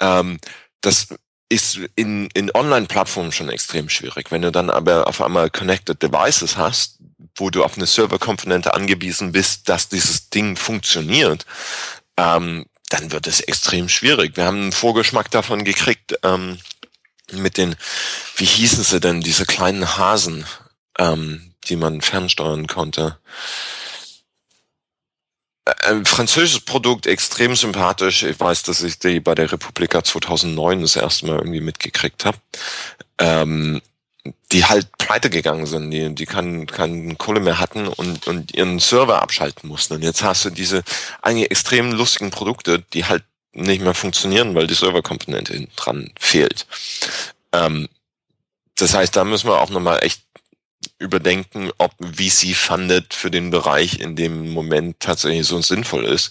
Ja. 0.00 0.20
Ähm, 0.20 0.38
das 0.80 1.08
ist 1.50 1.80
in, 1.96 2.28
in 2.32 2.50
Online-Plattformen 2.54 3.32
schon 3.32 3.50
extrem 3.50 3.88
schwierig. 3.88 4.30
Wenn 4.30 4.42
du 4.42 4.52
dann 4.52 4.70
aber 4.70 5.08
auf 5.08 5.20
einmal 5.20 5.50
Connected 5.50 6.00
Devices 6.02 6.56
hast, 6.56 6.98
wo 7.34 7.50
du 7.50 7.64
auf 7.64 7.76
eine 7.76 7.86
Serverkomponente 7.86 8.72
angewiesen 8.72 9.32
bist, 9.32 9.68
dass 9.68 9.88
dieses 9.88 10.30
Ding 10.30 10.56
funktioniert, 10.56 11.44
ähm, 12.16 12.66
dann 12.88 13.12
wird 13.12 13.26
es 13.26 13.40
extrem 13.40 13.88
schwierig. 13.88 14.36
Wir 14.36 14.44
haben 14.44 14.62
einen 14.62 14.72
Vorgeschmack 14.72 15.30
davon 15.30 15.64
gekriegt 15.64 16.14
ähm, 16.22 16.58
mit 17.32 17.56
den, 17.56 17.74
wie 18.36 18.44
hießen 18.44 18.84
sie 18.84 19.00
denn, 19.00 19.20
diese 19.20 19.44
kleinen 19.44 19.98
Hasen, 19.98 20.46
ähm, 20.98 21.54
die 21.64 21.76
man 21.76 22.00
fernsteuern 22.00 22.68
konnte 22.68 23.18
ein 25.64 26.04
französisches 26.04 26.60
Produkt, 26.60 27.06
extrem 27.06 27.54
sympathisch. 27.54 28.22
Ich 28.22 28.38
weiß, 28.40 28.62
dass 28.64 28.82
ich 28.82 28.98
die 28.98 29.20
bei 29.20 29.34
der 29.34 29.52
Republika 29.52 30.02
2009 30.02 30.80
das 30.80 30.96
erste 30.96 31.26
Mal 31.26 31.38
irgendwie 31.38 31.60
mitgekriegt 31.60 32.24
habe. 32.24 32.38
Ähm, 33.18 33.80
die 34.52 34.64
halt 34.64 34.86
pleite 34.98 35.30
gegangen 35.30 35.66
sind, 35.66 35.90
die, 35.90 36.14
die 36.14 36.26
keinen 36.26 36.66
kein 36.66 37.16
Kohle 37.16 37.40
mehr 37.40 37.58
hatten 37.58 37.88
und, 37.88 38.26
und 38.26 38.54
ihren 38.54 38.78
Server 38.78 39.22
abschalten 39.22 39.68
mussten. 39.68 39.94
Und 39.94 40.02
jetzt 40.02 40.22
hast 40.22 40.44
du 40.44 40.50
diese 40.50 40.82
eigentlich 41.22 41.50
extrem 41.50 41.92
lustigen 41.92 42.30
Produkte, 42.30 42.84
die 42.92 43.06
halt 43.06 43.24
nicht 43.52 43.82
mehr 43.82 43.94
funktionieren, 43.94 44.54
weil 44.54 44.66
die 44.66 44.74
Serverkomponente 44.74 45.54
hinten 45.54 45.72
dran 45.76 46.12
fehlt. 46.18 46.66
Ähm, 47.52 47.88
das 48.76 48.94
heißt, 48.94 49.16
da 49.16 49.24
müssen 49.24 49.48
wir 49.48 49.60
auch 49.60 49.70
nochmal 49.70 50.00
echt 50.02 50.22
überdenken, 51.00 51.72
ob 51.78 51.92
VC 52.00 52.54
funded 52.54 53.14
für 53.14 53.30
den 53.30 53.50
Bereich 53.50 53.98
in 53.98 54.14
dem 54.14 54.50
Moment 54.52 55.00
tatsächlich 55.00 55.46
so 55.46 55.60
sinnvoll 55.60 56.04
ist, 56.04 56.30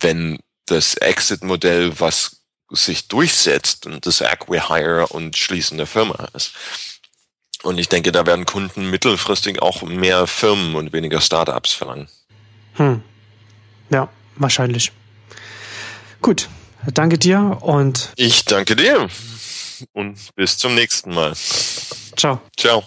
wenn 0.00 0.38
das 0.66 0.94
Exit-Modell, 0.94 2.00
was 2.00 2.36
sich 2.70 3.08
durchsetzt 3.08 3.86
und 3.86 4.06
das 4.06 4.22
Acquihire 4.22 5.08
und 5.08 5.36
Schließen 5.36 5.76
der 5.76 5.86
Firma 5.86 6.28
ist. 6.32 6.52
Und 7.62 7.78
ich 7.78 7.88
denke, 7.88 8.12
da 8.12 8.26
werden 8.26 8.46
Kunden 8.46 8.90
mittelfristig 8.90 9.60
auch 9.60 9.82
mehr 9.82 10.26
Firmen 10.26 10.74
und 10.74 10.92
weniger 10.92 11.20
Startups 11.20 11.72
verlangen. 11.72 12.08
Hm. 12.74 13.02
Ja, 13.90 14.08
wahrscheinlich. 14.36 14.92
Gut, 16.20 16.48
danke 16.92 17.18
dir 17.18 17.58
und. 17.62 18.12
Ich 18.16 18.44
danke 18.44 18.76
dir 18.76 19.08
und 19.92 20.18
bis 20.36 20.58
zum 20.58 20.74
nächsten 20.74 21.12
Mal. 21.12 21.34
Ciao. 22.16 22.40
Ciao. 22.56 22.84